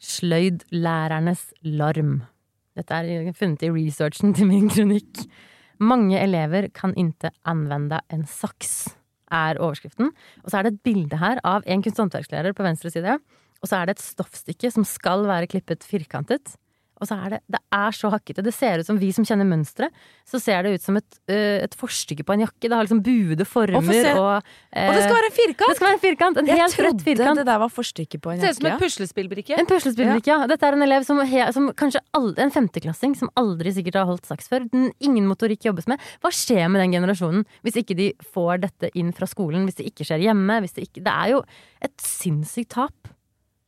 Sløydlærernes 0.00 1.50
larm. 1.68 2.22
Dette 2.74 2.96
er 2.96 3.32
funnet 3.36 3.62
i 3.62 3.70
researchen 3.70 4.32
til 4.34 4.48
min 4.48 4.70
kronikk. 4.72 5.26
Mange 5.84 6.18
elever 6.18 6.70
kan 6.72 6.94
inte 6.96 7.30
anvende 7.44 8.00
en 8.12 8.24
saks, 8.24 8.94
er 9.32 9.60
overskriften. 9.62 10.12
Og 10.44 10.50
så 10.50 10.58
er 10.58 10.66
det 10.66 10.74
et 10.74 10.84
bilde 10.86 11.20
her 11.20 11.40
av 11.44 11.64
en 11.66 11.84
kunst- 11.84 12.00
og 12.00 12.08
håndverkslærer 12.08 12.56
på 12.56 12.66
venstre 12.66 12.92
side. 12.92 13.18
Og 13.62 13.70
så 13.70 13.78
er 13.78 13.88
det 13.88 13.96
et 13.96 14.04
stoffstykke 14.04 14.70
som 14.72 14.84
skal 14.84 15.24
være 15.28 15.48
klippet 15.48 15.86
firkantet. 15.88 16.56
Og 17.04 17.10
så 17.10 17.18
er 17.20 17.36
det 17.36 17.40
Det 17.52 17.60
er 17.76 17.96
så 17.96 18.10
hakkete. 18.12 18.42
Det 18.46 18.54
ser 18.54 18.80
ut 18.80 18.88
som 18.88 18.98
vi 19.00 19.10
som 19.12 19.26
kjenner 19.26 19.46
mønsteret, 19.48 19.92
så 20.24 20.40
ser 20.40 20.64
det 20.64 20.78
ut 20.78 20.84
som 20.84 20.96
et, 20.96 21.18
øh, 21.28 21.60
et 21.66 21.74
forstykke 21.76 22.24
på 22.24 22.34
en 22.36 22.44
jakke. 22.46 22.64
Det 22.64 22.72
har 22.72 22.86
liksom 22.86 23.02
buede 23.04 23.44
former 23.44 23.76
og, 23.80 23.84
få 23.84 23.96
se. 23.98 24.14
og 24.14 24.36
Og 24.40 24.94
det 24.94 25.02
skal 25.04 25.16
være 25.18 25.28
en 25.28 25.36
firkant! 25.36 25.68
Det 25.68 25.76
skal 25.76 25.88
være 25.88 25.98
en 25.98 26.04
firkant. 26.04 26.38
En 26.40 26.46
Jeg 26.48 26.60
helt 26.62 26.78
rett 26.86 27.04
firkant. 27.04 27.40
det 27.42 27.46
der 27.46 27.60
var 27.60 27.72
forstykket 27.72 28.22
på 28.24 28.32
en 28.32 28.40
jakke. 28.40 28.46
Ser 28.46 28.56
ut 28.56 28.62
som 28.62 28.70
en 28.72 28.82
puslespillbrikke. 28.84 29.58
En 29.60 29.68
puslespillbrikke, 29.68 30.30
ja. 30.32 30.46
Dette 30.50 30.70
er 30.70 30.78
en 30.78 30.86
elev 30.86 31.04
som, 31.04 31.20
som 31.52 31.68
kanskje 31.76 32.00
aldri, 32.16 32.46
en 32.46 32.54
femteklassing 32.54 33.16
som 33.18 33.32
aldri 33.36 33.74
sikkert 33.76 34.00
har 34.00 34.08
holdt 34.08 34.26
saks 34.30 34.48
før. 34.48 34.68
Den, 34.72 34.92
ingen 35.00 35.28
motorikk 35.28 35.66
jobbes 35.68 35.90
med. 35.90 36.00
Hva 36.24 36.32
skjer 36.32 36.70
med 36.72 36.80
den 36.84 36.96
generasjonen 36.96 37.44
hvis 37.66 37.76
ikke 37.82 37.98
de 37.98 38.12
får 38.34 38.64
dette 38.64 38.90
inn 38.94 39.12
fra 39.12 39.28
skolen? 39.28 39.68
Hvis 39.68 39.80
det 39.82 39.90
ikke 39.90 40.06
skjer 40.08 40.24
hjemme? 40.30 40.60
Hvis 40.64 40.76
det, 40.78 40.88
ikke, 40.88 41.04
det 41.04 41.12
er 41.12 41.34
jo 41.34 41.42
et 41.84 41.96
sinnssykt 42.00 42.72
tap. 42.78 43.13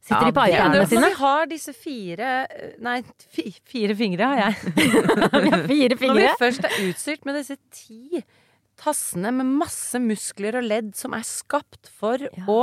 Sitter 0.07 0.23
Ja, 0.23 0.31
de 0.31 0.35
på 0.37 0.43
iPadene 0.47 0.79
Når 0.79 0.89
sine? 0.93 1.07
vi 1.11 1.17
har 1.19 1.47
disse 1.51 1.73
fire 1.75 2.29
Nei, 2.87 2.97
fi, 3.35 3.45
fire 3.67 3.97
fingre 3.99 4.29
har 4.31 4.43
jeg. 4.45 4.75
Vi 5.43 5.51
har 5.51 5.65
fire 5.67 5.97
fingre. 5.99 6.15
Når 6.15 6.21
vi 6.23 6.35
først 6.45 6.67
er 6.69 6.77
utstyrt 6.87 7.25
med 7.27 7.41
disse 7.41 7.57
ti 7.75 8.23
tassene 8.79 9.31
med 9.33 9.49
masse 9.57 9.99
muskler 10.05 10.59
og 10.61 10.67
ledd 10.69 10.91
som 10.99 11.15
er 11.17 11.25
skapt 11.27 11.89
for 11.97 12.21
å 12.47 12.59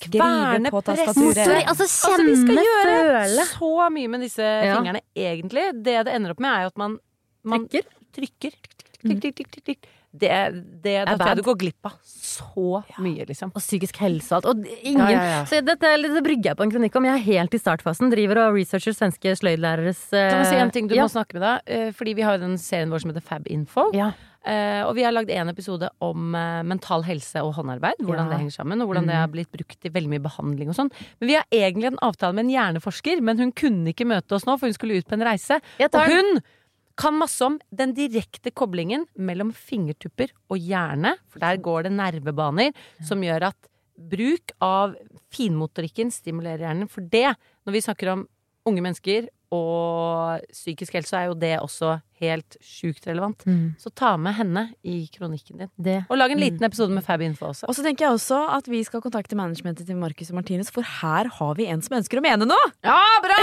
kverne, 0.00 0.70
på 0.72 0.80
presse 0.86 1.06
tastaturet. 1.12 1.68
Altså 1.70 1.86
Altså, 1.86 2.24
vi 2.26 2.34
skal 2.40 2.60
gjøre 2.64 2.96
føle. 2.98 3.44
så 3.52 3.70
mye 3.94 4.08
med 4.10 4.20
disse 4.26 4.42
Ja. 4.42 4.76
fingrene, 4.76 5.00
egentlig. 5.16 5.64
Det 5.84 5.96
det 6.06 6.14
ender 6.14 6.30
opp 6.34 6.40
med, 6.40 6.50
er 6.50 6.62
jo 6.66 6.66
at 6.74 6.78
man, 6.78 6.98
man 7.44 7.66
Trykker. 7.68 7.88
trykker. 8.16 8.52
Tikk, 9.00 9.34
tikk, 9.36 9.64
tikk. 9.64 9.86
Det, 10.10 10.28
det, 10.82 10.94
da 11.06 11.14
tror 11.14 11.28
jeg 11.30 11.38
du 11.38 11.44
går 11.46 11.58
glipp 11.60 11.86
av 11.86 11.92
så 12.02 12.80
mye, 12.98 13.26
liksom. 13.28 13.52
Og 13.54 13.62
psykisk 13.62 14.00
helse 14.02 14.32
og 14.34 14.40
alt. 14.40 14.48
Og 14.50 14.72
ingen, 14.82 15.04
Ja, 15.04 15.10
ja, 15.12 15.28
ja. 15.36 15.44
Så 15.46 15.60
dette, 15.62 15.92
det 16.02 16.22
brygger 16.26 16.50
jeg 16.50 16.58
på 16.58 16.66
en 16.66 16.72
kronikk 16.74 16.98
om. 16.98 17.06
Jeg 17.06 17.20
er 17.20 17.26
helt 17.28 17.54
i 17.54 17.60
startfasen. 17.62 18.10
Driver 18.10 18.42
og 18.48 18.58
researcher 18.58 18.96
svenske 18.96 19.36
sløydlæreres 19.38 20.02
eh, 20.10 20.26
Kan 20.32 20.42
jeg 20.42 20.50
si 20.50 20.58
en 20.64 20.74
ting 20.74 20.90
du 20.90 20.96
må 20.98 21.06
snakke 21.12 21.38
med 21.38 21.46
deg? 21.46 21.70
Eh, 21.70 21.92
Fordi 21.94 22.16
vi 22.18 22.26
har 22.26 22.36
jo 22.38 22.42
den 22.48 22.58
serien 22.58 22.90
vår 22.90 23.04
som 23.04 23.14
heter 23.14 23.26
Fab 23.30 23.46
Info. 23.54 23.86
Eh, 24.40 24.82
og 24.88 24.94
vi 24.96 25.02
har 25.04 25.12
lagd 25.12 25.30
en 25.30 25.50
episode 25.52 25.90
om 26.02 26.34
eh, 26.34 26.62
mental 26.66 27.04
helse 27.06 27.42
og 27.44 27.54
håndarbeid. 27.58 28.00
Hvordan 28.02 28.30
det 28.32 28.38
henger 28.40 28.56
sammen, 28.56 28.80
og 28.82 28.90
hvordan 28.90 29.06
det 29.10 29.18
har 29.20 29.30
blitt 29.30 29.50
brukt 29.52 29.84
i 29.86 29.92
veldig 29.94 30.10
mye 30.16 30.26
behandling 30.26 30.72
og 30.72 30.78
sånn. 30.78 30.90
Men 31.20 31.28
vi 31.30 31.36
har 31.38 31.44
egentlig 31.54 31.92
en 31.92 32.00
avtale 32.02 32.34
med 32.34 32.48
en 32.48 32.54
hjerneforsker, 32.56 33.20
men 33.22 33.38
hun 33.38 33.52
kunne 33.52 33.92
ikke 33.92 34.08
møte 34.08 34.34
oss 34.38 34.48
nå, 34.48 34.56
for 34.58 34.66
hun 34.70 34.74
skulle 34.78 34.98
ut 34.98 35.06
på 35.10 35.18
en 35.20 35.26
reise. 35.28 35.60
Og 35.92 36.00
hun 36.08 36.40
kan 36.98 37.16
masse 37.18 37.44
om 37.46 37.58
den 37.70 37.94
direkte 37.96 38.52
koblingen 38.52 39.06
mellom 39.14 39.52
fingertupper 39.56 40.32
og 40.50 40.58
hjerne, 40.60 41.14
for 41.30 41.42
der 41.42 41.60
går 41.62 41.86
det 41.86 41.94
nervebaner 41.96 42.86
som 43.06 43.22
gjør 43.24 43.50
at 43.50 43.70
bruk 44.10 44.54
av 44.64 44.96
finmotorikken 45.34 46.12
stimulerer 46.14 46.66
hjernen. 46.66 46.90
For 46.90 47.04
det, 47.04 47.34
når 47.66 47.76
vi 47.76 47.84
snakker 47.84 48.12
om 48.14 48.24
unge 48.68 48.84
mennesker 48.84 49.28
og 49.50 50.44
psykisk 50.54 50.94
helse, 50.94 51.16
er 51.18 51.30
jo 51.30 51.34
det 51.34 51.56
også 51.58 51.96
helt 52.20 52.56
sjukt 52.62 53.06
relevant. 53.08 53.42
Mm. 53.48 53.72
Så 53.80 53.90
ta 53.96 54.12
med 54.20 54.34
henne 54.36 54.62
i 54.86 55.06
kronikken 55.14 55.62
din. 55.62 55.70
Det. 55.80 55.96
Og 56.12 56.18
lag 56.20 56.32
en 56.34 56.40
liten 56.42 56.66
episode 56.66 56.92
med 56.92 57.04
Fab 57.06 57.22
Info 57.24 57.48
også. 57.48 57.64
Og 57.66 57.74
så 57.74 57.82
tenker 57.82 58.04
jeg 58.06 58.18
også 58.18 58.38
at 58.58 58.68
vi 58.70 58.82
skal 58.86 59.02
kontakte 59.02 59.38
managementet 59.38 59.88
til 59.88 59.96
Marcus 59.98 60.30
og 60.30 60.36
Martinus, 60.38 60.70
for 60.74 60.86
her 61.00 61.30
har 61.38 61.54
vi 61.58 61.66
en 61.72 61.80
som 61.82 61.96
ønsker 61.98 62.20
å 62.20 62.24
mene 62.24 62.46
noe! 62.48 62.70
Ja, 62.86 62.98
bra! 63.24 63.38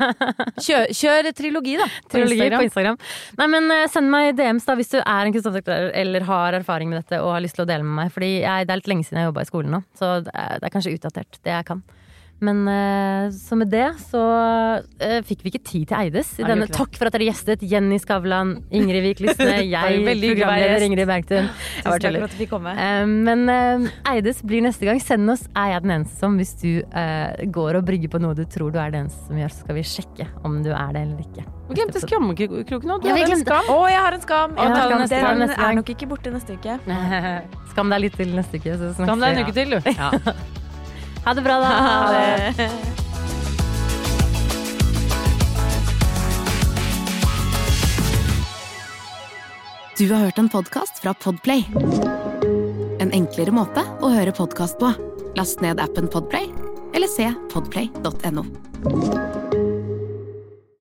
Kjør, 0.66 0.90
kjør 0.98 1.30
trilogi, 1.38 1.76
da. 1.78 1.86
På 2.08 2.16
Trilogi 2.16 2.40
Instagram. 2.40 2.58
på 2.58 2.68
Instagram. 2.68 2.98
Nei, 3.38 3.48
men 3.54 3.70
eh, 3.76 3.84
Send 3.92 4.10
meg 4.12 4.34
DMs 4.36 4.66
da 4.66 4.74
hvis 4.78 4.90
du 4.92 4.98
er 4.98 5.28
en 5.28 5.32
kunstnersekretær 5.36 5.92
eller 6.02 6.26
har 6.28 6.58
erfaring 6.58 6.90
med 6.90 7.00
dette 7.00 7.22
og 7.22 7.32
har 7.36 7.44
lyst 7.44 7.56
til 7.56 7.64
å 7.64 7.70
dele 7.70 7.86
med 7.86 8.02
meg. 8.02 8.12
Fordi 8.12 8.32
jeg, 8.42 8.66
Det 8.68 8.74
er 8.74 8.82
litt 8.82 8.90
lenge 8.90 9.06
siden 9.06 9.22
jeg 9.22 9.30
jobba 9.30 9.46
i 9.46 9.48
skolen 9.52 9.78
nå, 9.78 9.80
så 9.96 10.18
det 10.26 10.34
er, 10.34 10.58
det 10.58 10.68
er 10.68 10.74
kanskje 10.74 10.96
utdatert, 10.98 11.40
det 11.46 11.54
jeg 11.54 11.70
kan. 11.70 11.86
Men 12.40 12.60
eh, 12.70 13.30
så 13.34 13.56
med 13.58 13.66
det 13.72 13.86
så 13.98 14.20
eh, 15.02 15.16
fikk 15.26 15.40
vi 15.42 15.50
ikke 15.50 15.62
tid 15.66 15.88
til 15.90 15.96
Eides. 15.98 16.28
I 16.38 16.44
denne, 16.46 16.68
takk 16.70 16.94
for 16.94 17.10
at 17.10 17.16
dere 17.16 17.26
gjestet. 17.26 17.64
Jenny 17.66 17.98
Skavlan, 17.98 18.52
Ingrid 18.70 19.02
Vik 19.02 19.22
Lysne, 19.24 19.56
jeg, 19.74 20.04
programleder. 20.06 20.84
Ingrid 20.86 21.08
Bergtun. 21.10 21.48
Jeg 21.48 21.56
Tusen 21.82 21.90
takk 21.90 22.04
tuller. 22.04 22.20
for 22.22 22.28
at 22.28 22.36
du 22.36 22.42
fikk 22.44 22.52
komme. 22.52 22.74
Eh, 22.78 23.04
men 23.10 23.90
Eides 24.12 24.44
blir 24.46 24.62
neste 24.68 24.86
gang. 24.86 25.00
Send 25.02 25.30
oss 25.34 25.48
'Er 25.50 25.72
jeg 25.74 25.82
den 25.88 25.94
eneste 25.98 26.18
som?' 26.22 26.36
hvis 26.38 26.54
du 26.62 26.70
går 27.58 27.80
og 27.80 27.86
brygger 27.88 28.10
på 28.12 28.20
noe 28.22 28.34
du 28.38 28.44
tror 28.46 28.70
du 28.70 28.78
er 28.78 28.90
den 28.94 29.06
eneste 29.08 29.26
som 29.26 29.36
gjør. 29.40 29.50
Så 29.56 29.64
skal 29.66 29.74
vi 29.80 29.82
sjekke 29.82 30.28
om 30.46 30.60
du 30.62 30.70
er 30.70 30.92
det 30.94 31.02
eller 31.08 31.18
ikke. 31.26 31.42
Vi 31.68 31.74
glemte 31.74 32.00
skammekroken 32.00 32.86
nå. 32.88 33.00
Du 33.02 33.08
Ja, 33.10 33.16
har 33.18 33.34
en 33.34 33.42
skam. 33.42 33.66
Å, 33.74 33.80
jeg 33.90 34.00
har 34.06 34.14
en 34.14 34.22
skam! 34.22 34.54
Jeg 34.56 34.70
har 34.76 34.88
den 34.94 35.02
neste- 35.02 35.20
den 35.26 35.42
den 35.42 35.50
er 35.58 35.74
nok 35.74 35.90
ikke 35.90 36.06
borte 36.08 36.30
neste 36.32 36.54
uke. 36.54 36.78
Skam 37.74 37.90
deg 37.90 38.00
litt 38.06 38.16
til 38.16 38.30
neste 38.38 38.62
uke. 38.62 38.78
Så 38.78 38.94
snakkes 38.94 39.04
Skam 39.10 39.26
deg 39.26 39.36
en 39.36 39.44
uke 39.44 39.58
til, 39.58 39.76
du. 39.76 40.67
Ha 41.24 41.34
det 41.34 41.42
bra, 41.42 41.58
da. 41.60 41.66
Ha 41.66 42.12
det. 42.12 42.68
Du 49.98 50.12
har 50.12 50.20
hørt 50.20 50.38
en 50.38 50.48
podkast 50.48 50.98
fra 51.02 51.14
Podplay. 51.14 51.64
En 53.00 53.10
enklere 53.12 53.50
måte 53.50 53.82
å 53.98 54.12
høre 54.14 54.30
podkast 54.30 54.78
på. 54.78 54.92
Last 55.34 55.60
ned 55.60 55.82
appen 55.82 56.06
Podplay, 56.10 56.52
eller 56.94 57.10
se 57.10 57.32
podplay.no. 57.50 58.46